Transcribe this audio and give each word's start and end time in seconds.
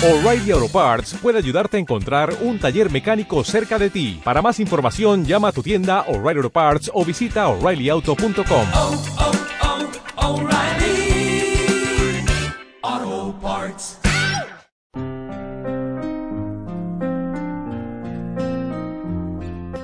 O'Reilly 0.00 0.52
Auto 0.52 0.68
Parts 0.68 1.16
puede 1.20 1.38
ayudarte 1.38 1.76
a 1.76 1.80
encontrar 1.80 2.32
un 2.42 2.60
taller 2.60 2.88
mecánico 2.88 3.42
cerca 3.42 3.80
de 3.80 3.90
ti. 3.90 4.20
Para 4.22 4.40
más 4.40 4.60
información, 4.60 5.24
llama 5.24 5.48
a 5.48 5.52
tu 5.52 5.60
tienda 5.60 6.02
O'Reilly 6.02 6.38
Auto 6.38 6.50
Parts 6.50 6.88
o 6.94 7.04
visita 7.04 7.48
oreillyauto.com. 7.48 8.66
oh, 8.74 9.02
oh, 12.92 13.34
Parts. 13.42 13.98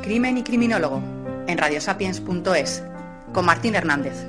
Crimen 0.02 0.38
y 0.38 0.44
Criminólogo 0.44 1.02
en 1.48 1.58
radiosapiens.es 1.58 2.84
con 3.32 3.44
Martín 3.44 3.74
Hernández. 3.74 4.28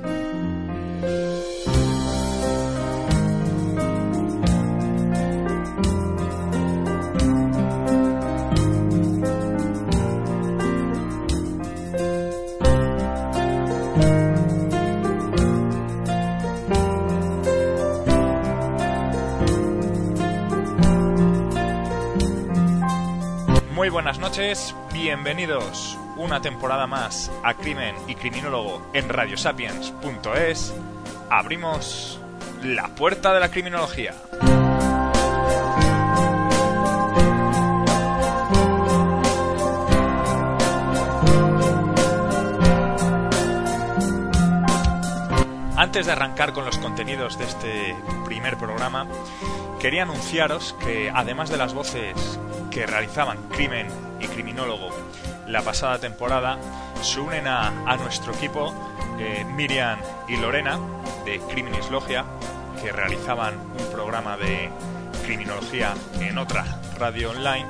Muy 23.86 23.92
buenas 23.92 24.18
noches, 24.18 24.74
bienvenidos 24.92 25.96
una 26.16 26.40
temporada 26.40 26.88
más 26.88 27.30
a 27.44 27.54
Crimen 27.54 27.94
y 28.08 28.16
Criminólogo 28.16 28.84
en 28.92 29.08
radiosapiens.es. 29.08 30.74
Abrimos 31.30 32.18
la 32.64 32.88
puerta 32.96 33.32
de 33.32 33.38
la 33.38 33.48
criminología. 33.48 34.12
Antes 45.76 46.06
de 46.06 46.10
arrancar 46.10 46.52
con 46.52 46.64
los 46.64 46.78
contenidos 46.78 47.38
de 47.38 47.44
este 47.44 47.96
primer 48.24 48.56
programa, 48.56 49.06
quería 49.78 50.02
anunciaros 50.02 50.74
que 50.80 51.08
además 51.14 51.50
de 51.50 51.56
las 51.58 51.72
voces 51.72 52.40
que 52.70 52.86
realizaban 52.86 53.38
Crimen 53.48 53.88
y 54.20 54.26
Criminólogo 54.26 54.90
la 55.48 55.62
pasada 55.62 55.98
temporada, 55.98 56.58
se 57.02 57.20
unen 57.20 57.46
a, 57.46 57.70
nuestro 57.96 58.34
equipo 58.34 58.74
eh, 59.18 59.44
Miriam 59.44 59.98
y 60.28 60.36
Lorena 60.36 60.78
de 61.24 61.38
Criminis 61.50 61.90
Logia, 61.90 62.24
que 62.82 62.92
realizaban 62.92 63.54
un 63.54 63.92
programa 63.92 64.36
de 64.36 64.70
criminología 65.24 65.94
en 66.20 66.38
otra 66.38 66.64
radio 66.98 67.30
online. 67.30 67.66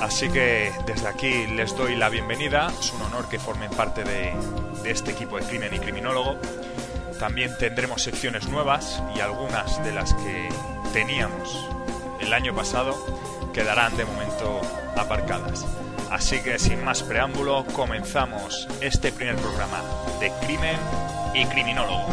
Así 0.00 0.28
que 0.30 0.72
desde 0.86 1.08
aquí 1.08 1.46
les 1.48 1.76
doy 1.76 1.94
la 1.96 2.08
bienvenida, 2.08 2.70
es 2.80 2.92
un 2.92 3.02
honor 3.02 3.28
que 3.28 3.38
formen 3.38 3.70
parte 3.70 4.02
de, 4.02 4.32
de 4.82 4.90
este 4.90 5.12
equipo 5.12 5.36
de 5.38 5.44
Crimen 5.46 5.74
y 5.74 5.78
Criminólogo. 5.78 6.36
También 7.18 7.56
tendremos 7.58 8.02
secciones 8.02 8.48
nuevas 8.48 9.02
y 9.14 9.20
algunas 9.20 9.82
de 9.84 9.92
las 9.92 10.14
que 10.14 10.48
teníamos 10.92 11.68
el 12.20 12.32
año 12.32 12.54
pasado 12.54 12.94
quedarán 13.52 13.96
de 13.96 14.04
momento 14.04 14.60
aparcadas. 14.96 15.66
Así 16.10 16.40
que 16.40 16.58
sin 16.58 16.84
más 16.84 17.02
preámbulo, 17.02 17.64
comenzamos 17.72 18.66
este 18.80 19.12
primer 19.12 19.36
programa 19.36 19.82
de 20.18 20.32
Crimen 20.44 20.76
y 21.34 21.44
Criminólogo. 21.46 22.06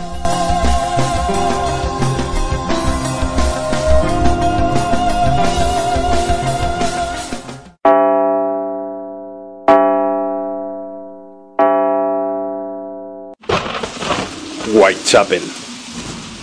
Whitechapel, 14.74 15.42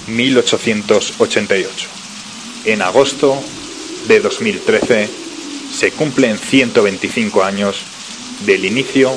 1888. 0.08 1.88
En 2.64 2.82
agosto 2.82 3.38
de 4.08 4.20
2013 4.20 5.08
se 5.72 5.90
cumplen 5.92 6.38
125 6.38 7.42
años 7.42 7.82
del 8.46 8.64
inicio 8.64 9.12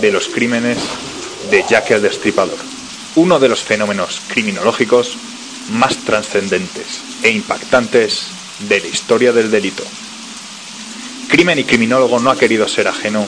de 0.00 0.12
los 0.12 0.28
crímenes 0.28 0.78
de 1.50 1.64
Jack 1.68 1.90
el 1.90 2.02
Destripador, 2.02 2.58
uno 3.16 3.38
de 3.38 3.48
los 3.48 3.62
fenómenos 3.62 4.20
criminológicos 4.28 5.16
más 5.70 5.96
trascendentes 5.98 7.00
e 7.22 7.30
impactantes 7.30 8.28
de 8.68 8.80
la 8.80 8.86
historia 8.86 9.32
del 9.32 9.50
delito. 9.50 9.84
Crimen 11.28 11.58
y 11.58 11.64
Criminólogo 11.64 12.20
no 12.20 12.30
ha 12.30 12.38
querido 12.38 12.68
ser 12.68 12.88
ajeno 12.88 13.26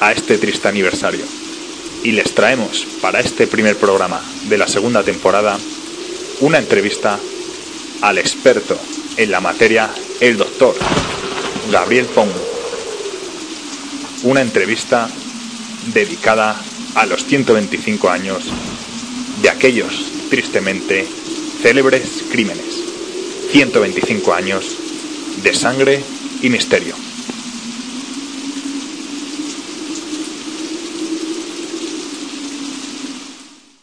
a 0.00 0.12
este 0.12 0.38
triste 0.38 0.68
aniversario 0.68 1.24
y 2.02 2.12
les 2.12 2.34
traemos 2.34 2.86
para 3.00 3.20
este 3.20 3.46
primer 3.46 3.76
programa 3.76 4.20
de 4.48 4.58
la 4.58 4.66
segunda 4.66 5.02
temporada 5.02 5.58
una 6.40 6.58
entrevista 6.58 7.18
al 8.00 8.18
experto 8.18 8.76
en 9.16 9.30
la 9.30 9.40
materia, 9.40 9.90
el 10.22 10.36
doctor 10.36 10.76
Gabriel 11.72 12.06
Pongo. 12.06 12.40
Una 14.22 14.40
entrevista 14.40 15.08
dedicada 15.92 16.54
a 16.94 17.06
los 17.06 17.24
125 17.24 18.08
años 18.08 18.44
de 19.42 19.50
aquellos, 19.50 20.12
tristemente, 20.30 21.04
célebres 21.60 22.24
crímenes. 22.30 23.50
125 23.50 24.32
años 24.32 24.64
de 25.42 25.54
sangre 25.54 26.00
y 26.40 26.50
misterio. 26.50 26.94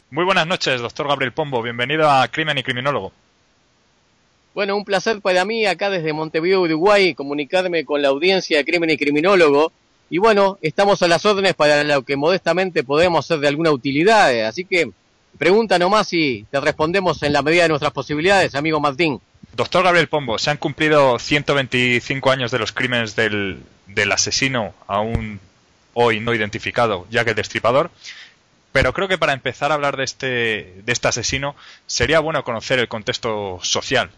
Muy 0.10 0.24
buenas 0.24 0.48
noches, 0.48 0.80
doctor 0.80 1.10
Gabriel 1.10 1.34
Pombo. 1.34 1.62
Bienvenido 1.62 2.10
a 2.10 2.26
Crimen 2.30 2.58
y 2.58 2.64
Criminólogo. 2.64 3.12
Bueno, 4.54 4.76
un 4.76 4.84
placer 4.84 5.22
para 5.22 5.46
mí 5.46 5.66
acá 5.66 5.90
desde 5.90 6.14
Montevideo, 6.14 6.62
Uruguay, 6.62 7.14
comunicarme 7.14 7.86
con 7.86 8.02
la 8.02 8.10
audiencia 8.10 8.58
de 8.58 8.66
Crimen 8.66 8.90
y 8.90 8.98
Criminólogo. 8.98 9.72
Y 10.10 10.18
bueno, 10.18 10.58
estamos 10.62 11.02
a 11.04 11.08
las 11.08 11.26
órdenes 11.26 11.54
para 11.54 11.84
lo 11.84 12.04
que 12.04 12.16
modestamente 12.16 12.84
podemos 12.84 13.26
ser 13.26 13.40
de 13.40 13.48
alguna 13.48 13.72
utilidad. 13.72 14.46
Así 14.46 14.66
que 14.66 14.92
pregunta 15.38 15.78
nomás 15.78 16.12
y 16.14 16.46
te 16.50 16.60
respondemos 16.60 17.22
en 17.24 17.34
la 17.34 17.44
medida 17.44 17.64
de 17.64 17.70
nuestras 17.70 17.94
posibilidades, 17.94 18.56
amigo 18.56 18.80
Martín. 18.80 19.22
Doctor 19.56 19.84
Gabriel 19.84 20.08
Pombo, 20.08 20.40
se 20.40 20.50
han 20.50 20.58
cumplido 20.58 21.20
125 21.20 22.32
años 22.32 22.52
de 22.52 22.60
los 22.60 22.72
crímenes 22.72 23.16
del, 23.16 23.60
del 23.88 24.12
asesino 24.12 24.74
aún 24.88 25.40
hoy 25.94 26.20
no 26.20 26.34
identificado, 26.34 27.06
Jack 27.10 27.28
el 27.28 27.36
Destripador. 27.36 27.92
Pero 28.72 28.94
creo 28.94 29.08
que 29.08 29.18
para 29.18 29.34
empezar 29.34 29.72
a 29.72 29.76
hablar 29.76 29.98
de 29.98 30.04
este, 30.04 30.28
de 30.86 30.92
este 30.92 31.08
asesino 31.08 31.56
sería 31.88 32.20
bueno 32.20 32.44
conocer 32.44 32.80
el 32.80 32.88
contexto 32.88 33.60
social. 33.64 34.12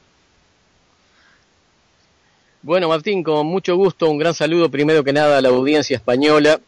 Bueno, 2.64 2.90
Martín, 2.90 3.24
con 3.24 3.48
mucho 3.48 3.76
gusto, 3.76 4.08
un 4.08 4.20
gran 4.20 4.36
saludo 4.36 4.70
primero 4.70 5.04
que 5.04 5.12
nada 5.12 5.40
a 5.40 5.42
la 5.42 5.50
audiencia 5.50 5.98
española 5.98 6.62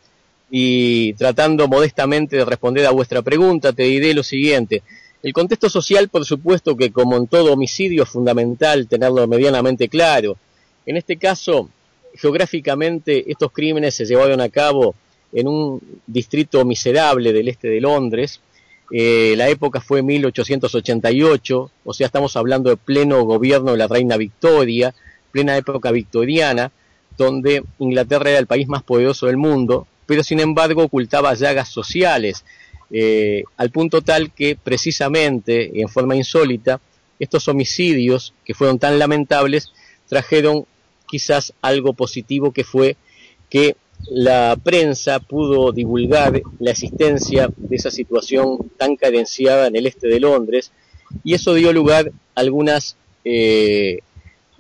y 0.49 1.13
tratando 1.13 1.67
modestamente 1.67 2.35
de 2.35 2.45
responder 2.45 2.87
a 2.87 2.91
vuestra 2.91 3.21
pregunta, 3.21 3.73
te 3.73 3.83
diré 3.83 4.15
lo 4.15 4.23
siguiente. 4.23 4.81
El 5.21 5.33
contexto 5.33 5.69
social, 5.69 6.09
por 6.09 6.25
supuesto 6.25 6.75
que 6.75 6.91
como 6.91 7.15
en 7.15 7.27
todo 7.27 7.53
homicidio 7.53 8.03
es 8.03 8.09
fundamental 8.09 8.87
tenerlo 8.87 9.27
medianamente 9.27 9.87
claro. 9.87 10.35
En 10.87 10.97
este 10.97 11.17
caso, 11.17 11.69
geográficamente, 12.15 13.29
estos 13.31 13.51
crímenes 13.51 13.93
se 13.93 14.05
llevaron 14.05 14.41
a 14.41 14.49
cabo 14.49 14.95
en 15.31 15.47
un 15.47 15.79
distrito 16.07 16.65
miserable 16.65 17.31
del 17.33 17.49
este 17.49 17.67
de 17.67 17.81
Londres. 17.81 18.39
Eh, 18.91 19.35
la 19.37 19.47
época 19.47 19.79
fue 19.79 20.01
1888, 20.01 21.71
o 21.85 21.93
sea, 21.93 22.07
estamos 22.07 22.35
hablando 22.35 22.71
de 22.71 22.77
pleno 22.77 23.23
gobierno 23.25 23.73
de 23.73 23.77
la 23.77 23.87
reina 23.87 24.17
Victoria, 24.17 24.95
plena 25.33 25.57
época 25.57 25.91
victoriana, 25.91 26.71
donde 27.17 27.63
Inglaterra 27.79 28.29
era 28.29 28.39
el 28.39 28.47
país 28.47 28.67
más 28.67 28.83
poderoso 28.83 29.25
del 29.25 29.37
mundo, 29.37 29.87
pero 30.05 30.23
sin 30.23 30.39
embargo 30.39 30.83
ocultaba 30.83 31.33
llagas 31.33 31.69
sociales, 31.69 32.45
eh, 32.91 33.43
al 33.57 33.71
punto 33.71 34.01
tal 34.01 34.31
que 34.31 34.55
precisamente, 34.55 35.81
en 35.81 35.89
forma 35.89 36.15
insólita, 36.15 36.79
estos 37.19 37.47
homicidios, 37.47 38.33
que 38.45 38.53
fueron 38.53 38.77
tan 38.77 38.99
lamentables, 38.99 39.73
trajeron 40.07 40.65
quizás 41.07 41.53
algo 41.61 41.93
positivo 41.93 42.51
que 42.51 42.63
fue 42.63 42.95
que 43.49 43.75
la 44.09 44.57
prensa 44.61 45.19
pudo 45.19 45.71
divulgar 45.71 46.41
la 46.59 46.71
existencia 46.71 47.49
de 47.55 47.75
esa 47.75 47.89
situación 47.89 48.71
tan 48.77 48.95
cadenciada 48.95 49.67
en 49.67 49.75
el 49.75 49.87
este 49.87 50.07
de 50.07 50.19
Londres 50.19 50.71
y 51.23 51.33
eso 51.33 51.53
dio 51.53 51.71
lugar 51.71 52.11
a 52.35 52.39
algunas, 52.39 52.97
eh, 53.23 53.99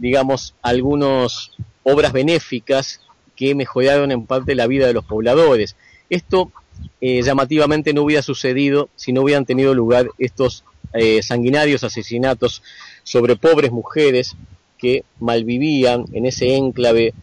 digamos, 0.03 0.53
algunas 0.61 1.51
obras 1.83 2.11
benéficas 2.11 2.99
que 3.37 3.55
mejoraron 3.55 4.11
en 4.11 4.25
parte 4.25 4.53
la 4.53 4.67
vida 4.67 4.85
de 4.85 4.91
los 4.91 5.05
pobladores. 5.05 5.77
Esto 6.09 6.51
eh, 6.99 7.21
llamativamente 7.23 7.93
no 7.93 8.01
hubiera 8.01 8.21
sucedido 8.21 8.89
si 8.97 9.13
no 9.13 9.21
hubieran 9.21 9.45
tenido 9.45 9.73
lugar 9.73 10.09
estos 10.17 10.65
eh, 10.91 11.23
sanguinarios 11.23 11.85
asesinatos 11.85 12.61
sobre 13.03 13.37
pobres 13.37 13.71
mujeres 13.71 14.35
que 14.77 15.05
malvivían 15.21 16.03
en 16.11 16.25
ese 16.25 16.53
enclave 16.57 17.13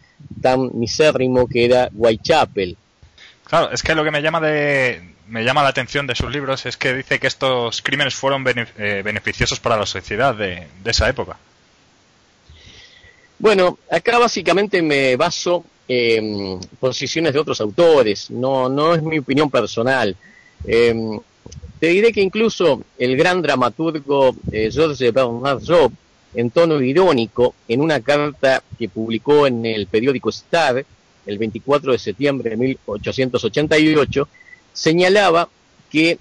tan 0.40 0.70
misérrimo 0.72 1.48
que 1.48 1.66
era 1.66 1.90
Whitechapel. 1.92 2.78
Claro, 3.44 3.72
es 3.72 3.82
que 3.82 3.94
lo 3.94 4.04
que 4.04 4.10
me 4.10 4.22
llama 4.22 4.40
de 4.40 5.02
me 5.28 5.44
llama 5.44 5.62
la 5.62 5.68
atención 5.68 6.06
de 6.06 6.14
sus 6.14 6.30
libros 6.30 6.64
es 6.64 6.78
que 6.78 6.94
dice 6.94 7.20
que 7.20 7.26
estos 7.26 7.82
crímenes 7.82 8.14
fueron 8.14 8.42
eh, 8.48 9.02
beneficiosos 9.04 9.60
para 9.60 9.76
la 9.76 9.86
sociedad 9.86 10.34
de, 10.34 10.66
esa 10.84 11.10
época. 11.10 11.36
Bueno, 13.40 13.78
acá 13.90 14.18
básicamente 14.18 14.82
me 14.82 15.16
baso 15.16 15.64
en 15.88 16.60
posiciones 16.78 17.32
de 17.32 17.38
otros 17.38 17.58
autores, 17.62 18.30
no, 18.30 18.68
no 18.68 18.94
es 18.94 19.02
mi 19.02 19.18
opinión 19.18 19.50
personal. 19.50 20.14
Em, 20.66 21.18
te 21.78 21.86
diré 21.86 22.12
que 22.12 22.20
incluso 22.20 22.82
el 22.98 23.16
gran 23.16 23.40
dramaturgo 23.40 24.36
eh, 24.52 24.68
George 24.70 25.10
Bernard 25.10 25.62
Shaw, 25.62 25.90
en 26.34 26.50
tono 26.50 26.82
irónico, 26.82 27.54
en 27.66 27.80
una 27.80 28.00
carta 28.00 28.62
que 28.78 28.90
publicó 28.90 29.46
en 29.46 29.64
el 29.64 29.86
periódico 29.86 30.28
Star 30.28 30.84
el 31.24 31.38
24 31.38 31.92
de 31.92 31.98
septiembre 31.98 32.50
de 32.50 32.56
1888, 32.58 34.28
señalaba 34.74 35.48
que 35.90 36.18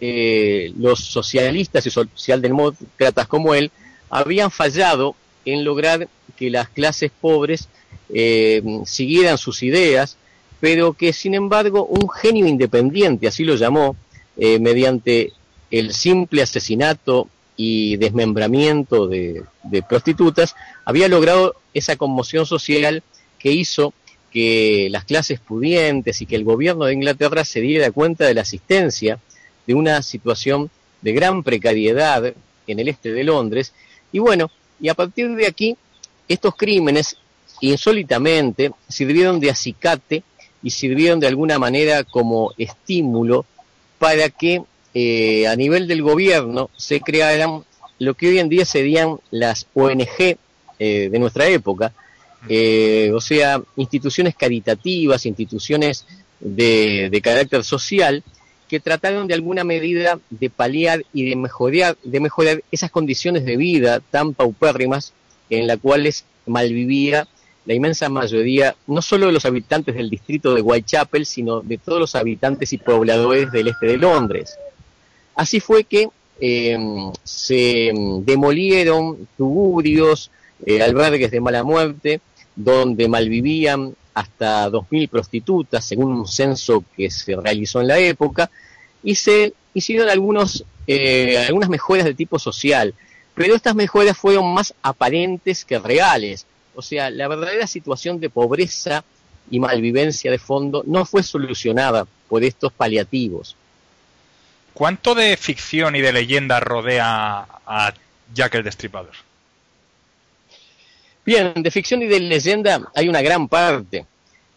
eh, 0.00 0.72
los 0.78 1.00
socialistas 1.00 1.84
y 1.84 1.90
socialdemócratas 1.90 3.26
como 3.26 3.54
él 3.54 3.72
habían 4.08 4.52
fallado 4.52 5.16
en 5.44 5.64
lograr 5.64 6.08
que 6.40 6.48
las 6.48 6.70
clases 6.70 7.10
pobres 7.20 7.68
eh, 8.08 8.62
siguieran 8.86 9.36
sus 9.36 9.62
ideas, 9.62 10.16
pero 10.58 10.94
que 10.94 11.12
sin 11.12 11.34
embargo 11.34 11.84
un 11.84 12.08
genio 12.08 12.46
independiente, 12.46 13.28
así 13.28 13.44
lo 13.44 13.56
llamó, 13.56 13.94
eh, 14.38 14.58
mediante 14.58 15.34
el 15.70 15.92
simple 15.92 16.40
asesinato 16.40 17.28
y 17.58 17.98
desmembramiento 17.98 19.06
de, 19.06 19.44
prostitutas, 19.86 20.56
había 20.86 21.08
logrado 21.08 21.56
esa 21.74 21.96
conmoción 21.96 22.46
social 22.46 23.02
que 23.38 23.52
hizo 23.52 23.92
que 24.32 24.88
las 24.90 25.04
clases 25.04 25.40
pudientes 25.40 26.22
y 26.22 26.26
que 26.26 26.36
el 26.36 26.44
gobierno 26.44 26.86
de 26.86 26.94
Inglaterra 26.94 27.44
se 27.44 27.60
diera 27.60 27.90
cuenta 27.90 28.24
de 28.24 28.32
la 28.32 28.40
asistencia 28.40 29.18
de 29.66 29.74
una 29.74 30.00
situación 30.00 30.70
de 31.02 31.12
gran 31.12 31.42
precariedad 31.42 32.32
en 32.66 32.78
el 32.78 32.88
este 32.88 33.12
de 33.12 33.24
Londres. 33.24 33.74
Y 34.10 34.20
bueno, 34.20 34.50
y 34.80 34.88
a 34.88 34.94
partir 34.94 35.28
de 35.34 35.46
aquí, 35.46 35.76
estos 36.30 36.54
crímenes 36.54 37.16
insólitamente 37.60 38.70
sirvieron 38.88 39.40
de 39.40 39.50
acicate 39.50 40.22
y 40.62 40.70
sirvieron 40.70 41.18
de 41.18 41.26
alguna 41.26 41.58
manera 41.58 42.04
como 42.04 42.52
estímulo 42.56 43.44
para 43.98 44.30
que 44.30 44.62
eh, 44.94 45.48
a 45.48 45.56
nivel 45.56 45.88
del 45.88 46.02
gobierno 46.02 46.70
se 46.76 47.00
crearan 47.00 47.64
lo 47.98 48.14
que 48.14 48.28
hoy 48.28 48.38
en 48.38 48.48
día 48.48 48.64
serían 48.64 49.18
las 49.32 49.66
ONG 49.74 50.38
eh, 50.78 51.08
de 51.10 51.18
nuestra 51.18 51.48
época, 51.48 51.92
eh, 52.48 53.10
o 53.12 53.20
sea, 53.20 53.60
instituciones 53.76 54.36
caritativas, 54.36 55.26
instituciones 55.26 56.06
de, 56.38 57.20
carácter 57.22 57.64
social, 57.64 58.22
que 58.68 58.80
trataron 58.80 59.26
de 59.26 59.34
alguna 59.34 59.64
medida 59.64 60.20
de 60.30 60.48
paliar 60.48 61.04
y 61.12 61.28
de 61.28 61.36
mejorar, 61.36 61.98
de 62.04 62.20
mejorar 62.20 62.62
esas 62.70 62.90
condiciones 62.90 63.44
de 63.44 63.56
vida 63.56 64.00
tan 64.10 64.32
paupérrimas 64.32 65.12
en 65.50 65.66
las 65.66 65.78
cuales 65.78 66.24
malvivía 66.46 67.26
la 67.66 67.74
inmensa 67.74 68.08
mayoría, 68.08 68.74
no 68.86 69.02
solo 69.02 69.26
de 69.26 69.32
los 69.32 69.44
habitantes 69.44 69.94
del 69.94 70.10
distrito 70.10 70.54
de 70.54 70.62
Whitechapel, 70.62 71.26
sino 71.26 71.60
de 71.60 71.78
todos 71.78 72.00
los 72.00 72.14
habitantes 72.14 72.72
y 72.72 72.78
pobladores 72.78 73.52
del 73.52 73.68
este 73.68 73.86
de 73.86 73.96
Londres. 73.98 74.56
Así 75.34 75.60
fue 75.60 75.84
que 75.84 76.08
em, 76.40 77.12
se 77.22 77.92
demolieron 78.22 79.28
tuburios, 79.36 80.30
eh, 80.64 80.82
albergues 80.82 81.30
de 81.30 81.40
mala 81.40 81.62
muerte, 81.62 82.20
donde 82.56 83.08
malvivían 83.08 83.94
hasta 84.14 84.68
2.000 84.68 85.08
prostitutas, 85.08 85.84
según 85.84 86.12
un 86.12 86.26
censo 86.26 86.84
que 86.96 87.10
se 87.10 87.36
realizó 87.36 87.80
en 87.80 87.88
la 87.88 87.98
época, 87.98 88.50
y 89.02 89.14
se 89.14 89.52
hicieron 89.74 90.08
algunos, 90.08 90.64
eh, 90.86 91.38
algunas 91.46 91.68
mejoras 91.68 92.04
de 92.04 92.14
tipo 92.14 92.38
social, 92.38 92.94
pero 93.40 93.54
estas 93.54 93.74
mejoras 93.74 94.18
fueron 94.18 94.52
más 94.52 94.74
aparentes 94.82 95.64
que 95.64 95.78
reales. 95.78 96.44
O 96.74 96.82
sea, 96.82 97.08
la 97.08 97.26
verdadera 97.26 97.66
situación 97.66 98.20
de 98.20 98.28
pobreza 98.28 99.02
y 99.50 99.58
malvivencia 99.58 100.30
de 100.30 100.36
fondo 100.36 100.84
no 100.86 101.06
fue 101.06 101.22
solucionada 101.22 102.06
por 102.28 102.44
estos 102.44 102.70
paliativos. 102.70 103.56
¿Cuánto 104.74 105.14
de 105.14 105.38
ficción 105.38 105.96
y 105.96 106.02
de 106.02 106.12
leyenda 106.12 106.60
rodea 106.60 107.46
a 107.66 107.94
Jack 108.34 108.56
el 108.56 108.62
Destripador? 108.64 109.14
Bien, 111.24 111.54
de 111.56 111.70
ficción 111.70 112.02
y 112.02 112.08
de 112.08 112.20
leyenda 112.20 112.90
hay 112.94 113.08
una 113.08 113.22
gran 113.22 113.48
parte, 113.48 114.04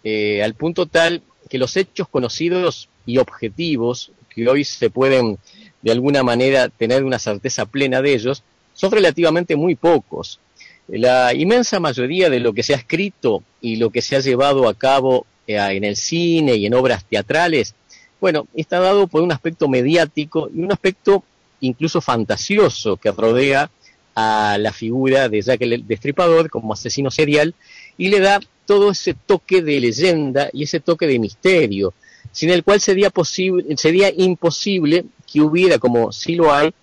eh, 0.04 0.44
al 0.44 0.56
punto 0.56 0.88
tal 0.88 1.24
que 1.50 1.58
los 1.58 1.78
hechos 1.78 2.10
conocidos 2.10 2.90
y 3.06 3.18
objetivos, 3.18 4.12
que 4.28 4.46
hoy 4.46 4.66
se 4.66 4.90
pueden 4.90 5.38
de 5.82 5.92
alguna 5.94 6.22
manera 6.22 6.68
tener 6.68 7.06
una 7.06 7.18
certeza 7.18 7.66
plena 7.66 8.02
de 8.02 8.14
ellos, 8.14 8.44
son 8.74 8.92
relativamente 8.92 9.56
muy 9.56 9.76
pocos. 9.76 10.40
La 10.88 11.34
inmensa 11.34 11.80
mayoría 11.80 12.30
de 12.30 12.40
lo 12.40 12.54
que 12.54 12.64
se 12.64 12.74
ha 12.74 12.78
escrito 12.78 13.44
y 13.62 13.78
lo 13.78 13.90
que 13.90 14.02
se 14.02 14.16
ha 14.16 14.20
llevado 14.20 14.68
a 14.68 14.74
cabo 14.74 15.26
eh, 15.48 15.58
en 15.58 15.84
el 15.84 15.96
cine 15.96 16.56
y 16.56 16.66
en 16.66 16.74
obras 16.74 17.06
teatrales, 17.06 17.76
bueno, 18.20 18.48
está 18.54 18.80
dado 18.80 19.08
por 19.08 19.22
un 19.22 19.32
aspecto 19.32 19.68
mediático 19.68 20.50
y 20.54 20.62
un 20.62 20.72
aspecto 20.72 21.24
incluso 21.62 22.02
fantasioso 22.02 22.98
que 22.98 23.12
rodea 23.12 23.70
a 24.16 24.58
la 24.60 24.72
figura 24.72 25.30
de 25.30 25.42
Jack 25.42 25.62
el 25.62 25.88
Destripador 25.88 26.50
como 26.50 26.74
asesino 26.74 27.10
serial 27.10 27.56
y 27.98 28.10
le 28.10 28.20
da 28.20 28.40
todo 28.66 28.92
ese 28.92 29.14
toque 29.14 29.62
de 29.62 29.80
leyenda 29.80 30.50
y 30.54 30.64
ese 30.64 30.80
toque 30.80 31.08
de 31.08 31.20
misterio, 31.20 31.94
sin 32.32 32.50
el 32.50 32.64
cual 32.64 32.80
sería, 32.80 33.10
posible, 33.10 33.76
sería 33.78 34.12
imposible 34.16 35.06
que 35.32 35.42
hubiera, 35.42 35.78
como 35.80 36.12
sí 36.12 36.36
lo 36.36 36.54
hay, 36.54 36.74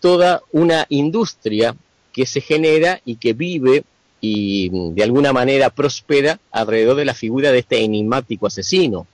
toda 0.00 0.42
una 0.52 0.86
industria 0.88 1.74
que 2.12 2.26
se 2.26 2.40
genera 2.40 3.00
y 3.04 3.16
que 3.16 3.32
vive 3.32 3.84
y 4.20 4.70
de 4.92 5.02
alguna 5.04 5.32
manera 5.32 5.70
prospera 5.70 6.40
alrededor 6.50 6.96
de 6.96 7.04
la 7.04 7.14
figura 7.14 7.52
de 7.52 7.60
este 7.60 7.82
enigmático 7.82 8.46
asesino. 8.46 9.06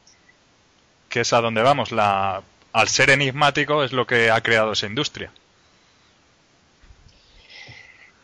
Que 1.08 1.20
es 1.20 1.32
a 1.32 1.40
donde 1.40 1.62
vamos, 1.62 1.92
la, 1.92 2.42
al 2.72 2.88
ser 2.88 3.10
enigmático 3.10 3.84
es 3.84 3.92
lo 3.92 4.06
que 4.06 4.31
ha 4.31 4.40
creado 4.40 4.72
esa 4.72 4.86
industria. 4.86 5.31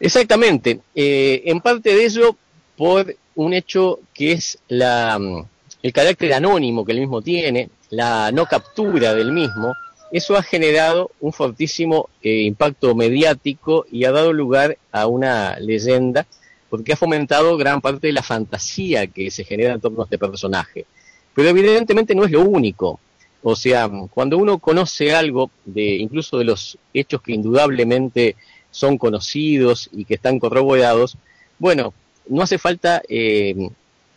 Exactamente. 0.01 0.81
Eh, 0.95 1.43
en 1.45 1.61
parte 1.61 1.95
de 1.95 2.05
ello, 2.07 2.37
por 2.77 3.15
un 3.35 3.53
hecho 3.53 4.01
que 4.15 4.33
es 4.33 4.59
la, 4.69 5.19
mm, 5.19 5.45
el 5.83 5.93
carácter 5.93 6.33
anónimo 6.33 6.85
que 6.85 6.93
el 6.93 7.01
mismo 7.01 7.23
tiene, 7.23 7.71
la 7.91 8.33
no 8.33 8.47
captura 8.47 9.15
del 9.15 9.33
mismo, 9.33 9.75
eso 10.13 10.37
ha 10.37 10.43
generado 10.43 11.11
un 11.21 11.33
fortísimo 11.33 12.09
eh, 12.23 12.43
impacto 12.43 12.95
mediático 12.95 13.87
y 13.91 14.05
ha 14.05 14.13
dado 14.13 14.33
lugar 14.33 14.79
a 14.91 15.07
una 15.07 15.59
leyenda 15.59 16.27
porque 16.69 16.93
ha 16.93 16.97
fomentado 16.97 17.57
gran 17.57 17.81
parte 17.81 18.07
de 18.07 18.13
la 18.13 18.23
fantasía 18.23 19.07
que 19.09 19.31
se 19.31 19.45
genera 19.45 19.75
en 19.75 19.81
torno 19.81 20.03
a 20.03 20.05
este 20.05 20.19
personaje. 20.19 20.87
Pero 21.35 21.49
evidentemente 21.49 22.15
no 22.15 22.25
es 22.25 22.31
lo 22.31 22.43
único. 22.43 23.01
O 23.43 23.57
sea, 23.57 23.91
cuando 24.11 24.39
uno 24.39 24.59
conoce 24.59 25.15
algo 25.15 25.51
de 25.65 25.97
incluso 25.97 26.39
de 26.39 26.45
los 26.45 26.79
hechos 26.93 27.23
que 27.23 27.33
indudablemente 27.33 28.37
son 28.71 28.99
conocidos 28.99 29.89
y 29.93 30.05
que 30.05 30.15
están 30.15 30.39
corroborados, 30.39 31.17
bueno, 31.59 31.93
no 32.29 32.43
hace 32.43 32.59
falta, 32.59 33.03
eh, 33.09 33.71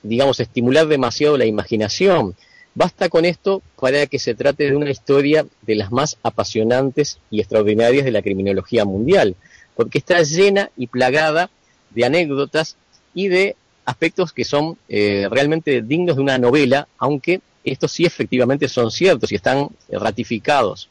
digamos, 0.03 0.39
estimular 0.39 0.87
demasiado 0.87 1.37
la 1.37 1.45
imaginación. 1.45 2.35
Basta 2.75 3.09
con 3.09 3.25
esto 3.25 3.61
para 3.79 4.07
que 4.07 4.17
se 4.17 4.33
trate 4.33 4.69
de 4.69 4.75
una 4.75 4.89
historia 4.89 5.45
de 5.61 5.75
las 5.75 5.91
más 5.91 6.17
apasionantes 6.23 7.19
y 7.29 7.39
extraordinarias 7.39 8.03
de 8.03 8.11
la 8.11 8.23
criminología 8.23 8.83
mundial, 8.83 9.35
porque 9.75 9.99
está 9.99 10.21
llena 10.23 10.71
y 10.75 10.87
plagada 10.87 11.51
de 11.91 12.05
anécdotas 12.05 12.77
y 13.13 13.27
de 13.27 13.55
aspectos 13.85 14.33
que 14.33 14.43
son 14.43 14.77
eh, 14.89 15.27
realmente 15.29 15.81
dignos 15.81 16.15
de 16.15 16.21
una 16.23 16.37
novela, 16.37 16.87
aunque 16.97 17.41
estos 17.63 17.91
sí 17.91 18.05
efectivamente 18.05 18.67
son 18.67 18.89
ciertos 18.89 19.31
y 19.31 19.35
están 19.35 19.69
ratificados. 19.91 20.89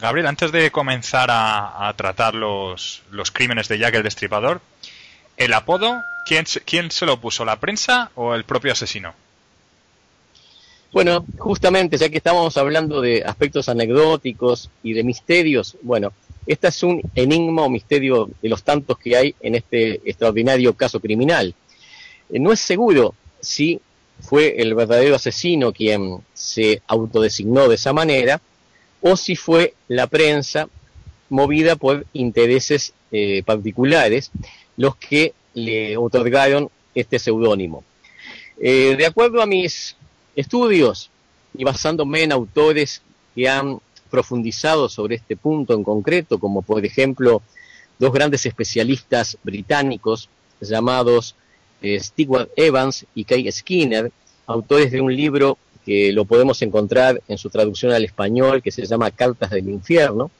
Gabriel, 0.00 0.26
antes 0.26 0.50
de 0.52 0.70
comenzar 0.70 1.28
a, 1.30 1.92
tratar 1.96 2.34
los, 2.34 3.02
crímenes 3.32 3.68
de 3.68 3.78
Jack 3.78 3.94
el 3.94 4.02
Destripador, 4.02 4.60
¿el 5.36 5.52
apodo, 5.52 6.00
¿quién, 6.26 6.46
quién 6.64 6.90
se 6.90 7.06
lo 7.06 7.20
puso, 7.20 7.44
la 7.44 7.60
prensa 7.60 8.10
o 8.14 8.34
el 8.34 8.44
propio 8.44 8.72
asesino? 8.72 9.14
Bueno, 10.94 11.26
justamente, 11.38 11.96
ya 11.96 12.08
que 12.08 12.18
estábamos 12.18 12.56
hablando 12.56 13.00
de 13.00 13.24
aspectos 13.24 13.68
anecdóticos 13.68 14.70
y 14.84 14.92
de 14.92 15.02
misterios, 15.02 15.76
bueno, 15.82 16.12
este 16.46 16.68
es 16.68 16.84
un 16.84 17.02
enigma 17.16 17.62
o 17.62 17.68
misterio 17.68 18.30
de 18.40 18.48
los 18.48 18.62
tantos 18.62 18.96
que 18.98 19.16
hay 19.16 19.34
en 19.40 19.56
este 19.56 19.94
extraordinario 20.08 20.72
caso 20.74 21.00
criminal. 21.00 21.52
Eh, 22.30 22.38
no 22.38 22.52
es 22.52 22.60
seguro 22.60 23.16
si 23.40 23.80
fue 24.20 24.62
el 24.62 24.76
verdadero 24.76 25.16
asesino 25.16 25.72
quien 25.72 26.18
se 26.32 26.80
autodesignó 26.86 27.66
de 27.68 27.74
esa 27.74 27.92
manera, 27.92 28.40
o 29.00 29.16
si 29.16 29.34
fue 29.34 29.74
la 29.88 30.06
prensa 30.06 30.68
movida 31.28 31.74
por 31.74 32.06
intereses 32.12 32.94
eh, 33.10 33.42
particulares 33.44 34.30
los 34.76 34.94
que 34.94 35.34
le 35.54 35.96
otorgaron 35.96 36.70
este 36.94 37.18
seudónimo. 37.18 37.82
Eh, 38.60 38.94
de 38.96 39.06
acuerdo 39.06 39.42
a 39.42 39.46
mis 39.46 39.96
estudios 40.36 41.10
y 41.56 41.64
basándome 41.64 42.22
en 42.22 42.32
autores 42.32 43.02
que 43.34 43.48
han 43.48 43.78
profundizado 44.10 44.88
sobre 44.88 45.16
este 45.16 45.36
punto 45.36 45.74
en 45.74 45.82
concreto, 45.82 46.38
como 46.38 46.62
por 46.62 46.84
ejemplo 46.84 47.42
dos 47.98 48.12
grandes 48.12 48.46
especialistas 48.46 49.38
británicos 49.42 50.28
llamados 50.60 51.34
eh, 51.82 51.98
Stewart 52.00 52.48
Evans 52.56 53.06
y 53.14 53.24
Kay 53.24 53.50
Skinner, 53.50 54.10
autores 54.46 54.90
de 54.92 55.00
un 55.00 55.14
libro 55.14 55.58
que 55.84 56.12
lo 56.12 56.24
podemos 56.24 56.62
encontrar 56.62 57.22
en 57.28 57.38
su 57.38 57.50
traducción 57.50 57.92
al 57.92 58.04
español, 58.04 58.62
que 58.62 58.70
se 58.70 58.86
llama 58.86 59.10
Cartas 59.10 59.50
del 59.50 59.68
Infierno. 59.68 60.30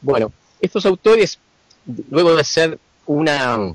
Bueno, 0.00 0.32
estos 0.60 0.86
autores, 0.86 1.38
luego 2.10 2.34
de 2.34 2.40
hacer 2.40 2.78
una, 3.06 3.74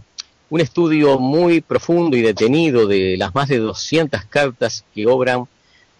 un 0.49 0.61
estudio 0.61 1.19
muy 1.19 1.61
profundo 1.61 2.17
y 2.17 2.21
detenido 2.21 2.87
de 2.87 3.17
las 3.17 3.33
más 3.35 3.49
de 3.49 3.57
200 3.59 4.25
cartas 4.25 4.83
que 4.93 5.05
obran 5.05 5.45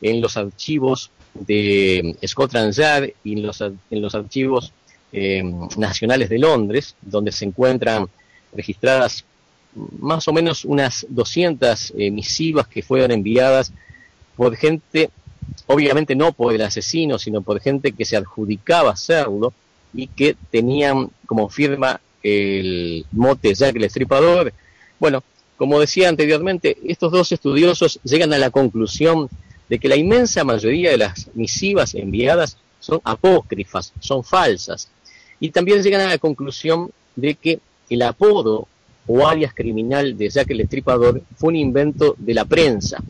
en 0.01 0.21
los 0.21 0.37
archivos 0.37 1.11
de 1.33 2.17
Scotland 2.25 2.73
Yard 2.73 3.09
y 3.23 3.33
en 3.33 3.43
los, 3.43 3.61
en 3.61 4.01
los 4.01 4.15
archivos 4.15 4.73
eh, 5.11 5.43
nacionales 5.77 6.29
de 6.29 6.39
Londres, 6.39 6.95
donde 7.01 7.31
se 7.31 7.45
encuentran 7.45 8.07
registradas 8.53 9.25
más 9.99 10.27
o 10.27 10.33
menos 10.33 10.65
unas 10.65 11.05
200 11.09 11.93
eh, 11.97 12.11
misivas 12.11 12.67
que 12.67 12.81
fueron 12.81 13.11
enviadas 13.11 13.71
por 14.35 14.55
gente, 14.55 15.11
obviamente 15.67 16.15
no 16.15 16.31
por 16.31 16.53
el 16.53 16.61
asesino, 16.61 17.19
sino 17.19 17.41
por 17.41 17.59
gente 17.59 17.91
que 17.91 18.05
se 18.05 18.17
adjudicaba 18.17 18.91
hacerlo 18.91 19.53
y 19.93 20.07
que 20.07 20.35
tenían 20.49 21.09
como 21.25 21.49
firma 21.49 22.01
el 22.23 23.05
mote 23.11 23.53
Jack 23.53 23.75
el 23.75 23.83
Estripador. 23.83 24.53
Bueno, 24.99 25.23
como 25.57 25.79
decía 25.79 26.09
anteriormente, 26.09 26.77
estos 26.85 27.11
dos 27.11 27.31
estudiosos 27.31 27.99
llegan 28.03 28.33
a 28.33 28.37
la 28.37 28.49
conclusión 28.49 29.29
de 29.67 29.79
que 29.79 29.89
la 29.89 29.95
inmensa 29.95 30.43
mayoría 30.43 30.91
de 30.91 30.97
las 30.97 31.29
misivas 31.35 31.93
enviadas 31.95 32.57
son 32.79 33.01
apócrifas, 33.03 33.93
son 33.99 34.23
falsas. 34.23 34.89
Y 35.39 35.51
también 35.51 35.83
llegan 35.83 36.01
a 36.01 36.09
la 36.09 36.17
conclusión 36.17 36.91
de 37.15 37.35
que 37.35 37.59
el 37.89 38.01
apodo 38.01 38.67
o 39.07 39.27
alias 39.27 39.53
criminal 39.53 40.17
de 40.17 40.29
Jack 40.29 40.51
el 40.51 40.61
Estripador 40.61 41.21
fue 41.35 41.49
un 41.49 41.55
invento 41.55 42.15
de 42.17 42.33
la 42.33 42.45
prensa. 42.45 43.03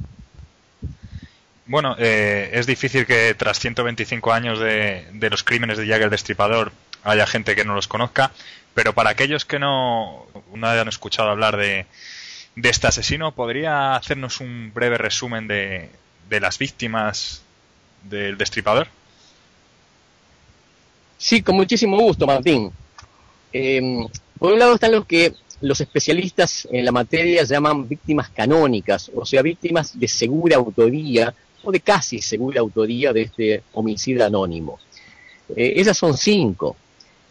Bueno, 1.65 1.95
eh, 1.99 2.49
es 2.53 2.65
difícil 2.65 3.05
que 3.05 3.35
tras 3.37 3.59
125 3.59 4.31
años 4.31 4.59
de, 4.59 5.05
de 5.13 5.29
los 5.29 5.43
crímenes 5.43 5.77
de 5.77 5.85
Jack 5.85 6.01
el 6.01 6.09
Destripador 6.09 6.71
haya 7.03 7.27
gente 7.27 7.55
que 7.55 7.63
no 7.63 7.75
los 7.75 7.87
conozca, 7.87 8.31
pero 8.73 8.93
para 8.93 9.09
aquellos 9.11 9.45
que 9.45 9.59
no, 9.59 10.25
no 10.53 10.67
hayan 10.67 10.87
escuchado 10.87 11.29
hablar 11.29 11.57
de, 11.57 11.85
de 12.55 12.69
este 12.69 12.87
asesino, 12.87 13.33
¿podría 13.33 13.95
hacernos 13.95 14.39
un 14.39 14.71
breve 14.73 14.97
resumen 14.97 15.47
de, 15.47 15.89
de 16.29 16.39
las 16.39 16.57
víctimas 16.57 17.41
del 18.03 18.37
destripador? 18.37 18.87
Sí, 21.17 21.41
con 21.41 21.55
muchísimo 21.55 21.97
gusto, 21.97 22.25
Martín. 22.25 22.71
Eh, 23.51 24.07
por 24.37 24.53
un 24.53 24.59
lado 24.59 24.75
están 24.75 24.93
los 24.93 25.05
que 25.05 25.33
los 25.61 25.81
especialistas 25.81 26.67
en 26.71 26.85
la 26.85 26.91
materia 26.91 27.43
llaman 27.43 27.87
víctimas 27.87 28.29
canónicas, 28.29 29.11
o 29.13 29.25
sea, 29.25 29.41
víctimas 29.41 29.99
de 29.99 30.07
segura 30.07 30.55
autoría 30.55 31.33
o 31.63 31.71
de 31.71 31.81
casi 31.81 32.21
segura 32.21 32.61
autoría 32.61 33.11
de 33.11 33.23
este 33.23 33.63
homicida 33.73 34.27
anónimo. 34.27 34.79
Eh, 35.55 35.73
esas 35.75 35.97
son 35.97 36.17
cinco. 36.17 36.77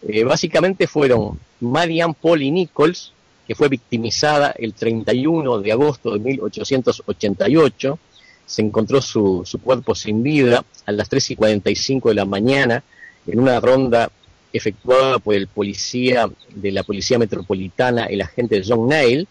Eh, 0.07 0.25
básicamente 0.25 0.87
fueron 0.87 1.39
Marianne 1.61 2.15
Polly 2.21 2.51
Nichols, 2.51 3.13
que 3.47 3.55
fue 3.55 3.69
victimizada 3.69 4.55
el 4.59 4.75
31 4.75 5.59
de 5.59 5.73
agosto 5.73 6.13
de 6.13 6.21
1888. 6.21 7.99
Se 8.47 8.63
encontró 8.63 9.01
su, 9.01 9.43
su 9.45 9.59
cuerpo 9.61 9.95
sin 9.95 10.23
vida 10.23 10.65
a 10.87 10.93
las 10.93 11.09
3 11.09 11.33
y 11.33 11.37
45 11.37 12.11
de 12.11 12.15
la 12.15 12.25
mañana 12.25 12.83
en 13.27 13.41
una 13.41 13.61
ronda 13.61 14.11
efectuada 14.53 15.19
por 15.19 15.35
el 15.35 15.47
policía 15.47 16.29
de 16.55 16.73
la 16.73 16.83
Policía 16.83 17.19
Metropolitana, 17.19 18.07
el 18.07 18.23
agente 18.23 18.63
John 18.67 18.89
Nail. 18.89 19.29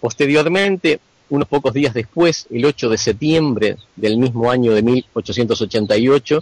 Posteriormente, 0.00 1.00
unos 1.30 1.48
pocos 1.48 1.72
días 1.72 1.94
después, 1.94 2.46
el 2.50 2.64
8 2.64 2.90
de 2.90 2.98
septiembre 2.98 3.76
del 3.96 4.18
mismo 4.18 4.50
año 4.50 4.72
de 4.72 4.82
1888, 4.82 6.40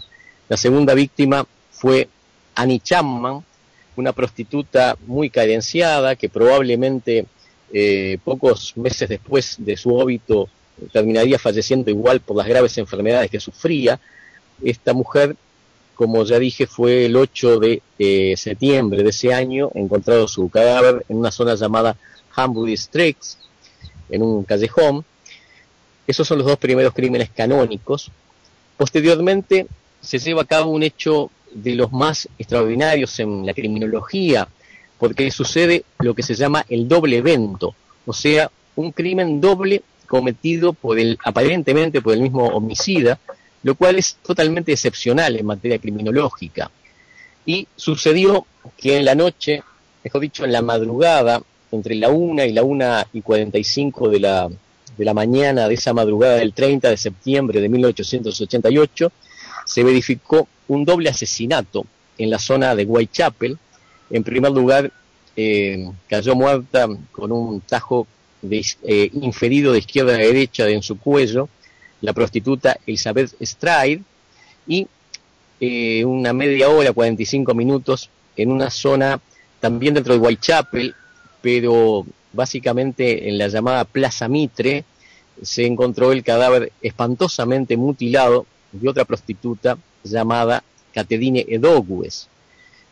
la 0.49 0.57
segunda 0.57 0.95
víctima 0.95 1.47
fue 1.71 2.09
Annie 2.55 2.81
Chapman, 2.81 3.45
una 3.97 4.13
prostituta 4.13 4.97
muy 5.07 5.31
cadenciada 5.31 6.17
que 6.17 6.29
probablemente 6.29 7.27
eh, 7.73 8.19
pocos 8.25 8.77
meses 8.77 9.09
después 9.09 9.57
de 9.59 9.77
su 9.77 9.95
óbito 9.95 10.49
terminaría 10.93 11.39
falleciendo 11.39 11.91
igual 11.91 12.21
por 12.21 12.37
las 12.37 12.47
graves 12.47 12.77
enfermedades 12.79 13.31
que 13.31 13.41
sufría. 13.41 14.01
Esta 14.63 14.93
mujer 14.93 15.37
como 15.95 16.25
ya 16.25 16.39
dije, 16.39 16.67
fue 16.67 17.07
el 17.07 17.17
8 17.17 17.61
de 17.61 17.83
eh, 17.99 18.35
septiembre 18.37 19.03
de 19.05 19.11
ese 19.11 19.33
año, 19.33 19.71
encontrado 19.75 20.27
su 20.27 20.49
cadáver 20.49 21.05
en 21.09 21.19
una 21.19 21.31
zona 21.31 21.55
llamada 21.55 21.97
Hamburg 22.35 22.77
Streets, 22.77 23.39
en 24.11 24.23
un 24.23 24.43
callejón. 24.43 25.05
Esos 26.07 26.27
son 26.27 26.39
los 26.39 26.47
dos 26.47 26.59
primeros 26.59 26.93
crímenes 26.93 27.31
canónicos. 27.31 28.11
Posteriormente 28.77 29.67
se 30.01 30.19
lleva 30.19 30.43
a 30.43 30.47
cabo 30.47 30.73
un 30.73 30.83
hecho 30.83 31.31
de 31.55 31.75
los 31.75 31.93
más 31.93 32.29
extraordinarios 32.39 33.19
en 33.21 33.47
la 33.47 33.55
criminología, 33.55 34.49
porque 34.99 35.31
sucede 35.31 35.85
lo 35.99 36.15
que 36.15 36.23
se 36.23 36.35
llama 36.35 36.65
el 36.69 36.89
doble 36.89 37.19
evento, 37.19 37.75
o 38.07 38.13
sea, 38.13 38.51
un 38.77 38.93
crimen 38.93 39.41
doble 39.41 39.83
cometido 40.07 40.73
por 40.73 40.99
el 40.99 41.19
aparentemente 41.25 42.03
por 42.03 42.15
el 42.15 42.21
mismo 42.21 42.47
homicida, 42.47 43.19
lo 43.63 43.75
cual 43.75 43.97
es 43.97 44.17
totalmente 44.23 44.73
excepcional 44.73 45.37
en 45.37 45.47
materia 45.47 45.79
criminológica. 45.79 46.71
Y 47.47 47.67
sucedió 47.77 48.47
que 48.77 48.99
en 48.99 49.05
la 49.05 49.15
noche, 49.15 49.63
mejor 50.05 50.21
dicho, 50.21 50.45
en 50.45 50.53
la 50.53 50.63
madrugada, 50.63 51.43
entre 51.71 51.95
la 51.95 52.11
1 52.11 52.45
y 52.45 52.53
la 52.53 52.63
1 52.63 53.05
y 53.15 53.23
45 53.23 54.11
de 54.11 54.21
la, 54.21 54.51
de 54.97 55.05
la 55.05 55.15
mañana 55.15 55.69
de 55.69 55.75
esa 55.75 55.93
madrugada 55.93 56.37
del 56.37 56.53
30 56.53 56.91
de 56.91 56.97
septiembre 56.97 57.61
de 57.61 57.69
1888, 57.69 59.13
se 59.65 59.85
verificó 59.85 60.49
un 60.69 60.85
doble 60.85 61.09
asesinato 61.09 61.85
en 62.19 62.31
la 62.31 62.39
zona 62.39 62.75
de 62.75 62.85
Whitechapel. 62.85 63.59
En 64.11 64.25
primer 64.25 64.53
lugar, 64.53 64.93
eh, 65.37 65.91
cayó 66.09 66.35
muerta 66.35 66.89
con 67.11 67.33
un 67.33 67.61
tajo 67.61 68.07
de, 68.43 68.65
eh, 68.83 69.11
inferido 69.15 69.73
de 69.73 69.79
izquierda 69.79 70.15
a 70.15 70.19
derecha 70.19 70.69
en 70.69 70.83
su 70.83 70.99
cuello, 70.99 71.49
la 72.01 72.13
prostituta 72.13 72.77
Elizabeth 72.87 73.35
Stride 73.41 74.03
y 74.67 74.87
eh, 75.61 76.05
una 76.05 76.33
media 76.33 76.69
hora, 76.69 76.93
45 76.93 77.55
minutos, 77.55 78.11
en 78.37 78.51
una 78.51 78.69
zona 78.71 79.21
también 79.61 79.95
dentro 79.95 80.15
de 80.15 80.21
Whitechapel, 80.21 80.95
pero 81.41 82.05
básicamente 82.33 83.29
en 83.29 83.39
la 83.39 83.49
llamada 83.49 83.85
Plaza 83.85 84.29
Mitre, 84.29 84.85
se 85.41 85.65
encontró 85.67 86.13
el 86.13 86.23
cadáver 86.25 86.73
espantosamente 86.83 87.77
mutilado 87.77 88.47
de 88.73 88.89
otra 88.89 89.05
prostituta 89.05 89.79
llamada 90.03 90.63
Catedine 90.93 91.45
Edogües. 91.49 92.29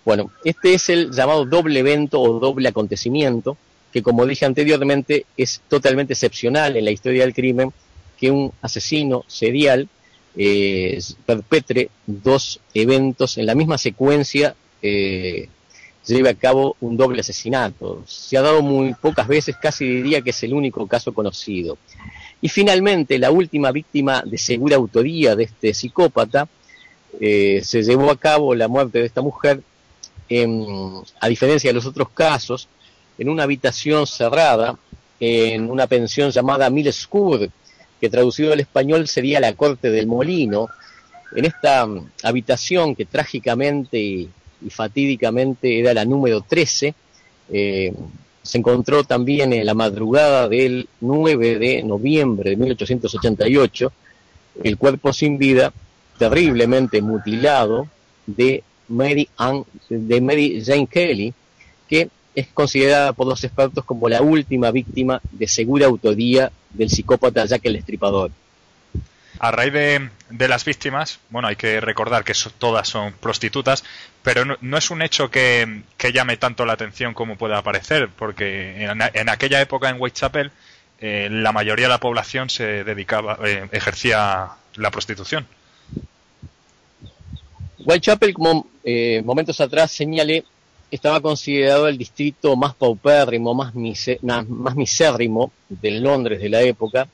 Bueno, 0.04 0.30
este 0.44 0.74
es 0.74 0.88
el 0.88 1.10
llamado 1.10 1.44
doble 1.44 1.80
evento 1.80 2.20
o 2.20 2.38
doble 2.38 2.68
acontecimiento, 2.68 3.56
que 3.92 4.02
como 4.02 4.26
dije 4.26 4.46
anteriormente 4.46 5.26
es 5.36 5.60
totalmente 5.68 6.12
excepcional 6.14 6.76
en 6.76 6.84
la 6.84 6.90
historia 6.90 7.22
del 7.22 7.34
crimen 7.34 7.72
que 8.18 8.30
un 8.30 8.52
asesino 8.62 9.24
serial 9.26 9.88
eh, 10.36 10.98
perpetre 11.26 11.90
dos 12.06 12.60
eventos 12.72 13.36
en 13.38 13.46
la 13.46 13.54
misma 13.54 13.78
secuencia, 13.78 14.54
eh, 14.80 15.48
lleve 16.06 16.30
a 16.30 16.34
cabo 16.34 16.76
un 16.80 16.96
doble 16.96 17.20
asesinato. 17.20 18.02
Se 18.06 18.36
ha 18.36 18.42
dado 18.42 18.62
muy 18.62 18.94
pocas 18.94 19.26
veces, 19.26 19.56
casi 19.60 19.86
diría 19.86 20.22
que 20.22 20.30
es 20.30 20.42
el 20.42 20.54
único 20.54 20.86
caso 20.86 21.12
conocido. 21.12 21.78
Y 22.42 22.48
finalmente, 22.48 23.18
la 23.18 23.30
última 23.30 23.70
víctima 23.70 24.22
de 24.24 24.38
segura 24.38 24.76
autoría 24.76 25.36
de 25.36 25.44
este 25.44 25.74
psicópata, 25.74 26.48
eh, 27.20 27.60
se 27.64 27.82
llevó 27.82 28.10
a 28.10 28.16
cabo 28.16 28.54
la 28.54 28.68
muerte 28.68 29.00
de 29.00 29.06
esta 29.06 29.20
mujer, 29.20 29.60
a 31.20 31.28
diferencia 31.28 31.70
de 31.70 31.74
los 31.74 31.86
otros 31.86 32.10
casos, 32.10 32.68
en 33.18 33.28
una 33.28 33.42
habitación 33.42 34.06
cerrada, 34.06 34.78
en 35.18 35.70
una 35.70 35.86
pensión 35.86 36.30
llamada 36.30 36.70
Millescourt, 36.70 37.50
que 38.00 38.08
traducido 38.08 38.52
al 38.52 38.60
español 38.60 39.06
sería 39.06 39.40
la 39.40 39.52
corte 39.52 39.90
del 39.90 40.06
molino, 40.06 40.68
en 41.34 41.44
esta 41.44 41.86
mm, 41.86 42.10
habitación 42.22 42.94
que 42.94 43.04
trágicamente 43.04 43.98
y, 43.98 44.30
fatídicamente 44.68 45.80
era 45.80 45.94
la 45.94 46.04
número 46.04 46.42
13, 46.42 46.94
eh, 47.50 47.94
se 48.42 48.58
encontró 48.58 49.04
también 49.04 49.52
en 49.52 49.66
la 49.66 49.74
madrugada 49.74 50.48
del 50.48 50.88
9 51.00 51.58
de 51.58 51.82
noviembre 51.82 52.50
de 52.50 52.56
1888 52.56 53.92
el 54.64 54.76
cuerpo 54.76 55.12
sin 55.12 55.38
vida, 55.38 55.72
terriblemente 56.18 57.00
mutilado, 57.00 57.88
de 58.26 58.62
Mary, 58.88 59.28
de 59.88 60.20
Mary 60.20 60.62
Jane 60.64 60.86
Kelly, 60.86 61.32
que 61.88 62.08
es 62.34 62.48
considerada 62.48 63.12
por 63.12 63.26
los 63.26 63.42
expertos 63.44 63.84
como 63.84 64.08
la 64.08 64.22
última 64.22 64.70
víctima 64.70 65.20
de 65.30 65.48
segura 65.48 65.86
autoría 65.86 66.50
del 66.70 66.90
psicópata 66.90 67.44
Jack 67.46 67.64
el 67.64 67.76
Estripador. 67.76 68.30
A 69.42 69.50
raíz 69.52 69.72
de, 69.72 70.10
de 70.28 70.48
las 70.48 70.66
víctimas, 70.66 71.18
bueno, 71.30 71.48
hay 71.48 71.56
que 71.56 71.80
recordar 71.80 72.24
que 72.24 72.34
so- 72.34 72.50
todas 72.50 72.86
son 72.86 73.14
prostitutas, 73.14 73.84
pero 74.22 74.44
no, 74.44 74.56
no 74.60 74.76
es 74.76 74.90
un 74.90 75.00
hecho 75.00 75.30
que, 75.30 75.82
llame 76.12 76.36
tanto 76.36 76.66
la 76.66 76.74
atención 76.74 77.14
como 77.14 77.36
pueda 77.36 77.62
parecer, 77.62 78.10
porque 78.14 78.84
en, 78.84 79.00
aquella 79.30 79.60
época 79.62 79.88
en 79.88 79.98
Whitechapel 79.98 80.50
eh, 81.00 81.28
la 81.30 81.52
mayoría 81.52 81.86
de 81.86 81.90
la 81.90 82.00
población 82.00 82.50
se 82.50 82.84
dedicaba, 82.84 83.38
eh, 83.42 83.66
ejercía 83.72 84.50
la 84.76 84.90
prostitución. 84.90 85.46
Whitechapel, 87.78 88.34
como 88.34 88.66
eh, 88.84 89.22
momentos 89.24 89.58
atrás 89.60 89.90
señalé, 89.90 90.44
estaba 90.90 91.20
considerado 91.20 91.88
el 91.88 91.96
distrito 91.96 92.56
más 92.56 92.74
paupérrimo, 92.74 93.54
más, 93.54 93.72
na- 94.20 94.42
más 94.46 94.74
misérrimo 94.76 95.50
del 95.68 96.02
Londres 96.02 96.40
de 96.40 96.48
la 96.50 96.60
época, 96.60 97.08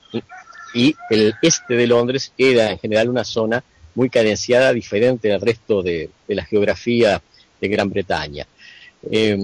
y, 0.74 0.94
el 1.10 1.34
este 1.42 1.74
de 1.74 1.86
Londres 1.86 2.32
era 2.36 2.70
en 2.70 2.78
general 2.78 3.08
una 3.08 3.24
zona 3.24 3.62
muy 3.94 4.10
carenciada, 4.10 4.72
diferente 4.72 5.28
del 5.28 5.40
resto 5.40 5.82
de, 5.82 6.10
de 6.28 6.34
la 6.34 6.44
geografía 6.44 7.20
de 7.60 7.68
Gran 7.68 7.88
Bretaña. 7.88 8.46
Eh, 9.10 9.36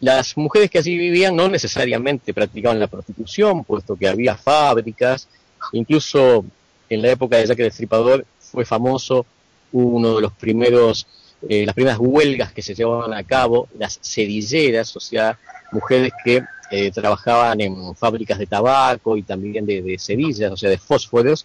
las 0.00 0.36
mujeres 0.36 0.68
que 0.68 0.78
allí 0.78 0.96
vivían 0.96 1.36
no 1.36 1.48
necesariamente 1.48 2.34
practicaban 2.34 2.80
la 2.80 2.88
prostitución, 2.88 3.64
puesto 3.64 3.94
que 3.96 4.08
había 4.08 4.36
fábricas, 4.36 5.28
incluso 5.72 6.44
en 6.88 7.02
la 7.02 7.10
época 7.12 7.36
de 7.36 7.46
Jack 7.46 7.60
el 7.60 7.66
Destripador 7.66 8.26
fue 8.40 8.64
famoso 8.64 9.24
uno 9.70 10.16
de 10.16 10.22
los 10.22 10.32
primeros, 10.32 11.06
eh, 11.48 11.64
las 11.64 11.74
primeras 11.74 11.98
huelgas 12.00 12.52
que 12.52 12.62
se 12.62 12.74
llevaban 12.74 13.14
a 13.14 13.22
cabo, 13.22 13.68
las 13.78 14.00
cedilleras, 14.02 14.94
o 14.96 15.00
sea, 15.00 15.38
mujeres 15.70 16.12
que 16.24 16.42
eh, 16.72 16.90
trabajaban 16.90 17.60
en 17.60 17.94
fábricas 17.94 18.38
de 18.38 18.46
tabaco 18.46 19.18
y 19.18 19.22
también 19.22 19.66
de, 19.66 19.82
de 19.82 19.98
cerillas, 19.98 20.50
o 20.50 20.56
sea, 20.56 20.70
de 20.70 20.78
fósforos, 20.78 21.44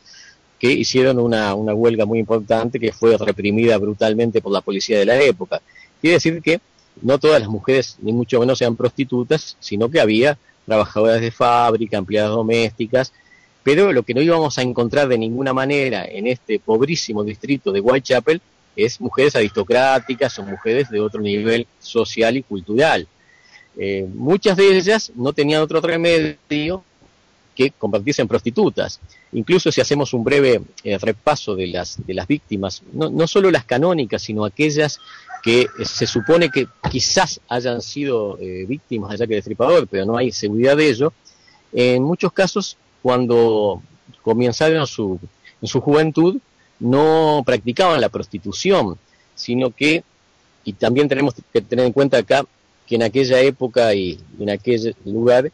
que 0.57 0.71
hicieron 0.71 1.19
una, 1.19 1.53
una 1.53 1.73
huelga 1.73 2.05
muy 2.05 2.19
importante 2.19 2.79
que 2.79 2.93
fue 2.93 3.17
reprimida 3.17 3.77
brutalmente 3.77 4.41
por 4.41 4.53
la 4.53 4.61
policía 4.61 4.99
de 4.99 5.05
la 5.05 5.21
época. 5.21 5.61
Quiere 5.99 6.13
decir 6.13 6.41
que 6.41 6.61
no 7.01 7.19
todas 7.19 7.41
las 7.41 7.49
mujeres, 7.49 7.97
ni 8.01 8.13
mucho 8.13 8.39
menos, 8.39 8.61
eran 8.61 8.77
prostitutas, 8.77 9.57
sino 9.59 9.89
que 9.89 9.99
había 9.99 10.37
trabajadoras 10.65 11.19
de 11.19 11.31
fábrica, 11.31 11.97
empleadas 11.97 12.31
domésticas, 12.31 13.11
pero 13.63 13.91
lo 13.91 14.03
que 14.03 14.13
no 14.13 14.21
íbamos 14.21 14.57
a 14.57 14.61
encontrar 14.61 15.09
de 15.09 15.17
ninguna 15.17 15.51
manera 15.51 16.05
en 16.05 16.25
este 16.25 16.57
pobrísimo 16.57 17.25
distrito 17.25 17.73
de 17.73 17.81
Whitechapel 17.81 18.39
es 18.77 19.01
mujeres 19.01 19.35
aristocráticas 19.35 20.39
o 20.39 20.43
mujeres 20.43 20.89
de 20.89 21.01
otro 21.01 21.19
nivel 21.19 21.67
social 21.79 22.37
y 22.37 22.43
cultural. 22.43 23.07
Eh, 23.79 24.07
muchas 24.13 24.57
de 24.57 24.77
ellas 24.77 25.11
no 25.15 25.33
tenían 25.33 25.61
otro 25.61 25.79
remedio 25.81 26.83
que 27.55 27.71
convertirse 27.71 28.21
en 28.21 28.27
prostitutas. 28.27 28.99
Incluso 29.33 29.71
si 29.71 29.81
hacemos 29.81 30.13
un 30.13 30.23
breve 30.23 30.61
eh, 30.83 30.97
repaso 30.97 31.55
de 31.55 31.67
las, 31.67 32.05
de 32.05 32.13
las 32.13 32.27
víctimas, 32.27 32.83
no, 32.93 33.09
no 33.09 33.27
solo 33.27 33.51
las 33.51 33.65
canónicas, 33.65 34.21
sino 34.21 34.45
aquellas 34.45 34.99
que 35.43 35.61
eh, 35.61 35.85
se 35.85 36.07
supone 36.07 36.49
que 36.49 36.67
quizás 36.89 37.39
hayan 37.49 37.81
sido 37.81 38.37
víctimas 38.37 39.11
de 39.11 39.17
Jack 39.17 39.29
el 39.29 39.37
Destripador, 39.37 39.87
pero 39.87 40.05
no 40.05 40.17
hay 40.17 40.31
seguridad 40.31 40.77
de 40.77 40.89
ello, 40.89 41.13
en 41.73 42.03
muchos 42.03 42.31
casos 42.31 42.77
cuando 43.01 43.81
comenzaron 44.21 44.85
su, 44.87 45.19
en 45.61 45.67
su 45.67 45.81
juventud 45.81 46.37
no 46.79 47.43
practicaban 47.45 48.01
la 48.01 48.09
prostitución, 48.09 48.97
sino 49.35 49.71
que, 49.71 50.03
y 50.63 50.73
también 50.73 51.07
tenemos 51.07 51.33
que 51.51 51.61
tener 51.61 51.85
en 51.85 51.93
cuenta 51.93 52.17
acá, 52.17 52.45
que 52.87 52.95
en 52.95 53.03
aquella 53.03 53.39
época 53.41 53.93
y 53.93 54.17
en 54.39 54.49
aquel 54.49 54.95
lugar 55.05 55.51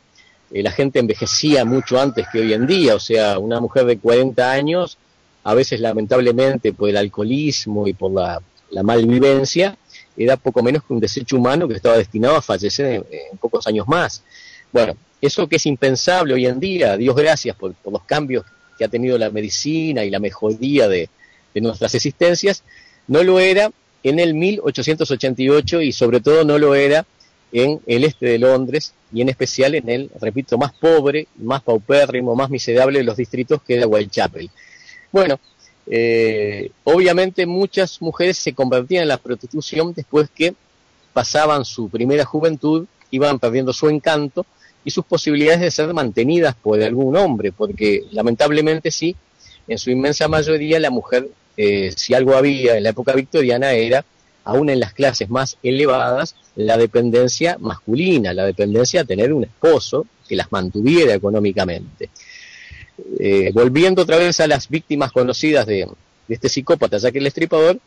eh, 0.54 0.62
la 0.62 0.72
gente 0.72 1.00
envejecía 1.00 1.66
mucho 1.66 2.00
antes 2.00 2.28
que 2.32 2.40
hoy 2.40 2.54
en 2.54 2.68
día, 2.68 2.96
o 2.96 3.00
sea, 3.00 3.40
una 3.40 3.60
mujer 3.60 3.86
de 3.86 3.98
40 3.98 4.52
años, 4.52 4.98
a 5.44 5.55
veces 5.55 5.79
lamentablemente 5.79 6.74
por 6.74 6.90
el 6.90 6.98
alcoholismo 6.98 7.88
y 7.88 7.94
por 7.94 8.12
la, 8.12 8.40
la 8.70 8.84
malvivencia, 8.84 9.75
era 10.16 10.38
poco 10.38 10.62
menos 10.62 10.84
que 10.84 10.94
un 10.94 11.00
desecho 11.00 11.38
humano 11.38 11.68
que 11.68 11.74
estaba 11.74 11.98
destinado 11.98 12.36
a 12.36 12.42
fallecer 12.42 13.03
en, 13.10 13.38
pocos 13.40 13.66
años 13.66 13.88
más. 13.88 14.24
Bueno, 14.72 14.96
eso 15.20 15.48
que 15.48 15.55
es 15.55 15.66
impensable 15.66 16.36
hoy 16.36 16.46
en 16.46 16.60
día, 16.60 16.98
Dios 16.98 17.16
gracias 17.16 17.55
por, 17.55 17.74
por 17.74 17.92
los 17.92 18.03
cambios 18.03 18.46
que 18.77 18.86
ha 18.86 18.88
tenido 18.88 19.18
la 19.18 19.31
medicina 19.31 20.03
y 20.03 20.12
la 20.12 20.20
mejoría 20.20 20.88
de, 20.88 21.10
de, 21.53 21.62
nuestras 21.62 21.96
existencias, 21.96 22.64
no 23.07 23.24
lo 23.24 23.40
era 23.40 23.72
en 24.03 24.20
el 24.20 24.34
1888 24.36 25.81
y 25.81 25.92
sobre 25.92 26.22
todo 26.22 26.44
no 26.44 26.57
lo 26.57 26.75
era 26.75 27.05
en 27.53 27.79
el 27.85 28.03
este 28.03 28.25
de 28.25 28.39
Londres 28.39 28.94
y 29.13 29.22
en 29.22 29.29
especial 29.29 29.75
en 29.75 29.87
el, 29.87 30.09
repito, 30.20 30.57
más 30.57 30.74
pobre, 30.74 31.27
más 31.37 31.61
paupérrimo, 31.61 32.35
más 32.35 32.50
miserable 32.50 33.00
de 33.00 33.05
los 33.05 33.16
distritos 33.16 33.61
que 33.61 33.75
era 33.75 33.87
Whitechapel. 33.87 34.50
Bueno, 35.11 35.39
eh, 35.85 36.72
obviamente 36.83 37.46
muchas 37.46 38.01
mujeres 38.01 38.37
se 38.37 38.53
convertían 38.53 39.03
en 39.03 39.09
la 39.09 39.18
prostitución 39.18 39.94
después 39.94 40.29
que 40.33 40.55
pasaban 41.13 41.63
su 41.63 41.89
primera 41.89 42.25
juventud, 42.25 42.87
iban 43.11 43.37
perdiendo 43.37 43.72
su 43.72 43.87
encanto 43.87 44.46
y 44.83 44.89
sus 44.89 45.05
posibilidades 45.05 45.61
de 45.61 45.72
ser 45.72 45.94
mantenidas 45.94 46.55
por 46.55 46.81
algún 46.81 47.16
hombre, 47.16 47.51
porque 47.51 48.05
lamentablemente 48.11 48.89
sí, 48.89 49.16
en 49.68 49.77
su 49.77 49.92
inmensa 49.92 50.27
mayoría 50.27 50.79
la 50.79 50.89
mujer, 50.89 51.29
eh, 51.55 51.94
si 51.96 52.16
algo 52.16 52.35
había 52.35 52.77
en 52.77 52.83
la 52.83 52.89
época 52.89 53.13
victoriana, 53.13 53.72
era, 53.74 54.03
aún 54.44 54.70
en 54.70 54.79
las 54.79 54.94
clases 54.94 55.29
más 55.29 55.58
elevadas, 55.64 56.36
la 56.56 56.77
dependencia 56.77 57.58
masculina, 57.60 58.34
la 58.34 58.46
dependencia 58.46 59.01
a 59.01 59.06
tener 59.06 59.34
un 59.34 59.44
esposo 59.44 60.06
que 60.27 60.36
las 60.36 60.51
mantuviera 60.51 61.14
económicamente. 61.14 62.10
Eh, 63.20 63.51
volviendo 63.53 64.03
otra 64.03 64.18
vez 64.18 64.40
a 64.40 64.48
las 64.48 64.70
víctimas 64.70 65.12
conocidas 65.12 65.66
de, 65.66 65.88
este 66.27 66.50
psicópata, 66.50 66.98
ya 66.98 67.12
que 67.12 67.20
el 67.20 67.27
estripador, 67.27 67.79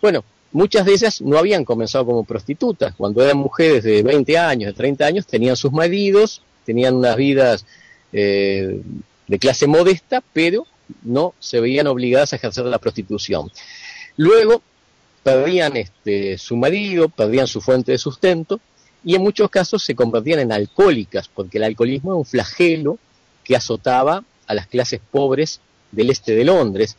bueno, 0.00 0.24
muchas 0.52 0.86
de 0.86 0.92
ellas 0.92 1.20
no 1.20 1.38
habían 1.38 1.64
comenzado 1.64 2.06
como 2.06 2.24
prostitutas. 2.24 2.94
Cuando 2.94 3.22
eran 3.24 3.38
mujeres 3.38 3.82
de 3.82 4.02
20 4.02 4.38
años, 4.38 4.68
de 4.68 4.74
30 4.74 5.04
años, 5.06 5.26
tenían 5.26 5.56
sus 5.56 5.72
maridos, 5.72 6.42
tenían 6.64 6.96
unas 6.96 7.16
vidas 7.16 7.66
eh, 8.12 8.80
de 9.26 9.38
clase 9.38 9.66
modesta, 9.66 10.22
pero 10.32 10.66
no 11.02 11.34
se 11.38 11.60
veían 11.60 11.86
obligadas 11.86 12.32
a 12.32 12.36
ejercer 12.36 12.64
la 12.66 12.78
prostitución. 12.78 13.50
Luego 14.16 14.62
perdían 15.22 15.76
este, 15.76 16.38
su 16.38 16.56
marido, 16.56 17.08
perdían 17.08 17.46
su 17.46 17.60
fuente 17.60 17.92
de 17.92 17.98
sustento 17.98 18.60
y 19.04 19.14
en 19.14 19.22
muchos 19.22 19.50
casos 19.50 19.84
se 19.84 19.94
convertían 19.94 20.40
en 20.40 20.52
alcohólicas, 20.52 21.28
porque 21.28 21.58
el 21.58 21.64
alcoholismo 21.64 22.12
es 22.12 22.18
un 22.18 22.24
flagelo 22.24 22.98
que 23.44 23.56
azotaba 23.56 24.24
a 24.46 24.54
las 24.54 24.66
clases 24.66 25.00
pobres 25.10 25.60
del 25.90 26.10
este 26.10 26.34
de 26.34 26.44
Londres. 26.44 26.96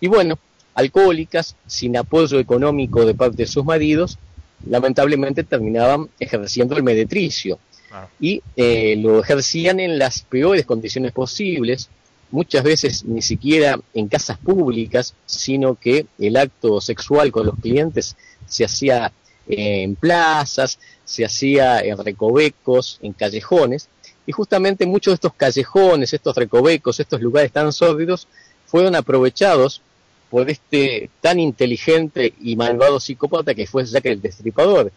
Y 0.00 0.08
bueno, 0.08 0.38
alcohólicas, 0.74 1.56
sin 1.66 1.96
apoyo 1.96 2.38
económico 2.38 3.04
de 3.04 3.14
parte 3.14 3.38
de 3.38 3.46
sus 3.46 3.64
maridos, 3.64 4.18
lamentablemente 4.66 5.44
terminaban 5.44 6.08
ejerciendo 6.18 6.76
el 6.76 6.82
meretricio. 6.82 7.58
Claro. 7.88 8.08
Y 8.20 8.42
eh, 8.56 8.96
lo 8.96 9.20
ejercían 9.20 9.80
en 9.80 9.98
las 9.98 10.22
peores 10.22 10.64
condiciones 10.64 11.12
posibles, 11.12 11.90
muchas 12.32 12.64
veces 12.64 13.04
ni 13.04 13.22
siquiera 13.22 13.78
en 13.94 14.08
casas 14.08 14.38
públicas, 14.38 15.14
sino 15.26 15.76
que 15.76 16.06
el 16.18 16.36
acto 16.36 16.80
sexual 16.80 17.30
con 17.30 17.46
los 17.46 17.54
clientes 17.60 18.16
se 18.46 18.64
hacía 18.64 19.12
en 19.46 19.94
plazas, 19.94 20.78
se 21.04 21.24
hacía 21.24 21.80
en 21.80 21.98
recovecos, 21.98 22.98
en 23.02 23.12
callejones, 23.12 23.88
y 24.26 24.32
justamente 24.32 24.86
muchos 24.86 25.12
de 25.12 25.16
estos 25.16 25.34
callejones, 25.34 26.12
estos 26.12 26.34
recovecos, 26.36 27.00
estos 27.00 27.20
lugares 27.20 27.52
tan 27.52 27.72
sórdidos, 27.72 28.28
fueron 28.66 28.94
aprovechados 28.94 29.82
por 30.30 30.48
este 30.48 31.10
tan 31.20 31.38
inteligente 31.38 32.32
y 32.40 32.56
malvado 32.56 32.98
psicópata 32.98 33.54
que 33.54 33.66
fue 33.66 33.84
Jack 33.84 34.06
el 34.06 34.22
Destripador. 34.22 34.90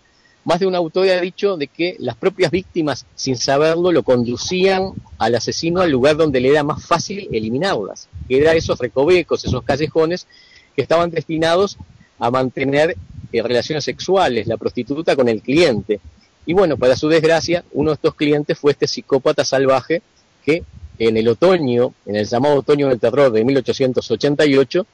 Más 0.46 0.60
de 0.60 0.68
un 0.68 0.76
autor 0.76 1.10
ha 1.10 1.20
dicho 1.20 1.58
de 1.58 1.68
que 1.68 1.96
las 1.98 2.16
propias 2.16 2.52
víctimas, 2.52 3.08
sin 3.16 3.36
saberlo, 3.36 3.92
lo 3.92 4.04
conducían 4.04 4.92
al 5.18 5.34
asesino 5.34 5.82
al 5.82 5.90
lugar 5.90 6.18
donde 6.18 6.40
le 6.40 6.50
era 6.50 6.64
más 6.64 6.86
fácil 6.86 7.28
eliminarlas, 7.32 8.08
que 8.28 8.38
era 8.38 8.54
esos 8.54 8.78
recovecos, 8.78 9.44
esos 9.44 9.64
callejones 9.64 10.28
que 10.76 10.84
estaban 10.84 11.10
destinados 11.10 11.80
a 12.20 12.30
mantener 12.30 12.96
eh, 13.34 13.42
relaciones 13.42 13.86
sexuales, 13.86 14.46
la 14.46 14.58
prostituta 14.58 15.16
con 15.16 15.30
el 15.30 15.42
cliente. 15.42 16.00
Y 16.46 16.54
bueno, 16.54 16.78
para 16.78 16.96
su 16.96 17.10
desgracia, 17.10 17.66
uno 17.72 17.90
de 17.90 17.96
estos 17.96 18.14
clientes 18.14 18.56
fue 18.56 18.74
este 18.74 18.88
psicópata 18.88 19.44
salvaje 19.44 20.04
que 20.46 20.64
en 21.00 21.18
el 21.18 21.28
otoño, 21.28 21.96
en 22.06 22.18
el 22.18 22.28
llamado 22.28 22.60
otoño 22.60 22.90
del 22.90 23.00
terror 23.00 23.32
de 23.32 23.44
1888, 23.44 24.86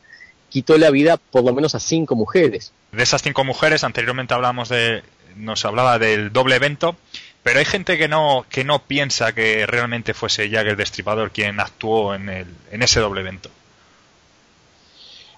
quitó 0.47 0.77
la 0.77 0.91
vida 0.91 1.17
por 1.17 1.43
lo 1.43 1.53
menos 1.53 1.75
a 1.75 1.79
cinco 1.81 2.15
mujeres. 2.15 2.71
De 2.93 3.03
esas 3.03 3.21
cinco 3.21 3.43
mujeres, 3.43 3.83
anteriormente 3.83 4.33
hablamos 4.33 4.69
de, 4.69 5.03
nos 5.35 5.65
hablaba 5.65 5.99
del 5.99 6.31
doble 6.31 6.55
evento, 6.55 6.95
pero 7.43 7.59
hay 7.59 7.65
gente 7.65 7.97
que 7.97 8.07
no, 8.07 8.45
que 8.49 8.63
no 8.63 8.83
piensa 8.83 9.33
que 9.33 9.65
realmente 9.65 10.13
fuese 10.13 10.49
Jack 10.49 10.67
el 10.67 10.77
Destripador 10.77 11.31
quien 11.31 11.59
actuó 11.59 12.13
en, 12.15 12.29
el, 12.29 12.47
en 12.71 12.83
ese 12.83 12.99
doble 12.99 13.21
evento. 13.21 13.49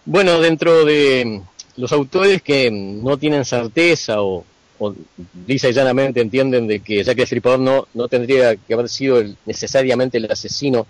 Bueno, 0.06 0.39
dentro 0.41 0.84
de 0.86 1.41
los 1.77 1.91
autores 1.93 2.41
que 2.41 2.69
no 2.71 3.17
tienen 3.17 3.45
certeza 3.45 4.21
o, 4.21 4.45
o 4.79 4.93
lisa 5.47 5.69
y 5.69 5.73
llanamente 5.73 6.19
entienden 6.21 6.67
de 6.67 6.82
que 6.82 7.03
Jack 7.03 7.17
Destripador 7.17 7.60
no, 7.60 7.88
no 7.93 8.08
tendría 8.10 8.56
que 8.56 8.73
haber 8.73 8.89
sido 8.89 9.19
el- 9.19 9.38
necesariamente 9.45 10.17
el 10.17 10.29
asesino 10.29 10.86